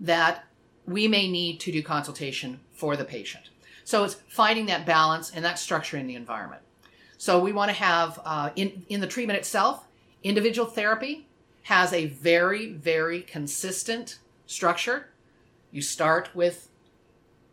that 0.00 0.44
we 0.84 1.06
may 1.06 1.30
need 1.30 1.60
to 1.60 1.72
do 1.72 1.82
consultation 1.82 2.60
for 2.72 2.96
the 2.96 3.04
patient. 3.04 3.50
So 3.88 4.04
it's 4.04 4.16
finding 4.28 4.66
that 4.66 4.84
balance 4.84 5.30
and 5.30 5.42
that 5.46 5.58
structure 5.58 5.96
in 5.96 6.06
the 6.06 6.14
environment. 6.14 6.60
So 7.16 7.40
we 7.40 7.54
want 7.54 7.70
to 7.70 7.74
have 7.74 8.20
uh, 8.22 8.50
in 8.54 8.84
in 8.90 9.00
the 9.00 9.06
treatment 9.06 9.38
itself, 9.38 9.86
individual 10.22 10.68
therapy 10.68 11.26
has 11.62 11.94
a 11.94 12.04
very 12.04 12.70
very 12.70 13.22
consistent 13.22 14.18
structure. 14.44 15.08
You 15.72 15.80
start 15.80 16.28
with 16.34 16.68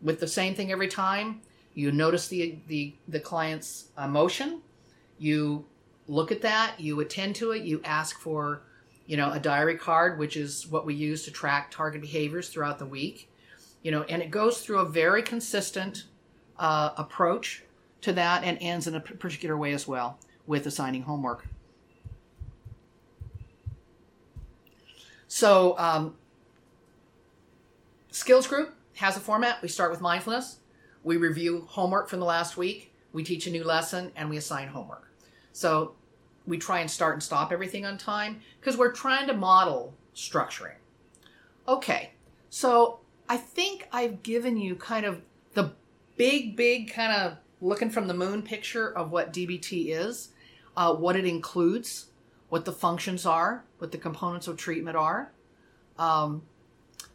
with 0.02 0.20
the 0.20 0.28
same 0.28 0.54
thing 0.54 0.70
every 0.70 0.88
time. 0.88 1.40
You 1.72 1.90
notice 1.90 2.28
the 2.28 2.58
the 2.68 2.92
the 3.08 3.20
client's 3.20 3.86
emotion. 3.96 4.60
You 5.18 5.64
look 6.06 6.30
at 6.30 6.42
that. 6.42 6.78
You 6.78 7.00
attend 7.00 7.36
to 7.36 7.52
it. 7.52 7.62
You 7.62 7.80
ask 7.82 8.20
for 8.20 8.60
you 9.06 9.16
know 9.16 9.32
a 9.32 9.40
diary 9.40 9.78
card, 9.78 10.18
which 10.18 10.36
is 10.36 10.66
what 10.66 10.84
we 10.84 10.92
use 10.92 11.24
to 11.24 11.30
track 11.30 11.70
target 11.70 12.02
behaviors 12.02 12.50
throughout 12.50 12.78
the 12.78 12.84
week. 12.84 13.30
You 13.82 13.90
know, 13.90 14.02
and 14.02 14.20
it 14.20 14.30
goes 14.30 14.60
through 14.60 14.80
a 14.80 14.84
very 14.84 15.22
consistent 15.22 16.04
uh, 16.58 16.90
approach 16.96 17.62
to 18.02 18.12
that 18.12 18.44
and 18.44 18.58
ends 18.60 18.86
in 18.86 18.94
a 18.94 19.00
particular 19.00 19.56
way 19.56 19.72
as 19.72 19.86
well 19.86 20.18
with 20.46 20.66
assigning 20.66 21.02
homework. 21.02 21.46
So, 25.28 25.76
um, 25.78 26.14
skills 28.10 28.46
group 28.46 28.74
has 28.94 29.16
a 29.16 29.20
format. 29.20 29.60
We 29.60 29.68
start 29.68 29.90
with 29.90 30.00
mindfulness. 30.00 30.60
We 31.02 31.16
review 31.16 31.66
homework 31.68 32.08
from 32.08 32.20
the 32.20 32.26
last 32.26 32.56
week. 32.56 32.92
We 33.12 33.24
teach 33.24 33.46
a 33.46 33.50
new 33.50 33.64
lesson 33.64 34.12
and 34.16 34.30
we 34.30 34.36
assign 34.36 34.68
homework. 34.68 35.10
So, 35.52 35.94
we 36.46 36.58
try 36.58 36.78
and 36.78 36.90
start 36.90 37.14
and 37.14 37.22
stop 37.22 37.52
everything 37.52 37.84
on 37.84 37.98
time 37.98 38.40
because 38.60 38.76
we're 38.76 38.92
trying 38.92 39.26
to 39.26 39.34
model 39.34 39.94
structuring. 40.14 40.76
Okay, 41.66 42.12
so 42.50 43.00
I 43.28 43.36
think 43.36 43.88
I've 43.92 44.22
given 44.22 44.56
you 44.56 44.76
kind 44.76 45.04
of 45.04 45.22
big, 46.16 46.56
big 46.56 46.92
kind 46.92 47.12
of 47.12 47.38
looking 47.60 47.90
from 47.90 48.06
the 48.06 48.14
moon 48.14 48.42
picture 48.42 48.90
of 48.96 49.10
what 49.10 49.32
DBT 49.32 49.88
is, 49.88 50.28
uh, 50.76 50.94
what 50.94 51.16
it 51.16 51.24
includes, 51.24 52.06
what 52.48 52.64
the 52.64 52.72
functions 52.72 53.26
are, 53.26 53.64
what 53.78 53.92
the 53.92 53.98
components 53.98 54.46
of 54.46 54.56
treatment 54.56 54.96
are, 54.96 55.32
um, 55.98 56.42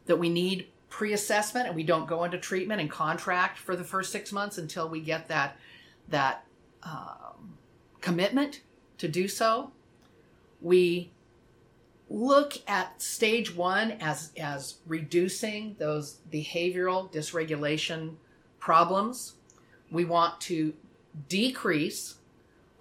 that 0.05 0.17
we 0.17 0.29
need 0.29 0.67
pre-assessment 0.89 1.67
and 1.67 1.75
we 1.75 1.83
don't 1.83 2.07
go 2.07 2.23
into 2.23 2.37
treatment 2.37 2.81
and 2.81 2.89
contract 2.89 3.57
for 3.57 3.75
the 3.75 3.83
first 3.83 4.11
six 4.11 4.31
months 4.31 4.57
until 4.57 4.89
we 4.89 4.99
get 4.99 5.27
that 5.27 5.57
that 6.09 6.45
um, 6.83 7.53
commitment 8.01 8.61
to 8.97 9.07
do 9.07 9.27
so. 9.27 9.71
We 10.59 11.11
look 12.09 12.57
at 12.67 13.01
stage 13.01 13.55
one 13.55 13.91
as 14.01 14.31
as 14.37 14.75
reducing 14.85 15.75
those 15.79 16.17
behavioral 16.31 17.11
dysregulation 17.11 18.15
problems 18.61 19.33
we 19.91 20.05
want 20.05 20.39
to 20.39 20.73
decrease 21.27 22.15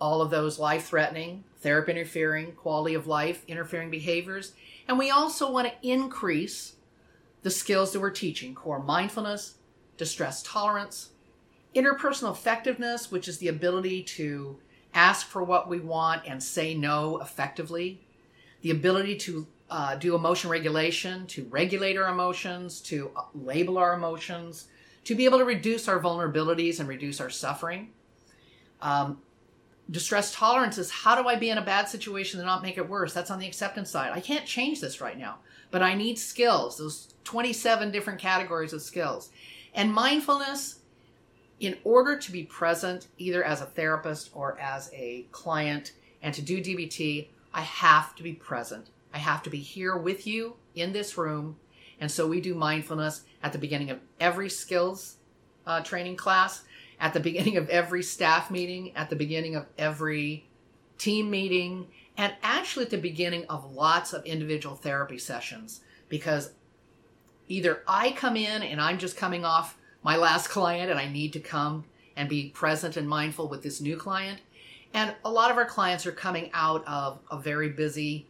all 0.01 0.23
of 0.23 0.31
those 0.31 0.59
life 0.59 0.87
threatening, 0.87 1.43
therapy 1.61 1.93
interfering, 1.93 2.53
quality 2.53 2.95
of 2.95 3.09
life 3.09 3.45
interfering 3.49 3.91
behaviors. 3.91 4.53
And 4.87 4.99
we 4.99 5.11
also 5.11 5.51
want 5.51 5.69
to 5.69 5.89
increase 5.89 6.75
the 7.43 7.51
skills 7.51 7.93
that 7.93 8.01
we're 8.01 8.11
teaching 8.11 8.55
core 8.55 8.83
mindfulness, 8.83 9.55
distress 9.97 10.43
tolerance, 10.43 11.11
interpersonal 11.75 12.33
effectiveness, 12.33 13.11
which 13.11 13.29
is 13.29 13.39
the 13.39 13.49
ability 13.49 14.03
to 14.03 14.59
ask 14.95 15.27
for 15.27 15.43
what 15.43 15.69
we 15.69 15.81
want 15.81 16.23
and 16.27 16.43
say 16.43 16.75
no 16.75 17.19
effectively, 17.19 18.01
the 18.63 18.71
ability 18.71 19.17
to 19.17 19.47
uh, 19.71 19.95
do 19.95 20.15
emotion 20.15 20.51
regulation, 20.51 21.27
to 21.27 21.45
regulate 21.45 21.97
our 21.97 22.09
emotions, 22.09 22.81
to 22.81 23.11
uh, 23.17 23.23
label 23.35 23.79
our 23.79 23.95
emotions, 23.95 24.67
to 25.05 25.15
be 25.15 25.25
able 25.25 25.39
to 25.39 25.45
reduce 25.45 25.89
our 25.89 26.01
vulnerabilities 26.01 26.81
and 26.81 26.89
reduce 26.89 27.21
our 27.21 27.31
suffering. 27.31 27.91
Um, 28.81 29.19
distress 29.91 30.35
tolerance 30.35 30.79
is 30.79 30.91
how 30.91 31.21
do 31.21 31.29
I 31.29 31.37
be 31.37 31.51
in 31.51 31.59
a 31.59 31.65
bad 31.65 31.89
situation 31.89 32.41
and 32.41 32.47
not 32.47 32.63
make 32.63 32.79
it 32.79 32.89
worse? 32.89 33.13
That's 33.13 33.31
on 33.31 33.39
the 33.39 33.47
acceptance 33.47 33.91
side. 33.91 34.13
I 34.13 34.21
can't 34.21 34.47
change 34.47 34.81
this 34.81 35.01
right 35.01 35.19
now, 35.19 35.39
but 35.71 35.83
I 35.83 35.95
need 35.95 36.19
skills, 36.19 36.79
those 36.79 37.15
27 37.25 37.91
different 37.91 38.21
categories 38.21 38.73
of 38.73 38.83
skills. 38.83 39.31
And 39.75 39.93
mindfulness, 39.93 40.81
in 41.59 41.77
order 41.85 42.17
to 42.17 42.33
be 42.33 42.45
present 42.45 43.09
either 43.19 43.45
as 43.45 43.61
a 43.61 43.67
therapist 43.67 44.31
or 44.33 44.59
as 44.59 44.91
a 44.95 45.27
client 45.31 45.93
and 46.23 46.35
to 46.35 46.43
do 46.43 46.63
DBT, 46.63 47.29
I 47.53 47.63
have 47.63 48.15
to 48.17 48.23
be 48.23 48.33
present. 48.33 48.91
I 49.13 49.19
have 49.19 49.43
to 49.43 49.51
be 49.51 49.59
here 49.59 49.97
with 49.97 50.27
you 50.27 50.57
in 50.75 50.93
this 50.93 51.19
room. 51.19 51.57
And 52.01 52.11
so 52.11 52.27
we 52.27 52.41
do 52.41 52.55
mindfulness 52.55 53.23
at 53.43 53.53
the 53.53 53.59
beginning 53.59 53.91
of 53.91 54.01
every 54.19 54.49
skills 54.49 55.17
uh, 55.67 55.83
training 55.83 56.17
class, 56.17 56.63
at 56.99 57.13
the 57.13 57.21
beginning 57.29 57.57
of 57.57 57.69
every 57.69 58.03
staff 58.03 58.51
meeting, 58.51 58.97
at 58.97 59.11
the 59.11 59.17
beginning 59.17 59.55
of 59.55 59.67
every 59.79 60.47
team 60.99 61.31
meeting, 61.31 61.87
and 62.17 62.35
actually 62.43 62.85
at 62.85 62.91
the 62.91 62.99
beginning 62.99 63.45
of 63.47 63.73
lots 63.73 64.13
of 64.13 64.25
individual 64.25 64.77
therapy 64.77 65.19
sessions 65.19 65.81
because 66.09 66.53
either 67.49 67.83
I 67.89 68.13
come 68.13 68.37
in 68.37 68.63
and 68.63 68.81
I'm 68.81 68.99
just 68.99 69.17
coming 69.17 69.45
off 69.45 69.79
my 70.03 70.17
last 70.17 70.49
client 70.49 70.91
and 70.91 71.01
I 71.01 71.09
need 71.09 71.33
to 71.35 71.41
come 71.41 71.85
and 72.17 72.29
be 72.29 72.51
present 72.51 72.97
and 72.97 73.09
mindful 73.09 73.49
with 73.49 73.63
this 73.63 73.81
new 73.81 73.97
client. 73.97 74.41
And 74.93 75.15
a 75.25 75.31
lot 75.31 75.51
of 75.51 75.57
our 75.57 75.65
clients 75.65 76.05
are 76.07 76.13
coming 76.13 76.51
out 76.53 76.87
of 76.87 77.21
a 77.31 77.39
very 77.39 77.71
busy 77.71 78.27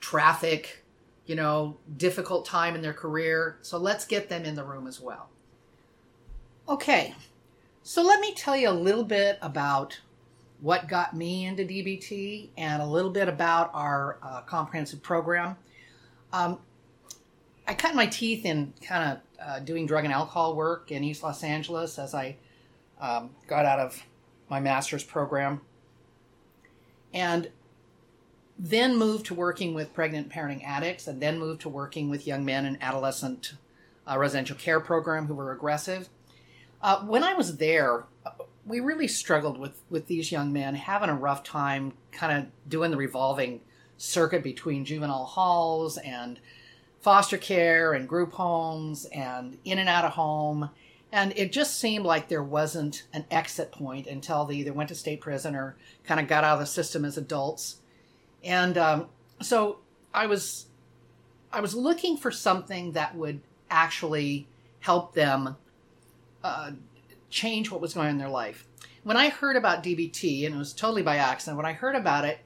traffic, 0.00 0.84
you 1.28 1.36
know, 1.36 1.76
difficult 1.98 2.46
time 2.46 2.74
in 2.74 2.80
their 2.80 2.94
career. 2.94 3.58
So 3.60 3.76
let's 3.76 4.06
get 4.06 4.30
them 4.30 4.44
in 4.44 4.54
the 4.54 4.64
room 4.64 4.86
as 4.86 4.98
well. 4.98 5.28
Okay, 6.66 7.14
so 7.82 8.02
let 8.02 8.18
me 8.18 8.32
tell 8.34 8.56
you 8.56 8.70
a 8.70 8.72
little 8.72 9.04
bit 9.04 9.38
about 9.42 10.00
what 10.60 10.88
got 10.88 11.14
me 11.14 11.44
into 11.44 11.64
DBT 11.64 12.48
and 12.56 12.82
a 12.82 12.86
little 12.86 13.10
bit 13.10 13.28
about 13.28 13.70
our 13.74 14.18
uh, 14.22 14.40
comprehensive 14.40 15.02
program. 15.02 15.56
Um, 16.32 16.58
I 17.66 17.74
cut 17.74 17.94
my 17.94 18.06
teeth 18.06 18.46
in 18.46 18.72
kind 18.82 19.12
of 19.12 19.46
uh, 19.46 19.58
doing 19.60 19.86
drug 19.86 20.04
and 20.04 20.12
alcohol 20.12 20.56
work 20.56 20.90
in 20.90 21.04
East 21.04 21.22
Los 21.22 21.44
Angeles 21.44 21.98
as 21.98 22.14
I 22.14 22.36
um, 23.00 23.30
got 23.46 23.66
out 23.66 23.78
of 23.78 24.02
my 24.48 24.60
master's 24.60 25.04
program. 25.04 25.60
And 27.12 27.50
then 28.58 28.96
moved 28.96 29.26
to 29.26 29.34
working 29.34 29.72
with 29.72 29.94
pregnant 29.94 30.30
parenting 30.30 30.64
addicts, 30.64 31.06
and 31.06 31.20
then 31.20 31.38
moved 31.38 31.60
to 31.62 31.68
working 31.68 32.10
with 32.10 32.26
young 32.26 32.44
men 32.44 32.66
in 32.66 32.76
adolescent 32.82 33.54
uh, 34.10 34.18
residential 34.18 34.56
care 34.56 34.80
program 34.80 35.26
who 35.26 35.34
were 35.34 35.52
aggressive. 35.52 36.08
Uh, 36.82 37.00
when 37.00 37.22
I 37.22 37.34
was 37.34 37.58
there, 37.58 38.04
we 38.66 38.80
really 38.80 39.08
struggled 39.08 39.58
with 39.58 39.80
with 39.88 40.06
these 40.06 40.32
young 40.32 40.52
men 40.52 40.74
having 40.74 41.08
a 41.08 41.14
rough 41.14 41.42
time, 41.42 41.92
kind 42.12 42.38
of 42.38 42.68
doing 42.68 42.90
the 42.90 42.96
revolving 42.96 43.60
circuit 43.96 44.42
between 44.42 44.84
juvenile 44.84 45.24
halls 45.24 45.98
and 45.98 46.38
foster 47.00 47.38
care 47.38 47.92
and 47.92 48.08
group 48.08 48.32
homes 48.32 49.06
and 49.06 49.58
in 49.64 49.78
and 49.78 49.88
out 49.88 50.04
of 50.04 50.12
home. 50.12 50.70
And 51.10 51.32
it 51.36 51.52
just 51.52 51.80
seemed 51.80 52.04
like 52.04 52.28
there 52.28 52.42
wasn't 52.42 53.04
an 53.14 53.24
exit 53.30 53.72
point 53.72 54.06
until 54.06 54.44
they 54.44 54.56
either 54.56 54.74
went 54.74 54.90
to 54.90 54.94
state 54.94 55.20
prison 55.20 55.54
or 55.54 55.76
kind 56.04 56.20
of 56.20 56.28
got 56.28 56.44
out 56.44 56.54
of 56.54 56.60
the 56.60 56.66
system 56.66 57.04
as 57.04 57.16
adults. 57.16 57.77
And 58.44 58.78
um, 58.78 59.06
so 59.40 59.78
I 60.12 60.26
was, 60.26 60.66
I 61.52 61.60
was 61.60 61.74
looking 61.74 62.16
for 62.16 62.30
something 62.30 62.92
that 62.92 63.14
would 63.14 63.40
actually 63.70 64.46
help 64.80 65.14
them 65.14 65.56
uh, 66.42 66.72
change 67.30 67.70
what 67.70 67.80
was 67.80 67.94
going 67.94 68.06
on 68.06 68.12
in 68.12 68.18
their 68.18 68.28
life. 68.28 68.66
When 69.02 69.16
I 69.16 69.28
heard 69.28 69.56
about 69.56 69.82
DBT, 69.82 70.46
and 70.46 70.54
it 70.54 70.58
was 70.58 70.72
totally 70.72 71.02
by 71.02 71.16
accident, 71.16 71.56
when 71.56 71.66
I 71.66 71.72
heard 71.72 71.94
about 71.94 72.24
it, 72.24 72.38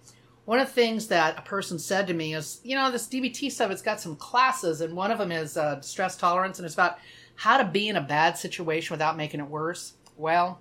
one 0.45 0.59
of 0.59 0.67
the 0.67 0.73
things 0.73 1.07
that 1.09 1.39
a 1.39 1.43
person 1.43 1.79
said 1.79 2.07
to 2.09 2.15
me 2.15 2.35
is, 2.35 2.61
you 2.65 2.75
know, 2.75 2.91
this 2.91 3.07
DBT 3.07 3.51
stuff, 3.51 3.71
it's 3.71 3.83
got 3.83 4.01
some 4.01 4.17
classes, 4.17 4.81
and 4.81 4.97
one 4.97 5.11
of 5.11 5.19
them 5.19 5.31
is 5.31 5.57
uh, 5.57 5.81
stress 5.81 6.17
tolerance, 6.17 6.59
and 6.59 6.67
it's 6.67 6.75
about 6.75 6.99
how 7.37 7.59
to 7.59 7.65
be 7.65 7.89
in 7.89 7.97
a 7.97 8.01
bad 8.01 8.37
situation 8.37 8.93
without 8.93 9.17
making 9.17 9.41
it 9.41 9.47
worse. 9.47 9.95
Well, 10.17 10.61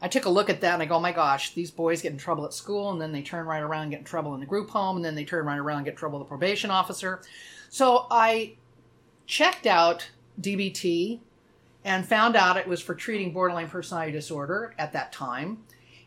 I 0.00 0.08
took 0.08 0.26
a 0.26 0.30
look 0.30 0.50
at 0.50 0.60
that 0.60 0.74
and 0.74 0.82
I 0.82 0.86
go, 0.86 0.96
oh 0.96 1.00
my 1.00 1.12
gosh, 1.12 1.54
these 1.54 1.70
boys 1.70 2.02
get 2.02 2.12
in 2.12 2.18
trouble 2.18 2.44
at 2.44 2.52
school, 2.52 2.90
and 2.90 3.00
then 3.00 3.12
they 3.12 3.22
turn 3.22 3.46
right 3.46 3.62
around 3.62 3.82
and 3.82 3.90
get 3.92 4.00
in 4.00 4.04
trouble 4.04 4.34
in 4.34 4.40
the 4.40 4.46
group 4.46 4.70
home, 4.70 4.96
and 4.96 5.04
then 5.04 5.14
they 5.14 5.24
turn 5.24 5.46
right 5.46 5.58
around 5.58 5.78
and 5.78 5.84
get 5.86 5.92
in 5.92 5.96
trouble 5.96 6.18
with 6.18 6.26
the 6.26 6.30
probation 6.30 6.70
officer. 6.70 7.22
So 7.70 8.06
I 8.10 8.54
checked 9.26 9.66
out 9.66 10.10
DBT 10.40 11.20
and 11.84 12.06
found 12.06 12.36
out 12.36 12.56
it 12.56 12.66
was 12.66 12.80
for 12.80 12.94
treating 12.94 13.32
borderline 13.32 13.68
personality 13.68 14.12
disorder 14.12 14.74
at 14.78 14.92
that 14.92 15.12
time 15.12 15.58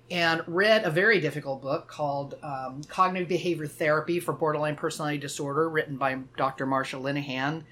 and 0.10 0.42
read 0.48 0.86
a 0.86 0.90
very 0.90 1.20
difficult 1.20 1.62
book 1.62 1.88
called 1.88 2.36
um, 2.42 2.82
Cognitive 2.88 3.28
Behavior 3.28 3.68
Therapy 3.68 4.20
for 4.20 4.34
Borderline 4.34 4.76
Personality 4.76 5.18
Disorder, 5.18 5.70
written 5.70 5.98
by 5.98 6.20
Dr. 6.38 6.66
Marsha 6.66 7.00
Linehan, 7.02 7.64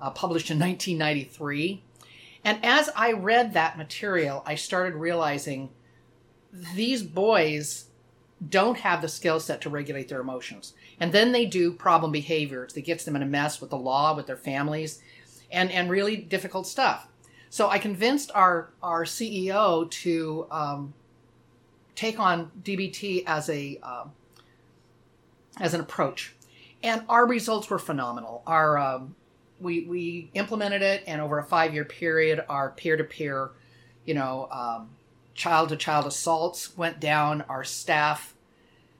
uh, 0.00 0.10
published 0.10 0.50
in 0.50 0.58
1993. 0.58 1.82
And 2.44 2.64
as 2.64 2.90
I 2.96 3.12
read 3.12 3.52
that 3.54 3.78
material, 3.78 4.42
I 4.44 4.56
started 4.56 4.94
realizing 4.94 5.70
these 6.52 7.02
boys 7.02 7.86
don't 8.48 8.78
have 8.78 9.00
the 9.00 9.08
skill 9.08 9.38
set 9.38 9.60
to 9.60 9.70
regulate 9.70 10.08
their 10.08 10.20
emotions. 10.20 10.74
And 10.98 11.12
then 11.12 11.32
they 11.32 11.46
do 11.46 11.72
problem 11.72 12.10
behaviors 12.10 12.72
that 12.72 12.84
gets 12.84 13.04
them 13.04 13.14
in 13.14 13.22
a 13.22 13.26
mess 13.26 13.60
with 13.60 13.70
the 13.70 13.76
law, 13.76 14.16
with 14.16 14.26
their 14.26 14.36
families, 14.36 15.00
and, 15.50 15.70
and 15.70 15.88
really 15.88 16.16
difficult 16.16 16.66
stuff. 16.66 17.08
So 17.52 17.68
I 17.68 17.78
convinced 17.78 18.30
our 18.34 18.70
our 18.82 19.04
CEO 19.04 19.90
to 19.90 20.46
um, 20.50 20.94
take 21.94 22.18
on 22.18 22.50
DBT 22.62 23.24
as 23.26 23.50
a 23.50 23.78
uh, 23.82 24.04
as 25.60 25.74
an 25.74 25.82
approach, 25.82 26.34
and 26.82 27.04
our 27.10 27.26
results 27.26 27.68
were 27.68 27.78
phenomenal. 27.78 28.42
Our 28.46 28.78
um, 28.78 29.16
we 29.62 29.84
we 29.84 30.30
implemented 30.34 30.82
it, 30.82 31.04
and 31.06 31.20
over 31.20 31.38
a 31.38 31.44
five 31.44 31.72
year 31.72 31.84
period, 31.84 32.44
our 32.48 32.70
peer 32.70 32.96
to 32.96 33.04
peer, 33.04 33.50
you 34.04 34.14
know, 34.14 34.48
child 35.34 35.70
to 35.70 35.76
child 35.76 36.06
assaults 36.06 36.76
went 36.76 37.00
down. 37.00 37.42
Our 37.48 37.64
staff 37.64 38.34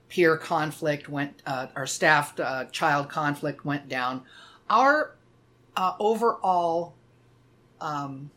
peer 0.09 0.37
conflict 0.37 1.09
went. 1.09 1.43
Uh, 1.47 1.69
our 1.75 1.87
staff 1.87 2.39
uh, 2.39 2.65
child 2.67 3.09
conflict 3.09 3.65
went 3.65 3.89
down. 3.89 4.23
Our 4.69 5.15
uh, 5.77 5.95
overall 5.99 6.95
um, 7.81 8.31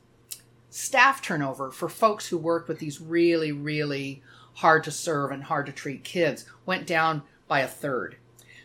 staff 0.70 1.22
turnover 1.22 1.72
for 1.72 1.90
folks 1.90 2.28
who 2.28 2.38
worked 2.38 2.68
with 2.68 2.80
these 2.80 3.02
really, 3.02 3.52
really 3.52 4.22
hard 4.56 4.84
to 4.86 4.92
serve 4.92 5.32
and 5.32 5.44
hard 5.44 5.66
to 5.66 5.72
treat 5.72 6.04
kids 6.04 6.46
went 6.66 6.88
down 6.88 7.24
by 7.48 7.60
a 7.60 7.68
third. 7.68 8.16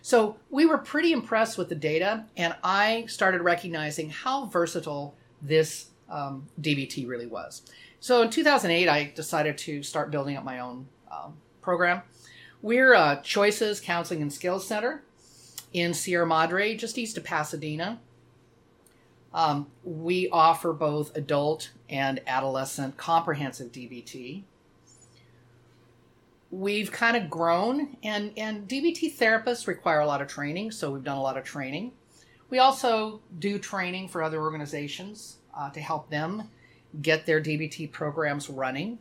So 0.02 0.36
we 0.48 0.66
were 0.66 0.78
pretty 0.78 1.12
impressed 1.12 1.58
with 1.58 1.68
the 1.68 1.74
data, 1.74 2.24
and 2.36 2.54
I 2.64 3.04
started 3.06 3.42
recognizing 3.42 4.10
how 4.10 4.46
versatile 4.46 5.14
this 5.42 5.88
um, 6.08 6.46
DBT 6.60 7.06
really 7.06 7.26
was. 7.26 7.62
So 8.00 8.22
in 8.22 8.30
2008, 8.30 8.88
I 8.88 9.12
decided 9.14 9.58
to 9.58 9.82
start 9.82 10.10
building 10.10 10.36
up 10.36 10.44
my 10.44 10.58
own 10.58 10.88
um, 11.10 11.34
program. 11.60 12.02
We're 12.62 12.94
a 12.94 13.20
Choices 13.22 13.80
Counseling 13.80 14.22
and 14.22 14.32
Skills 14.32 14.66
Center 14.66 15.02
in 15.72 15.94
Sierra 15.94 16.26
Madre, 16.26 16.76
just 16.76 16.98
east 16.98 17.16
of 17.16 17.24
Pasadena. 17.24 18.00
Um, 19.32 19.68
we 19.84 20.28
offer 20.30 20.72
both 20.72 21.16
adult 21.16 21.70
and 21.88 22.20
adolescent 22.26 22.96
comprehensive 22.96 23.70
DBT. 23.70 24.42
We've 26.50 26.90
kind 26.90 27.16
of 27.16 27.30
grown, 27.30 27.96
and, 28.02 28.32
and 28.36 28.68
DBT 28.68 29.16
therapists 29.16 29.66
require 29.66 30.00
a 30.00 30.06
lot 30.06 30.20
of 30.20 30.28
training, 30.28 30.72
so 30.72 30.90
we've 30.90 31.04
done 31.04 31.16
a 31.16 31.22
lot 31.22 31.36
of 31.36 31.44
training. 31.44 31.92
We 32.48 32.58
also 32.58 33.20
do 33.38 33.58
training 33.58 34.08
for 34.08 34.22
other 34.22 34.40
organizations 34.40 35.36
uh, 35.56 35.70
to 35.70 35.80
help 35.80 36.10
them 36.10 36.48
get 37.00 37.24
their 37.24 37.40
DBT 37.40 37.92
programs 37.92 38.50
running. 38.50 38.98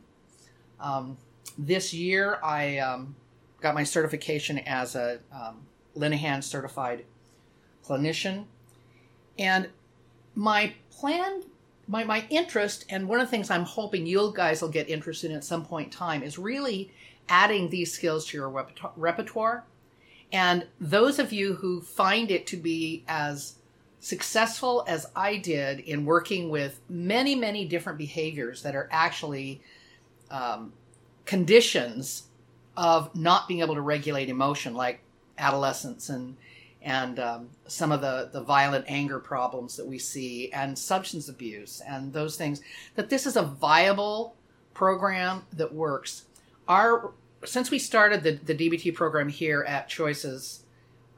Um, 0.78 1.16
this 1.58 1.92
year, 1.92 2.38
I 2.42 2.78
um, 2.78 3.16
got 3.60 3.74
my 3.74 3.82
certification 3.82 4.58
as 4.60 4.94
a 4.94 5.18
um, 5.32 5.62
Linehan 5.96 6.44
certified 6.44 7.04
clinician. 7.84 8.44
And 9.38 9.68
my 10.34 10.74
plan 10.90 11.42
my, 11.90 12.04
my 12.04 12.24
interest 12.30 12.84
and 12.88 13.08
one 13.08 13.20
of 13.20 13.26
the 13.26 13.30
things 13.30 13.50
i'm 13.50 13.64
hoping 13.64 14.06
you 14.06 14.32
guys 14.34 14.62
will 14.62 14.68
get 14.68 14.88
interested 14.88 15.30
in 15.30 15.36
at 15.36 15.42
some 15.42 15.64
point 15.64 15.86
in 15.86 15.90
time 15.90 16.22
is 16.22 16.38
really 16.38 16.92
adding 17.30 17.70
these 17.70 17.92
skills 17.92 18.26
to 18.26 18.36
your 18.36 18.66
repertoire. 18.96 19.64
And 20.32 20.66
those 20.80 21.18
of 21.18 21.32
you 21.32 21.54
who 21.54 21.80
find 21.80 22.30
it 22.30 22.46
to 22.48 22.56
be 22.56 23.04
as 23.08 23.54
successful 24.02 24.82
as 24.88 25.06
i 25.14 25.36
did 25.36 25.78
in 25.80 26.06
working 26.06 26.48
with 26.48 26.80
many 26.88 27.34
many 27.34 27.66
different 27.66 27.98
behaviors 27.98 28.62
that 28.62 28.74
are 28.74 28.88
actually 28.90 29.60
um, 30.30 30.72
conditions 31.26 32.22
of 32.78 33.14
not 33.14 33.46
being 33.46 33.60
able 33.60 33.74
to 33.74 33.82
regulate 33.82 34.30
emotion 34.30 34.74
like 34.74 35.00
adolescence 35.36 36.08
and 36.08 36.34
and 36.82 37.18
um, 37.18 37.50
some 37.66 37.92
of 37.92 38.00
the, 38.00 38.30
the 38.32 38.40
violent 38.40 38.86
anger 38.88 39.18
problems 39.18 39.76
that 39.76 39.86
we 39.86 39.98
see 39.98 40.50
and 40.50 40.78
substance 40.78 41.28
abuse 41.28 41.82
and 41.86 42.12
those 42.14 42.36
things 42.36 42.62
that 42.94 43.10
this 43.10 43.26
is 43.26 43.36
a 43.36 43.42
viable 43.42 44.34
program 44.72 45.42
that 45.52 45.74
works. 45.74 46.24
Our 46.66 47.12
since 47.44 47.70
we 47.70 47.78
started 47.78 48.22
the, 48.22 48.32
the 48.32 48.54
dbt 48.54 48.94
program 48.94 49.28
here 49.28 49.64
at 49.68 49.88
choices 49.88 50.64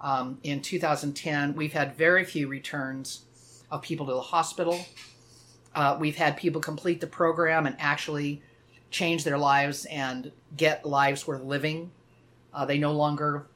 um, 0.00 0.38
in 0.42 0.60
2010 0.60 1.54
we've 1.54 1.72
had 1.72 1.96
very 1.96 2.24
few 2.24 2.48
returns 2.48 3.24
of 3.70 3.82
people 3.82 4.06
to 4.06 4.12
the 4.12 4.20
hospital 4.20 4.84
Uh, 5.74 5.96
we've 5.98 6.16
had 6.16 6.36
people 6.36 6.60
complete 6.60 7.00
the 7.00 7.06
program 7.06 7.66
and 7.66 7.76
actually 7.78 8.42
change 8.90 9.24
their 9.24 9.38
lives 9.38 9.86
and 9.86 10.30
get 10.56 10.84
lives 10.84 11.26
worth 11.26 11.42
living. 11.42 11.90
Uh, 12.52 12.64
they 12.66 12.78
no 12.78 12.92
longer 12.92 13.46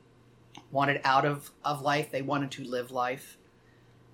wanted 0.70 1.00
out 1.04 1.26
of, 1.26 1.50
of 1.64 1.82
life, 1.82 2.10
they 2.10 2.22
wanted 2.22 2.50
to 2.50 2.64
live 2.64 2.90
life. 2.90 3.36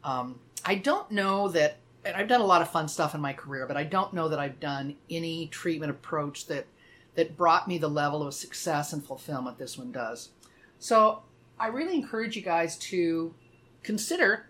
Um, 0.02 0.40
I 0.64 0.74
don't 0.74 1.10
know 1.12 1.48
that, 1.48 1.78
and 2.04 2.16
I've 2.16 2.28
done 2.28 2.40
a 2.40 2.46
lot 2.46 2.60
of 2.60 2.70
fun 2.70 2.88
stuff 2.88 3.14
in 3.14 3.20
my 3.20 3.32
career, 3.32 3.66
but 3.66 3.76
I 3.76 3.84
don't 3.84 4.12
know 4.12 4.28
that 4.28 4.40
I've 4.40 4.58
done 4.58 4.96
any 5.08 5.46
treatment 5.46 5.90
approach 5.90 6.46
that 6.48 6.66
that 7.14 7.36
brought 7.36 7.68
me 7.68 7.78
the 7.78 7.88
level 7.88 8.26
of 8.26 8.34
success 8.34 8.92
and 8.92 9.04
fulfillment 9.04 9.58
this 9.58 9.76
one 9.76 9.92
does. 9.92 10.30
So 10.78 11.22
I 11.58 11.68
really 11.68 11.94
encourage 11.94 12.36
you 12.36 12.42
guys 12.42 12.76
to 12.78 13.34
consider 13.82 14.46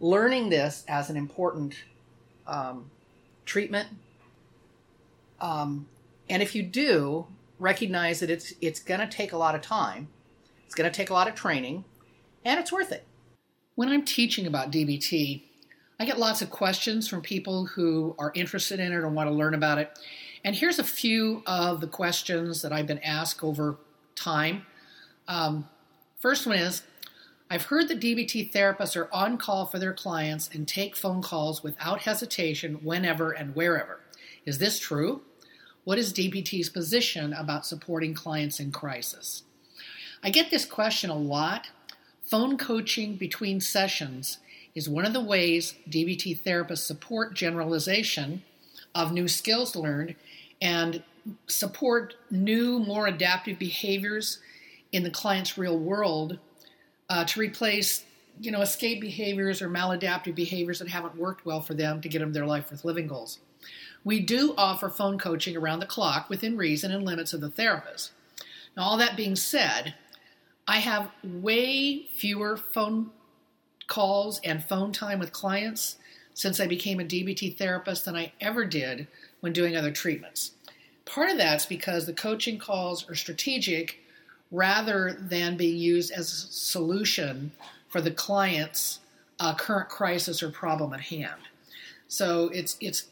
learning 0.00 0.50
this 0.50 0.84
as 0.88 1.08
an 1.08 1.16
important 1.16 1.74
um, 2.46 2.90
treatment. 3.44 3.88
Um, 5.40 5.86
and 6.28 6.42
if 6.42 6.54
you 6.54 6.62
do, 6.62 7.26
recognize 7.58 8.20
that 8.20 8.30
it's 8.30 8.52
it's 8.60 8.80
going 8.80 9.00
to 9.00 9.06
take 9.06 9.32
a 9.32 9.36
lot 9.36 9.54
of 9.54 9.62
time. 9.62 10.08
It's 10.66 10.74
going 10.74 10.90
to 10.90 10.96
take 10.96 11.10
a 11.10 11.14
lot 11.14 11.28
of 11.28 11.34
training, 11.34 11.84
and 12.44 12.58
it's 12.58 12.72
worth 12.72 12.92
it. 12.92 13.06
When 13.74 13.88
I'm 13.88 14.04
teaching 14.04 14.46
about 14.46 14.70
DBT, 14.70 15.42
I 15.98 16.04
get 16.04 16.18
lots 16.18 16.42
of 16.42 16.50
questions 16.50 17.08
from 17.08 17.22
people 17.22 17.66
who 17.66 18.14
are 18.18 18.32
interested 18.34 18.80
in 18.80 18.92
it 18.92 18.96
or 18.96 19.08
want 19.08 19.28
to 19.28 19.34
learn 19.34 19.54
about 19.54 19.78
it. 19.78 19.96
And 20.44 20.56
here's 20.56 20.78
a 20.78 20.84
few 20.84 21.42
of 21.46 21.80
the 21.80 21.86
questions 21.86 22.62
that 22.62 22.72
I've 22.72 22.86
been 22.86 22.98
asked 22.98 23.44
over 23.44 23.76
time. 24.16 24.66
Um, 25.28 25.68
first 26.18 26.46
one 26.46 26.56
is 26.56 26.82
I've 27.48 27.66
heard 27.66 27.88
that 27.88 28.00
DBT 28.00 28.52
therapists 28.52 28.96
are 28.96 29.08
on 29.12 29.38
call 29.38 29.66
for 29.66 29.78
their 29.78 29.92
clients 29.92 30.50
and 30.52 30.66
take 30.66 30.96
phone 30.96 31.22
calls 31.22 31.62
without 31.62 32.02
hesitation 32.02 32.80
whenever 32.82 33.30
and 33.30 33.54
wherever. 33.54 34.00
Is 34.44 34.58
this 34.58 34.80
true? 34.80 35.22
What 35.84 35.98
is 35.98 36.12
DBT's 36.12 36.70
position 36.70 37.32
about 37.32 37.66
supporting 37.66 38.14
clients 38.14 38.58
in 38.58 38.72
crisis? 38.72 39.44
I 40.24 40.30
get 40.30 40.50
this 40.50 40.64
question 40.64 41.10
a 41.10 41.16
lot. 41.16 41.68
Phone 42.22 42.56
coaching 42.56 43.16
between 43.16 43.60
sessions 43.60 44.38
is 44.74 44.88
one 44.88 45.04
of 45.04 45.12
the 45.12 45.20
ways 45.20 45.74
DBT 45.88 46.40
therapists 46.40 46.78
support 46.78 47.34
generalization 47.34 48.42
of 48.94 49.12
new 49.12 49.28
skills 49.28 49.76
learned 49.76 50.14
and 50.62 51.02
support 51.48 52.14
new, 52.30 52.78
more 52.78 53.08
adaptive 53.08 53.58
behaviors 53.58 54.38
in 54.92 55.02
the 55.02 55.10
client's 55.10 55.58
real 55.58 55.78
world 55.78 56.38
uh, 57.10 57.24
to 57.24 57.40
replace 57.40 58.04
you 58.40 58.50
know 58.50 58.62
escape 58.62 59.00
behaviors 59.00 59.60
or 59.60 59.68
maladaptive 59.68 60.34
behaviors 60.34 60.78
that 60.78 60.88
haven't 60.88 61.14
worked 61.16 61.44
well 61.44 61.60
for 61.60 61.74
them 61.74 62.00
to 62.00 62.08
get 62.08 62.20
them 62.20 62.32
their 62.32 62.46
life 62.46 62.70
worth 62.70 62.84
living 62.84 63.06
goals. 63.06 63.40
We 64.04 64.20
do 64.20 64.54
offer 64.56 64.88
phone 64.88 65.18
coaching 65.18 65.56
around 65.56 65.80
the 65.80 65.86
clock 65.86 66.30
within 66.30 66.56
reason 66.56 66.90
and 66.90 67.04
limits 67.04 67.34
of 67.34 67.40
the 67.42 67.50
therapist. 67.50 68.12
Now 68.76 68.84
all 68.84 68.96
that 68.96 69.16
being 69.16 69.36
said 69.36 69.94
i 70.66 70.78
have 70.78 71.10
way 71.24 72.06
fewer 72.16 72.56
phone 72.56 73.10
calls 73.88 74.40
and 74.44 74.64
phone 74.64 74.92
time 74.92 75.18
with 75.18 75.32
clients 75.32 75.96
since 76.34 76.60
i 76.60 76.66
became 76.66 77.00
a 77.00 77.04
dbt 77.04 77.56
therapist 77.56 78.04
than 78.04 78.16
i 78.16 78.32
ever 78.40 78.64
did 78.64 79.06
when 79.40 79.52
doing 79.52 79.76
other 79.76 79.90
treatments 79.90 80.52
part 81.04 81.30
of 81.30 81.36
that's 81.36 81.66
because 81.66 82.06
the 82.06 82.12
coaching 82.12 82.58
calls 82.58 83.08
are 83.08 83.14
strategic 83.14 83.98
rather 84.50 85.16
than 85.18 85.56
being 85.56 85.78
used 85.78 86.12
as 86.12 86.30
a 86.30 86.52
solution 86.52 87.50
for 87.88 88.00
the 88.00 88.10
client's 88.10 89.00
uh, 89.40 89.54
current 89.54 89.88
crisis 89.88 90.42
or 90.42 90.50
problem 90.50 90.92
at 90.92 91.00
hand. 91.00 91.40
So 92.06 92.48
it's 92.48 92.76
it's 92.80 93.08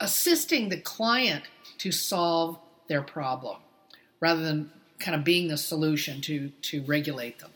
assisting 0.00 0.68
the 0.68 0.80
client 0.80 1.44
to 1.78 1.92
solve 1.92 2.58
their 2.88 3.02
problem 3.02 3.58
rather 4.20 4.42
than 4.42 4.70
kind 4.98 5.14
of 5.14 5.24
being 5.24 5.48
the 5.48 5.56
solution 5.56 6.20
to 6.22 6.50
to 6.62 6.82
regulate 6.84 7.38
them. 7.38 7.50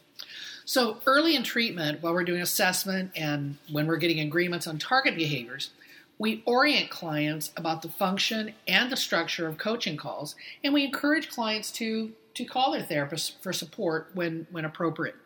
So 0.65 0.99
early 1.07 1.37
in 1.37 1.43
treatment, 1.43 2.03
while 2.03 2.13
we're 2.13 2.25
doing 2.25 2.43
assessment 2.43 3.13
and 3.17 3.59
when 3.71 3.87
we're 3.87 3.97
getting 3.97 4.21
agreements 4.21 4.67
on 4.67 4.79
target 4.79 5.17
behaviors, 5.17 5.71
we 6.19 6.43
orient 6.47 6.89
clients 6.89 7.53
about 7.57 7.83
the 7.83 7.89
function 7.89 8.55
and 8.69 8.91
the 8.91 8.97
structure 8.97 9.49
of 9.49 9.59
coaching 9.59 9.97
calls, 9.97 10.37
and 10.63 10.73
we 10.73 10.85
encourage 10.85 11.29
clients 11.29 11.73
to 11.73 12.13
to 12.35 12.45
call 12.45 12.73
their 12.73 12.83
therapist 12.83 13.43
for 13.43 13.53
support 13.53 14.11
when, 14.15 14.47
when 14.51 14.65
appropriate. 14.65 15.17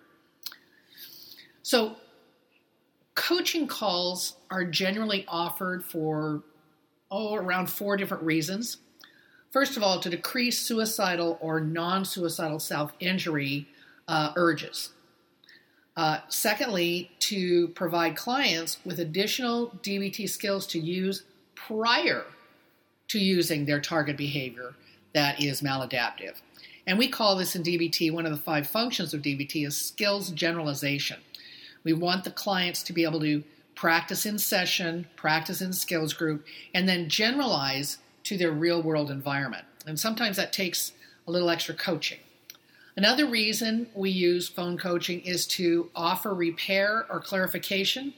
So, 1.62 1.97
coaching 3.14 3.66
calls 3.66 4.37
are 4.51 4.64
generally 4.64 5.24
offered 5.28 5.84
for, 5.84 6.43
oh, 7.11 7.34
around 7.34 7.70
four 7.70 7.97
different 7.97 8.24
reasons. 8.24 8.78
First 9.51 9.76
of 9.76 9.82
all, 9.82 10.01
to 10.01 10.11
decrease 10.11 10.59
suicidal 10.59 11.39
or 11.41 11.61
non 11.61 12.05
suicidal 12.05 12.59
self 12.59 12.93
injury 13.01 13.68
uh, 14.09 14.32
urges. 14.37 14.91
Uh, 15.97 16.19
secondly, 16.29 17.11
to 17.19 17.69
provide 17.69 18.17
clients 18.17 18.79
with 18.85 19.01
additional 19.01 19.69
DBT 19.83 20.29
skills 20.29 20.67
to 20.67 20.79
use 20.79 21.23
prior 21.55 22.25
to 23.09 23.19
using 23.19 23.65
their 23.65 23.81
target 23.81 24.17
behavior 24.17 24.75
that 25.15 25.43
is 25.43 25.63
maladaptive. 25.63 26.35
And 26.87 26.99
we 26.99 27.09
call 27.09 27.37
this 27.37 27.57
in 27.57 27.63
DBT 27.63 28.13
one 28.13 28.27
of 28.27 28.33
the 28.33 28.39
five 28.39 28.67
functions 28.67 29.15
of 29.15 29.23
DBT 29.23 29.67
is 29.67 29.81
skills 29.81 30.31
generalization. 30.31 31.19
We 31.83 31.95
want 31.95 32.25
the 32.25 32.31
clients 32.31 32.83
to 32.85 32.93
be 32.93 33.05
able 33.05 33.21
to 33.21 33.43
practice 33.75 34.27
in 34.27 34.39
session, 34.39 35.07
practice 35.17 35.61
in 35.61 35.73
skills 35.73 36.13
group, 36.13 36.45
and 36.75 36.89
then 36.89 37.09
generalize 37.09 37.99
to 38.25 38.37
their 38.37 38.51
real 38.51 38.83
world 38.83 39.11
environment. 39.11 39.65
And 39.87 39.99
sometimes 39.99 40.37
that 40.37 40.53
takes 40.53 40.93
a 41.27 41.31
little 41.31 41.49
extra 41.49 41.75
coaching. 41.75 42.19
Another 42.97 43.27
reason 43.27 43.89
we 43.95 44.09
use 44.09 44.49
phone 44.49 44.79
coaching 44.79 45.21
is 45.21 45.47
to 45.47 45.91
offer 45.95 46.33
repair 46.33 47.07
or 47.11 47.21
clarification 47.21 48.15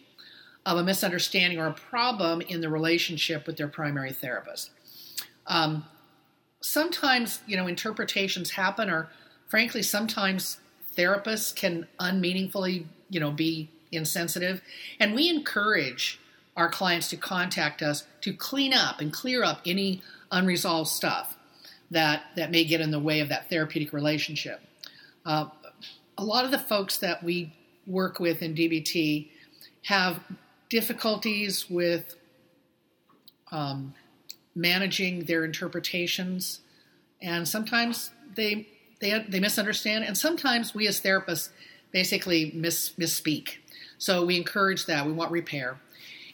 of 0.64 0.78
a 0.78 0.84
misunderstanding 0.84 1.58
or 1.58 1.66
a 1.66 1.72
problem 1.72 2.40
in 2.42 2.60
the 2.60 2.68
relationship 2.68 3.44
with 3.46 3.56
their 3.56 3.66
primary 3.66 4.12
therapist. 4.12 4.70
Um, 5.48 5.84
sometimes, 6.60 7.40
you 7.46 7.56
know, 7.56 7.66
interpretations 7.66 8.50
happen, 8.50 8.88
or 8.88 9.08
frankly, 9.48 9.82
sometimes 9.82 10.58
therapists 10.96 11.54
can 11.56 11.88
unmeaningfully, 11.98 12.86
you 13.10 13.18
know, 13.18 13.32
be 13.32 13.70
insensitive. 13.90 14.62
And 15.00 15.12
we 15.12 15.28
encourage 15.28 16.20
our 16.56 16.68
clients 16.68 17.08
to 17.10 17.16
contact 17.16 17.82
us 17.82 18.04
to 18.20 18.32
clean 18.32 18.72
up 18.72 19.00
and 19.00 19.12
clear 19.12 19.42
up 19.42 19.60
any 19.66 20.02
unresolved 20.30 20.90
stuff 20.90 21.36
that, 21.90 22.24
that 22.36 22.52
may 22.52 22.64
get 22.64 22.80
in 22.80 22.92
the 22.92 23.00
way 23.00 23.18
of 23.18 23.28
that 23.30 23.48
therapeutic 23.48 23.92
relationship. 23.92 24.60
Uh, 25.28 25.46
a 26.16 26.24
lot 26.24 26.46
of 26.46 26.50
the 26.50 26.58
folks 26.58 26.96
that 26.96 27.22
we 27.22 27.52
work 27.86 28.18
with 28.18 28.40
in 28.40 28.54
DBT 28.54 29.28
have 29.82 30.20
difficulties 30.70 31.68
with 31.68 32.16
um, 33.52 33.92
managing 34.54 35.24
their 35.26 35.44
interpretations, 35.44 36.60
and 37.20 37.46
sometimes 37.46 38.10
they 38.36 38.68
they 39.00 39.22
they 39.28 39.38
misunderstand, 39.38 40.04
and 40.04 40.16
sometimes 40.16 40.74
we 40.74 40.88
as 40.88 40.98
therapists 40.98 41.50
basically 41.92 42.50
miss, 42.54 42.94
misspeak. 42.98 43.58
So 43.98 44.24
we 44.24 44.38
encourage 44.38 44.86
that. 44.86 45.04
We 45.04 45.12
want 45.12 45.30
repair. 45.30 45.78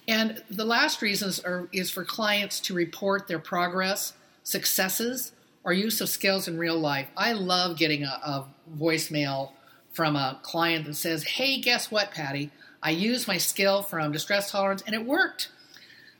And 0.07 0.41
the 0.51 0.65
last 0.65 1.03
reasons 1.03 1.41
are 1.41 1.69
is 1.73 1.91
for 1.91 2.05
clients 2.05 2.61
to 2.61 2.75
report 2.75 3.27
their 3.27 3.41
progress, 3.41 4.13
successes, 4.45 5.33
or 5.65 5.73
use 5.73 6.01
of 6.01 6.09
skills 6.09 6.47
in 6.47 6.59
real 6.59 6.79
life. 6.79 7.09
I 7.17 7.33
love 7.33 7.77
getting 7.77 8.05
a, 8.05 8.21
a 8.23 8.47
voicemail 8.79 9.51
from 9.93 10.15
a 10.17 10.39
client 10.43 10.85
that 10.87 10.95
says, 10.95 11.25
"Hey, 11.25 11.61
guess 11.61 11.91
what, 11.91 12.11
Patty? 12.11 12.51
I 12.83 12.91
used 12.91 13.27
my 13.27 13.39
skill 13.39 13.83
from 13.83 14.12
distress 14.12 14.51
tolerance 14.51 14.83
and 14.87 14.95
it 14.95 15.05
worked." 15.05 15.51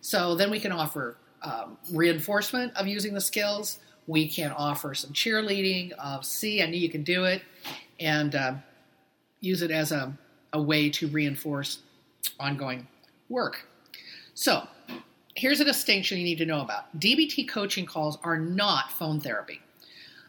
So 0.01 0.35
then 0.35 0.51
we 0.51 0.61
can 0.61 0.73
offer 0.73 1.17
um, 1.43 1.79
reinforcement 1.93 2.77
of 2.77 2.87
using 2.87 3.15
the 3.15 3.21
skills. 3.21 3.79
We 4.07 4.29
can 4.29 4.51
offer 4.53 4.95
some 4.95 5.13
cheerleading 5.13 5.93
of, 5.93 6.25
see, 6.25 6.63
I 6.63 6.67
knew 6.67 6.79
you 6.79 6.91
can 6.91 7.05
do 7.05 7.25
it, 7.25 7.43
and 8.01 8.35
uh, 8.35 8.55
use 9.41 9.63
it 9.63 9.71
as 9.71 9.93
a, 9.93 10.17
a 10.53 10.61
way 10.61 10.91
to 10.91 11.07
reinforce 11.09 11.79
ongoing 12.39 12.87
work. 13.29 13.67
So, 14.35 14.67
here's 15.35 15.61
a 15.61 15.65
distinction 15.65 16.19
you 16.19 16.25
need 16.25 16.39
to 16.39 16.47
know 16.47 16.61
about 16.61 16.99
DBT 16.99 17.49
coaching 17.49 17.87
calls 17.87 18.19
are 18.23 18.39
not 18.39 18.93
phone 18.93 19.21
therapy. 19.21 19.61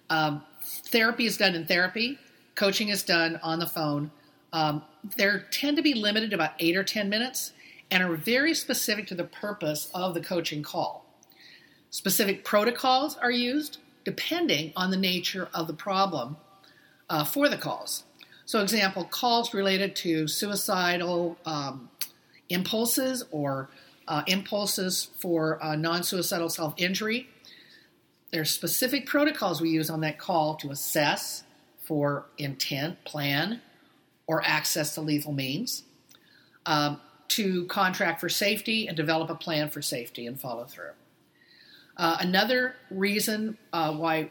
Um, 0.09 0.43
therapy 0.63 1.25
is 1.25 1.37
done 1.37 1.55
in 1.55 1.65
therapy, 1.65 2.19
coaching 2.55 2.89
is 2.89 3.03
done 3.03 3.39
on 3.43 3.59
the 3.59 3.65
phone. 3.65 4.11
Um, 4.53 4.83
they 5.17 5.29
tend 5.51 5.77
to 5.77 5.83
be 5.83 5.93
limited 5.93 6.29
to 6.31 6.35
about 6.35 6.53
eight 6.59 6.75
or 6.75 6.83
10 6.83 7.09
minutes 7.09 7.53
and 7.91 8.01
are 8.03 8.15
very 8.15 8.53
specific 8.53 9.07
to 9.07 9.15
the 9.15 9.23
purpose 9.23 9.89
of 9.93 10.13
the 10.13 10.21
coaching 10.21 10.63
call. 10.63 11.05
Specific 11.89 12.43
protocols 12.43 13.17
are 13.17 13.31
used 13.31 13.77
depending 14.03 14.71
on 14.75 14.91
the 14.91 14.97
nature 14.97 15.49
of 15.53 15.67
the 15.67 15.73
problem 15.73 16.37
uh, 17.09 17.23
for 17.23 17.49
the 17.49 17.57
calls. 17.57 18.03
So, 18.45 18.61
example, 18.61 19.05
calls 19.05 19.53
related 19.53 19.95
to 19.97 20.27
suicidal 20.27 21.37
um, 21.45 21.89
impulses 22.49 23.25
or 23.31 23.69
uh, 24.07 24.23
impulses 24.27 25.09
for 25.19 25.63
uh, 25.63 25.75
non 25.75 26.03
suicidal 26.03 26.49
self 26.49 26.73
injury. 26.77 27.29
There's 28.31 28.51
specific 28.51 29.05
protocols 29.05 29.61
we 29.61 29.69
use 29.69 29.89
on 29.89 30.01
that 30.01 30.17
call 30.17 30.55
to 30.55 30.71
assess 30.71 31.43
for 31.83 32.25
intent, 32.37 33.03
plan, 33.05 33.61
or 34.27 34.43
access 34.43 34.95
to 34.95 35.01
lethal 35.01 35.31
means, 35.31 35.83
um, 36.65 36.99
to 37.27 37.65
contract 37.65 38.19
for 38.19 38.29
safety 38.29 38.87
and 38.87 38.97
develop 38.97 39.29
a 39.29 39.35
plan 39.35 39.69
for 39.69 39.81
safety 39.81 40.25
and 40.25 40.39
follow 40.39 40.65
through. 40.65 40.91
Uh, 41.97 42.17
another 42.19 42.75
reason 42.89 43.57
uh, 43.71 43.93
why 43.93 44.29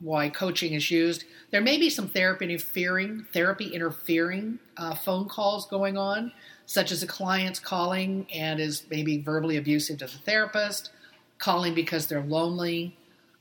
why 0.00 0.28
coaching 0.28 0.74
is 0.74 0.90
used, 0.90 1.24
there 1.50 1.62
may 1.62 1.78
be 1.78 1.88
some 1.88 2.08
therapy 2.08 2.44
interfering 2.44 3.26
therapy 3.32 3.68
interfering 3.68 4.58
uh, 4.76 4.94
phone 4.94 5.28
calls 5.28 5.66
going 5.68 5.96
on, 5.96 6.32
such 6.66 6.90
as 6.92 7.02
a 7.02 7.06
client's 7.06 7.60
calling 7.60 8.26
and 8.32 8.60
is 8.60 8.84
maybe 8.90 9.18
verbally 9.18 9.56
abusive 9.56 9.98
to 9.98 10.06
the 10.06 10.18
therapist, 10.18 10.90
calling 11.38 11.74
because 11.74 12.06
they're 12.06 12.22
lonely, 12.22 12.96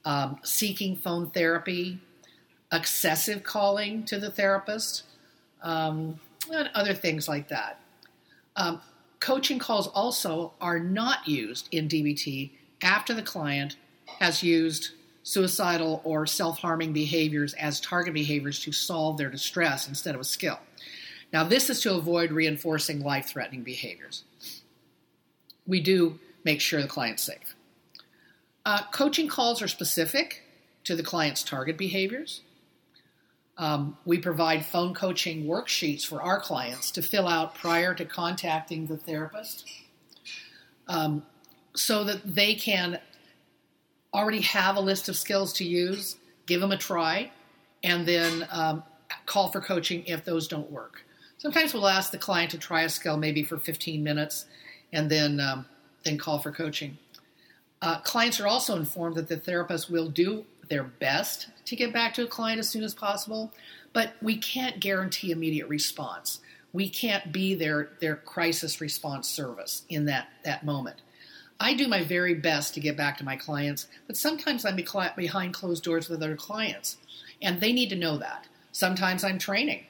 um, 0.05 0.39
seeking 0.43 0.95
phone 0.95 1.29
therapy, 1.29 1.99
excessive 2.71 3.43
calling 3.43 4.03
to 4.03 4.19
the 4.19 4.31
therapist, 4.31 5.03
um, 5.61 6.19
and 6.51 6.69
other 6.73 6.93
things 6.93 7.27
like 7.27 7.47
that. 7.47 7.79
Um, 8.55 8.81
coaching 9.19 9.59
calls 9.59 9.87
also 9.87 10.53
are 10.59 10.79
not 10.79 11.27
used 11.27 11.69
in 11.71 11.87
DBT 11.87 12.51
after 12.81 13.13
the 13.13 13.21
client 13.21 13.77
has 14.19 14.43
used 14.43 14.91
suicidal 15.23 16.01
or 16.03 16.25
self 16.25 16.59
harming 16.59 16.91
behaviors 16.91 17.53
as 17.53 17.79
target 17.79 18.13
behaviors 18.13 18.59
to 18.59 18.71
solve 18.71 19.17
their 19.17 19.29
distress 19.29 19.87
instead 19.87 20.15
of 20.15 20.21
a 20.21 20.25
skill. 20.25 20.59
Now, 21.33 21.43
this 21.43 21.71
is 21.71 21.81
to 21.81 21.95
avoid 21.95 22.31
reinforcing 22.31 23.01
life 23.01 23.25
threatening 23.25 23.63
behaviors. 23.63 24.23
We 25.65 25.81
do 25.81 26.19
make 26.43 26.61
sure 26.61 26.81
the 26.81 26.87
client's 26.87 27.23
safe. 27.23 27.55
Uh, 28.65 28.83
coaching 28.91 29.27
calls 29.27 29.61
are 29.61 29.67
specific 29.67 30.43
to 30.83 30.95
the 30.95 31.03
client's 31.03 31.43
target 31.43 31.77
behaviors. 31.77 32.41
Um, 33.57 33.97
we 34.05 34.19
provide 34.19 34.65
phone 34.65 34.93
coaching 34.93 35.45
worksheets 35.45 36.05
for 36.05 36.21
our 36.21 36.39
clients 36.39 36.91
to 36.91 37.01
fill 37.01 37.27
out 37.27 37.55
prior 37.55 37.93
to 37.95 38.05
contacting 38.05 38.87
the 38.87 38.97
therapist 38.97 39.67
um, 40.87 41.23
so 41.75 42.03
that 42.03 42.35
they 42.35 42.55
can 42.55 42.99
already 44.13 44.41
have 44.41 44.75
a 44.75 44.79
list 44.79 45.09
of 45.09 45.15
skills 45.15 45.53
to 45.53 45.65
use, 45.65 46.17
give 46.45 46.61
them 46.61 46.71
a 46.71 46.77
try, 46.77 47.31
and 47.83 48.05
then 48.05 48.47
um, 48.51 48.83
call 49.25 49.51
for 49.51 49.61
coaching 49.61 50.03
if 50.05 50.23
those 50.25 50.47
don't 50.47 50.71
work. 50.71 51.03
Sometimes 51.43 51.73
we'll 51.73 51.89
ask 51.89 52.11
the 52.11 52.17
client 52.17 52.51
to 52.51 52.57
try 52.57 52.83
a 52.83 52.89
skill 52.89 53.17
maybe 53.17 53.43
for 53.43 53.57
15 53.57 54.01
minutes 54.01 54.45
and 54.93 55.11
then, 55.11 55.41
um, 55.41 55.65
then 56.05 56.17
call 56.17 56.39
for 56.39 56.53
coaching. 56.53 56.97
Uh, 57.81 57.99
clients 57.99 58.39
are 58.39 58.47
also 58.47 58.77
informed 58.77 59.17
that 59.17 59.27
the 59.27 59.35
therapist 59.35 59.89
will 59.89 60.07
do 60.07 60.45
their 60.69 60.85
best 60.85 61.49
to 61.65 61.75
get 61.75 61.91
back 61.91 62.13
to 62.13 62.23
a 62.23 62.27
client 62.27 62.59
as 62.59 62.69
soon 62.69 62.81
as 62.81 62.93
possible, 62.93 63.51
but 63.91 64.13
we 64.21 64.37
can't 64.37 64.79
guarantee 64.79 65.31
immediate 65.31 65.67
response. 65.67 66.39
We 66.71 66.87
can't 66.87 67.33
be 67.33 67.55
their, 67.55 67.89
their 67.99 68.15
crisis 68.15 68.79
response 68.79 69.27
service 69.27 69.83
in 69.89 70.05
that, 70.05 70.29
that 70.45 70.63
moment. 70.63 71.01
I 71.59 71.73
do 71.73 71.89
my 71.89 72.05
very 72.05 72.35
best 72.35 72.73
to 72.75 72.79
get 72.79 72.95
back 72.95 73.17
to 73.17 73.25
my 73.25 73.35
clients, 73.35 73.87
but 74.07 74.15
sometimes 74.15 74.63
I'm 74.63 74.77
behind 74.77 75.53
closed 75.53 75.83
doors 75.83 76.07
with 76.07 76.23
other 76.23 76.37
clients, 76.37 76.95
and 77.41 77.59
they 77.59 77.73
need 77.73 77.89
to 77.89 77.97
know 77.97 78.17
that. 78.19 78.47
Sometimes 78.71 79.25
I'm 79.25 79.37
training, 79.37 79.83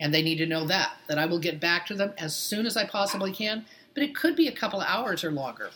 and 0.00 0.12
they 0.12 0.22
need 0.22 0.38
to 0.38 0.46
know 0.46 0.66
that, 0.66 0.92
that 1.08 1.18
I 1.18 1.26
will 1.26 1.38
get 1.38 1.60
back 1.60 1.86
to 1.86 1.94
them 1.94 2.12
as 2.18 2.34
soon 2.34 2.66
as 2.66 2.76
I 2.76 2.84
possibly 2.86 3.32
can, 3.32 3.64
but 3.94 4.02
it 4.02 4.14
could 4.14 4.36
be 4.36 4.48
a 4.48 4.52
couple 4.52 4.80
of 4.80 4.86
hours 4.86 5.24
or 5.24 5.32
longer, 5.32 5.70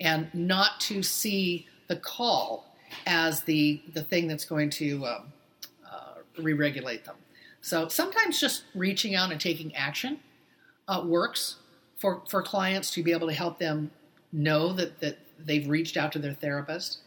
and 0.00 0.32
not 0.34 0.80
to 0.80 1.02
see 1.02 1.66
the 1.86 1.96
call 1.96 2.74
as 3.06 3.42
the, 3.42 3.80
the 3.94 4.02
thing 4.02 4.26
that's 4.26 4.44
going 4.44 4.70
to 4.70 5.06
um, 5.06 5.32
uh, 5.90 6.14
re 6.38 6.52
regulate 6.52 7.04
them. 7.04 7.16
So 7.60 7.88
sometimes 7.88 8.40
just 8.40 8.64
reaching 8.74 9.14
out 9.14 9.30
and 9.30 9.40
taking 9.40 9.74
action 9.74 10.20
uh, 10.86 11.02
works 11.04 11.56
for, 11.96 12.22
for 12.28 12.42
clients 12.42 12.90
to 12.92 13.02
be 13.02 13.12
able 13.12 13.28
to 13.28 13.34
help 13.34 13.58
them 13.58 13.90
know 14.32 14.72
that, 14.72 15.00
that 15.00 15.18
they've 15.38 15.68
reached 15.68 15.96
out 15.96 16.12
to 16.12 16.18
their 16.18 16.34
therapist. 16.34 16.98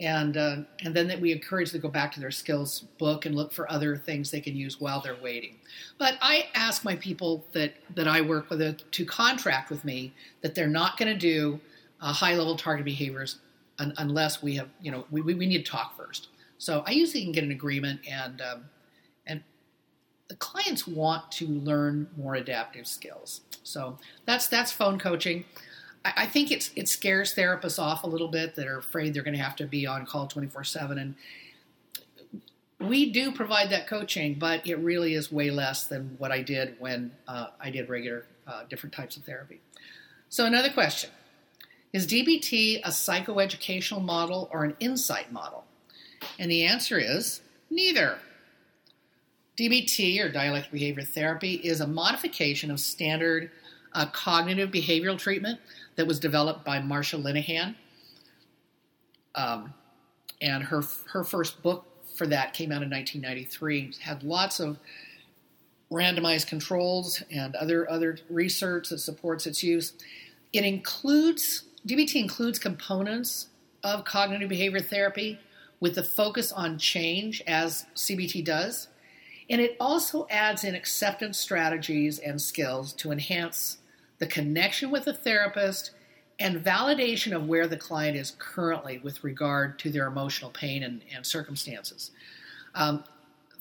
And, 0.00 0.38
uh, 0.38 0.56
and 0.82 0.94
then 0.94 1.06
that 1.08 1.20
we 1.20 1.30
encourage 1.30 1.72
them 1.72 1.82
to 1.82 1.86
go 1.86 1.92
back 1.92 2.10
to 2.12 2.20
their 2.20 2.30
skills 2.30 2.80
book 2.98 3.26
and 3.26 3.34
look 3.34 3.52
for 3.52 3.70
other 3.70 3.98
things 3.98 4.30
they 4.30 4.40
can 4.40 4.56
use 4.56 4.80
while 4.80 5.02
they're 5.02 5.20
waiting. 5.22 5.56
But 5.98 6.16
I 6.22 6.48
ask 6.54 6.84
my 6.84 6.96
people 6.96 7.44
that, 7.52 7.74
that 7.94 8.08
I 8.08 8.22
work 8.22 8.48
with 8.48 8.62
uh, 8.62 8.72
to 8.90 9.04
contract 9.04 9.68
with 9.68 9.84
me 9.84 10.14
that 10.40 10.54
they're 10.54 10.68
not 10.68 10.96
going 10.96 11.12
to 11.12 11.18
do 11.18 11.60
uh, 12.00 12.14
high 12.14 12.34
level 12.34 12.56
target 12.56 12.86
behaviors 12.86 13.40
un- 13.78 13.92
unless 13.98 14.42
we 14.42 14.56
have, 14.56 14.68
you 14.80 14.90
know, 14.90 15.04
we, 15.10 15.20
we 15.20 15.34
need 15.34 15.66
to 15.66 15.70
talk 15.70 15.96
first. 15.98 16.28
So 16.56 16.82
I 16.86 16.92
usually 16.92 17.22
can 17.22 17.32
get 17.32 17.44
an 17.44 17.50
agreement 17.50 18.00
and, 18.10 18.40
um, 18.40 18.64
and 19.26 19.42
the 20.28 20.36
clients 20.36 20.86
want 20.86 21.30
to 21.32 21.46
learn 21.46 22.08
more 22.16 22.36
adaptive 22.36 22.86
skills. 22.86 23.42
So 23.64 23.98
that's, 24.24 24.46
that's 24.46 24.72
phone 24.72 24.98
coaching. 24.98 25.44
I 26.04 26.26
think 26.26 26.50
it's 26.50 26.70
it 26.76 26.88
scares 26.88 27.34
therapists 27.34 27.78
off 27.78 28.04
a 28.04 28.06
little 28.06 28.28
bit 28.28 28.54
that 28.54 28.66
are 28.66 28.78
afraid 28.78 29.12
they're 29.12 29.22
going 29.22 29.36
to 29.36 29.42
have 29.42 29.56
to 29.56 29.66
be 29.66 29.86
on 29.86 30.06
call 30.06 30.26
24 30.26 30.64
7 30.64 30.98
and 30.98 31.14
we 32.78 33.10
do 33.10 33.32
provide 33.32 33.68
that 33.68 33.86
coaching 33.86 34.34
but 34.38 34.66
it 34.66 34.76
really 34.76 35.12
is 35.12 35.30
way 35.30 35.50
less 35.50 35.86
than 35.88 36.14
what 36.16 36.32
i 36.32 36.40
did 36.40 36.74
when 36.78 37.12
uh, 37.28 37.48
i 37.60 37.68
did 37.68 37.90
regular 37.90 38.24
uh, 38.50 38.64
different 38.68 38.92
types 38.92 39.16
of 39.16 39.24
therapy. 39.24 39.60
So 40.28 40.44
another 40.44 40.70
question. 40.70 41.10
Is 41.92 42.06
dbt 42.06 42.80
a 42.84 42.88
psychoeducational 42.88 44.02
model 44.02 44.48
or 44.52 44.64
an 44.64 44.76
insight 44.80 45.32
model? 45.32 45.64
And 46.38 46.50
the 46.50 46.64
answer 46.64 46.98
is 46.98 47.40
neither. 47.70 48.18
Dbt 49.56 50.24
or 50.24 50.30
dialectic 50.30 50.72
behavior 50.72 51.04
therapy 51.04 51.54
is 51.54 51.80
a 51.80 51.86
modification 51.86 52.70
of 52.70 52.80
standard 52.80 53.50
uh, 53.92 54.06
cognitive 54.06 54.70
behavioral 54.70 55.18
treatment 55.18 55.60
that 55.96 56.06
was 56.06 56.20
developed 56.20 56.64
by 56.64 56.78
Marsha 56.78 57.20
Linehan. 57.22 57.74
Um, 59.34 59.74
and 60.40 60.64
her 60.64 60.82
her 61.12 61.24
first 61.24 61.62
book 61.62 61.86
for 62.16 62.26
that 62.26 62.54
came 62.54 62.72
out 62.72 62.82
in 62.82 62.90
1993. 62.90 63.94
Had 64.00 64.22
lots 64.22 64.60
of 64.60 64.78
randomized 65.90 66.46
controls 66.46 67.22
and 67.30 67.54
other 67.56 67.90
other 67.90 68.18
research 68.28 68.88
that 68.88 68.98
supports 68.98 69.46
its 69.46 69.62
use. 69.62 69.92
It 70.52 70.64
includes 70.64 71.64
DBT 71.86 72.16
includes 72.16 72.58
components 72.58 73.48
of 73.82 74.04
cognitive 74.04 74.48
behavior 74.48 74.80
therapy 74.80 75.38
with 75.80 75.94
the 75.94 76.02
focus 76.02 76.52
on 76.52 76.78
change 76.78 77.42
as 77.46 77.86
CBT 77.96 78.44
does. 78.44 78.88
And 79.48 79.60
it 79.60 79.76
also 79.80 80.26
adds 80.30 80.62
in 80.62 80.74
acceptance 80.74 81.38
strategies 81.38 82.18
and 82.18 82.40
skills 82.40 82.92
to 82.94 83.10
enhance 83.10 83.78
the 84.20 84.26
connection 84.26 84.90
with 84.90 85.06
the 85.06 85.12
therapist, 85.12 85.90
and 86.38 86.64
validation 86.64 87.34
of 87.34 87.46
where 87.46 87.66
the 87.66 87.76
client 87.76 88.16
is 88.16 88.34
currently 88.38 88.98
with 88.98 89.22
regard 89.24 89.78
to 89.80 89.90
their 89.90 90.06
emotional 90.06 90.50
pain 90.50 90.82
and, 90.84 91.02
and 91.14 91.26
circumstances. 91.26 92.12
Um, 92.74 93.04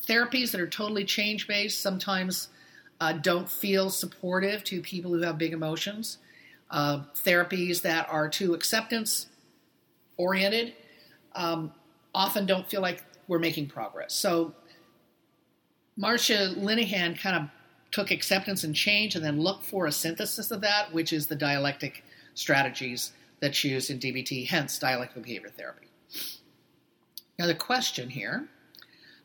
therapies 0.07 0.51
that 0.51 0.61
are 0.61 0.67
totally 0.67 1.03
change 1.03 1.47
based 1.47 1.81
sometimes 1.81 2.49
uh, 3.01 3.13
don't 3.13 3.49
feel 3.49 3.89
supportive 3.89 4.63
to 4.65 4.81
people 4.81 5.11
who 5.11 5.21
have 5.21 5.37
big 5.37 5.53
emotions. 5.53 6.19
Uh, 6.71 7.01
therapies 7.15 7.81
that 7.81 8.07
are 8.09 8.29
too 8.29 8.53
acceptance 8.53 9.27
oriented 10.17 10.73
um, 11.35 11.71
often 12.13 12.45
don't 12.45 12.69
feel 12.69 12.81
like 12.81 13.03
we're 13.27 13.39
making 13.39 13.67
progress. 13.67 14.13
So, 14.13 14.53
Marsha 15.97 16.55
Linehan 16.55 17.19
kind 17.19 17.35
of 17.35 17.49
took 17.91 18.11
acceptance 18.11 18.63
and 18.63 18.75
change 18.75 19.15
and 19.15 19.23
then 19.23 19.41
looked 19.41 19.65
for 19.65 19.87
a 19.87 19.91
synthesis 19.91 20.51
of 20.51 20.61
that, 20.61 20.93
which 20.93 21.13
is 21.13 21.27
the 21.27 21.35
dialectic 21.35 22.03
strategies 22.33 23.13
that's 23.39 23.63
used 23.63 23.89
in 23.89 23.99
DBT, 23.99 24.47
hence 24.47 24.77
dialectical 24.79 25.23
behavior 25.23 25.49
therapy. 25.49 25.87
Now, 27.37 27.47
the 27.47 27.55
question 27.55 28.09
here 28.09 28.47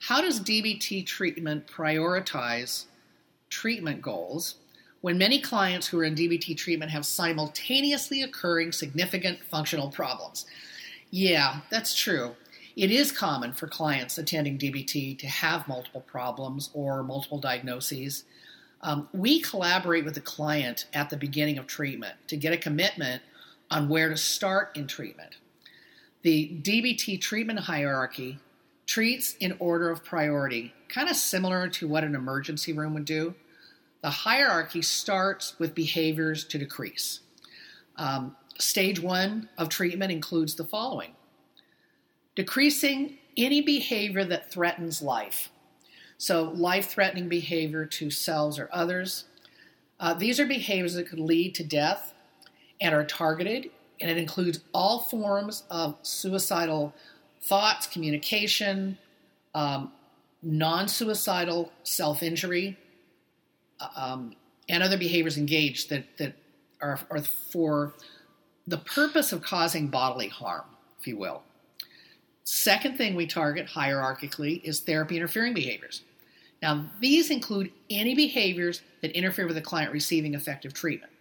how 0.00 0.20
does 0.20 0.40
DBT 0.40 1.06
treatment 1.06 1.66
prioritize 1.66 2.84
treatment 3.48 4.02
goals 4.02 4.56
when 5.00 5.16
many 5.16 5.40
clients 5.40 5.86
who 5.86 5.98
are 5.98 6.04
in 6.04 6.14
DBT 6.14 6.56
treatment 6.56 6.90
have 6.90 7.06
simultaneously 7.06 8.22
occurring 8.22 8.72
significant 8.72 9.38
functional 9.50 9.88
problems? 9.88 10.46
Yeah, 11.10 11.60
that's 11.70 11.94
true. 11.94 12.34
It 12.76 12.90
is 12.90 13.12
common 13.12 13.52
for 13.52 13.68
clients 13.68 14.18
attending 14.18 14.58
DBT 14.58 15.18
to 15.20 15.26
have 15.26 15.68
multiple 15.68 16.00
problems 16.00 16.70
or 16.74 17.02
multiple 17.02 17.38
diagnoses. 17.38 18.24
Um, 18.84 19.08
we 19.14 19.40
collaborate 19.40 20.04
with 20.04 20.14
the 20.14 20.20
client 20.20 20.86
at 20.92 21.08
the 21.08 21.16
beginning 21.16 21.56
of 21.56 21.66
treatment 21.66 22.14
to 22.28 22.36
get 22.36 22.52
a 22.52 22.58
commitment 22.58 23.22
on 23.70 23.88
where 23.88 24.10
to 24.10 24.16
start 24.16 24.76
in 24.76 24.86
treatment. 24.86 25.38
The 26.20 26.60
DBT 26.62 27.18
treatment 27.18 27.60
hierarchy 27.60 28.38
treats 28.86 29.36
in 29.40 29.56
order 29.58 29.88
of 29.90 30.04
priority, 30.04 30.74
kind 30.88 31.08
of 31.08 31.16
similar 31.16 31.66
to 31.68 31.88
what 31.88 32.04
an 32.04 32.14
emergency 32.14 32.74
room 32.74 32.92
would 32.92 33.06
do. 33.06 33.34
The 34.02 34.10
hierarchy 34.10 34.82
starts 34.82 35.58
with 35.58 35.74
behaviors 35.74 36.44
to 36.44 36.58
decrease. 36.58 37.20
Um, 37.96 38.36
stage 38.58 39.00
one 39.00 39.48
of 39.56 39.70
treatment 39.70 40.12
includes 40.12 40.54
the 40.54 40.64
following 40.64 41.12
decreasing 42.34 43.16
any 43.36 43.60
behavior 43.60 44.24
that 44.24 44.50
threatens 44.50 45.00
life. 45.00 45.50
So, 46.24 46.44
life 46.54 46.88
threatening 46.88 47.28
behavior 47.28 47.84
to 47.84 48.10
selves 48.10 48.58
or 48.58 48.70
others. 48.72 49.26
Uh, 50.00 50.14
these 50.14 50.40
are 50.40 50.46
behaviors 50.46 50.94
that 50.94 51.06
could 51.06 51.18
lead 51.18 51.54
to 51.56 51.62
death 51.62 52.14
and 52.80 52.94
are 52.94 53.04
targeted, 53.04 53.68
and 54.00 54.10
it 54.10 54.16
includes 54.16 54.60
all 54.72 55.00
forms 55.00 55.64
of 55.70 55.98
suicidal 56.00 56.94
thoughts, 57.42 57.86
communication, 57.86 58.96
um, 59.54 59.92
non 60.42 60.88
suicidal 60.88 61.70
self 61.82 62.22
injury, 62.22 62.78
uh, 63.78 63.88
um, 63.94 64.34
and 64.70 64.82
other 64.82 64.96
behaviors 64.96 65.36
engaged 65.36 65.90
that, 65.90 66.06
that 66.16 66.32
are, 66.80 67.00
are 67.10 67.20
for 67.20 67.92
the 68.66 68.78
purpose 68.78 69.30
of 69.30 69.42
causing 69.42 69.88
bodily 69.88 70.28
harm, 70.28 70.64
if 70.98 71.06
you 71.06 71.18
will. 71.18 71.42
Second 72.44 72.96
thing 72.96 73.14
we 73.14 73.26
target 73.26 73.66
hierarchically 73.66 74.62
is 74.64 74.80
therapy 74.80 75.18
interfering 75.18 75.52
behaviors. 75.52 76.00
Now, 76.64 76.86
these 76.98 77.30
include 77.30 77.72
any 77.90 78.14
behaviors 78.14 78.80
that 79.02 79.10
interfere 79.10 79.46
with 79.46 79.56
the 79.56 79.60
client 79.60 79.92
receiving 79.92 80.32
effective 80.32 80.72
treatment. 80.72 81.12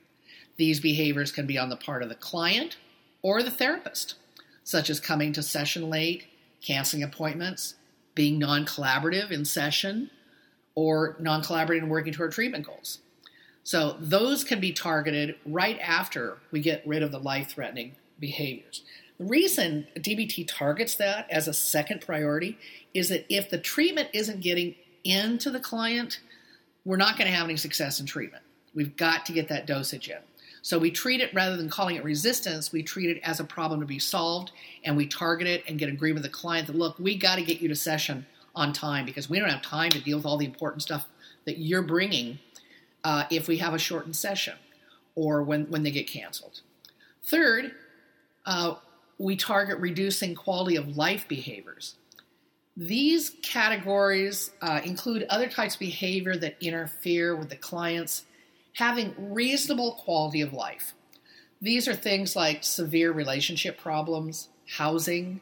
These 0.55 0.79
behaviors 0.79 1.33
can 1.33 1.45
be 1.45 1.57
on 1.57 1.67
the 1.67 1.75
part 1.75 2.01
of 2.01 2.07
the 2.07 2.15
client 2.15 2.77
or 3.21 3.43
the 3.43 3.51
therapist, 3.51 4.15
such 4.63 4.89
as 4.89 5.01
coming 5.01 5.33
to 5.33 5.43
session 5.43 5.89
late, 5.89 6.27
canceling 6.65 7.03
appointments, 7.03 7.75
being 8.15 8.39
non 8.39 8.65
collaborative 8.65 9.31
in 9.31 9.43
session, 9.43 10.11
or 10.75 11.17
non 11.19 11.43
collaborating 11.43 11.83
and 11.83 11.91
working 11.91 12.13
toward 12.13 12.31
treatment 12.31 12.65
goals. 12.65 12.99
So, 13.65 13.97
those 13.99 14.45
can 14.45 14.61
be 14.61 14.71
targeted 14.71 15.35
right 15.45 15.77
after 15.81 16.37
we 16.51 16.61
get 16.61 16.87
rid 16.87 17.03
of 17.03 17.11
the 17.11 17.19
life 17.19 17.49
threatening 17.49 17.97
behaviors. 18.17 18.83
The 19.17 19.25
reason 19.25 19.87
DBT 19.97 20.47
targets 20.47 20.95
that 20.95 21.29
as 21.29 21.49
a 21.49 21.53
second 21.53 21.99
priority 21.99 22.57
is 22.93 23.09
that 23.09 23.25
if 23.27 23.49
the 23.49 23.57
treatment 23.57 24.07
isn't 24.13 24.39
getting 24.39 24.75
into 25.03 25.49
the 25.49 25.59
client, 25.59 26.19
we're 26.85 26.97
not 26.97 27.17
going 27.17 27.29
to 27.29 27.35
have 27.35 27.45
any 27.45 27.57
success 27.57 27.99
in 27.99 28.05
treatment. 28.05 28.43
We've 28.73 28.95
got 28.95 29.25
to 29.27 29.33
get 29.33 29.47
that 29.49 29.67
dosage 29.67 30.09
in. 30.09 30.17
So 30.61 30.79
we 30.79 30.91
treat 30.91 31.19
it 31.19 31.33
rather 31.33 31.57
than 31.57 31.69
calling 31.69 31.97
it 31.97 32.03
resistance, 32.05 32.71
we 32.71 32.83
treat 32.83 33.09
it 33.09 33.21
as 33.23 33.41
a 33.41 33.43
problem 33.43 33.81
to 33.81 33.85
be 33.85 33.99
solved 33.99 34.51
and 34.85 34.95
we 34.95 35.05
target 35.05 35.45
it 35.45 35.63
and 35.67 35.77
get 35.77 35.89
agreement 35.89 36.23
with 36.23 36.31
the 36.31 36.37
client 36.37 36.67
that 36.67 36.75
look, 36.75 36.97
we 36.99 37.17
got 37.17 37.35
to 37.35 37.41
get 37.43 37.59
you 37.59 37.67
to 37.67 37.75
session 37.75 38.25
on 38.55 38.71
time 38.71 39.05
because 39.05 39.29
we 39.29 39.39
don't 39.39 39.49
have 39.49 39.61
time 39.61 39.89
to 39.89 39.99
deal 39.99 40.15
with 40.17 40.25
all 40.25 40.37
the 40.37 40.45
important 40.45 40.81
stuff 40.81 41.07
that 41.45 41.57
you're 41.57 41.81
bringing 41.81 42.39
uh, 43.03 43.25
if 43.29 43.49
we 43.49 43.57
have 43.57 43.73
a 43.73 43.79
shortened 43.79 44.15
session 44.15 44.53
or 45.15 45.43
when, 45.43 45.65
when 45.65 45.83
they 45.83 45.91
get 45.91 46.07
canceled. 46.07 46.61
Third, 47.25 47.73
uh, 48.45 48.75
we 49.17 49.35
target 49.35 49.79
reducing 49.79 50.33
quality 50.33 50.77
of 50.77 50.95
life 50.95 51.27
behaviors. 51.27 51.95
These 52.75 53.35
categories 53.43 54.51
uh, 54.61 54.81
include 54.83 55.25
other 55.29 55.47
types 55.47 55.75
of 55.75 55.79
behavior 55.79 56.35
that 56.37 56.57
interfere 56.59 57.35
with 57.35 57.49
the 57.49 57.55
client's 57.55 58.23
having 58.73 59.13
reasonable 59.17 59.93
quality 59.93 60.41
of 60.41 60.53
life. 60.53 60.95
These 61.61 61.87
are 61.87 61.93
things 61.93 62.35
like 62.35 62.63
severe 62.63 63.11
relationship 63.11 63.79
problems, 63.79 64.49
housing, 64.67 65.41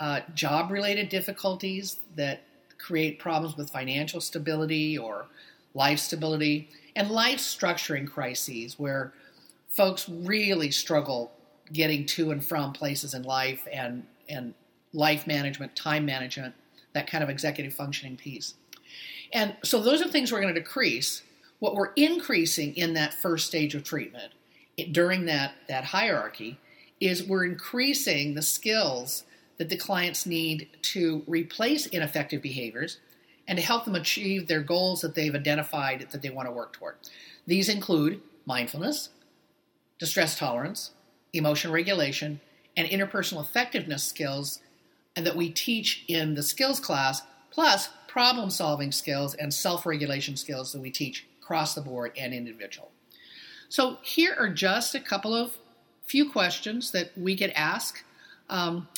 uh, 0.00 0.20
job 0.34 0.70
related 0.70 1.08
difficulties 1.08 1.98
that 2.16 2.42
create 2.78 3.18
problems 3.18 3.56
with 3.56 3.70
financial 3.70 4.20
stability 4.20 4.98
or 4.98 5.26
life 5.74 6.00
stability, 6.00 6.68
and 6.96 7.10
life 7.10 7.38
structuring 7.38 8.08
crises 8.08 8.78
where 8.78 9.12
folks 9.68 10.08
really 10.08 10.70
struggle 10.70 11.30
getting 11.72 12.04
to 12.04 12.32
and 12.32 12.44
from 12.44 12.72
places 12.72 13.14
in 13.14 13.22
life 13.22 13.68
and, 13.72 14.04
and 14.28 14.54
life 14.92 15.26
management, 15.26 15.76
time 15.76 16.04
management, 16.04 16.54
that 16.92 17.06
kind 17.06 17.22
of 17.22 17.30
executive 17.30 17.72
functioning 17.72 18.16
piece. 18.16 18.54
And 19.32 19.56
so 19.62 19.80
those 19.80 20.02
are 20.02 20.08
things 20.08 20.32
we're 20.32 20.40
going 20.40 20.54
to 20.54 20.60
decrease. 20.60 21.22
What 21.60 21.74
we're 21.74 21.92
increasing 21.94 22.74
in 22.74 22.94
that 22.94 23.14
first 23.14 23.46
stage 23.46 23.74
of 23.74 23.84
treatment 23.84 24.32
it, 24.76 24.92
during 24.92 25.26
that, 25.26 25.52
that 25.68 25.84
hierarchy 25.84 26.58
is 27.00 27.22
we're 27.22 27.44
increasing 27.44 28.34
the 28.34 28.42
skills 28.42 29.24
that 29.58 29.68
the 29.68 29.76
clients 29.76 30.26
need 30.26 30.68
to 30.82 31.22
replace 31.26 31.86
ineffective 31.86 32.42
behaviors 32.42 32.98
and 33.46 33.58
to 33.58 33.64
help 33.64 33.84
them 33.84 33.94
achieve 33.94 34.46
their 34.46 34.62
goals 34.62 35.00
that 35.00 35.14
they've 35.14 35.34
identified 35.34 36.06
that 36.10 36.22
they 36.22 36.30
want 36.30 36.48
to 36.48 36.52
work 36.52 36.72
toward. 36.72 36.94
These 37.46 37.68
include 37.68 38.20
mindfulness, 38.46 39.10
distress 39.98 40.38
tolerance, 40.38 40.92
emotion 41.32 41.72
regulation, 41.72 42.40
and 42.76 42.88
interpersonal 42.88 43.42
effectiveness 43.42 44.04
skills 44.04 44.60
and 45.20 45.26
that 45.26 45.36
we 45.36 45.50
teach 45.50 46.02
in 46.08 46.32
the 46.32 46.42
skills 46.42 46.80
class, 46.80 47.20
plus 47.50 47.90
problem 48.08 48.48
solving 48.48 48.90
skills 48.90 49.34
and 49.34 49.52
self 49.52 49.84
regulation 49.84 50.34
skills 50.34 50.72
that 50.72 50.80
we 50.80 50.90
teach 50.90 51.26
across 51.42 51.74
the 51.74 51.82
board 51.82 52.12
and 52.16 52.32
individual. 52.32 52.90
So, 53.68 53.98
here 54.02 54.34
are 54.38 54.48
just 54.48 54.94
a 54.94 55.00
couple 55.00 55.34
of 55.34 55.58
few 56.06 56.30
questions 56.30 56.90
that 56.92 57.10
we 57.18 57.34
get 57.34 57.52
asked. 57.54 58.02
Um, 58.48 58.88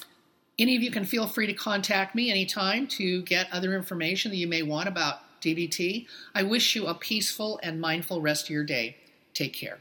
any 0.61 0.77
of 0.77 0.83
you 0.85 0.93
can 0.93 1.05
feel 1.05 1.27
free 1.27 1.49
to 1.49 1.55
contact 1.55 2.15
me 2.15 2.31
anytime 2.31 2.87
to 2.99 3.23
get 3.23 3.49
other 3.51 3.75
information 3.75 4.31
that 4.31 4.37
you 4.37 4.47
may 4.47 4.63
want 4.63 4.87
about 4.87 5.41
DBT. 5.41 6.07
I 6.37 6.45
wish 6.45 6.77
you 6.77 6.87
a 6.87 6.95
peaceful 6.95 7.59
and 7.65 7.81
mindful 7.81 8.21
rest 8.21 8.45
of 8.45 8.51
your 8.51 8.63
day. 8.63 8.97
Take 9.35 9.55
care. 9.55 9.81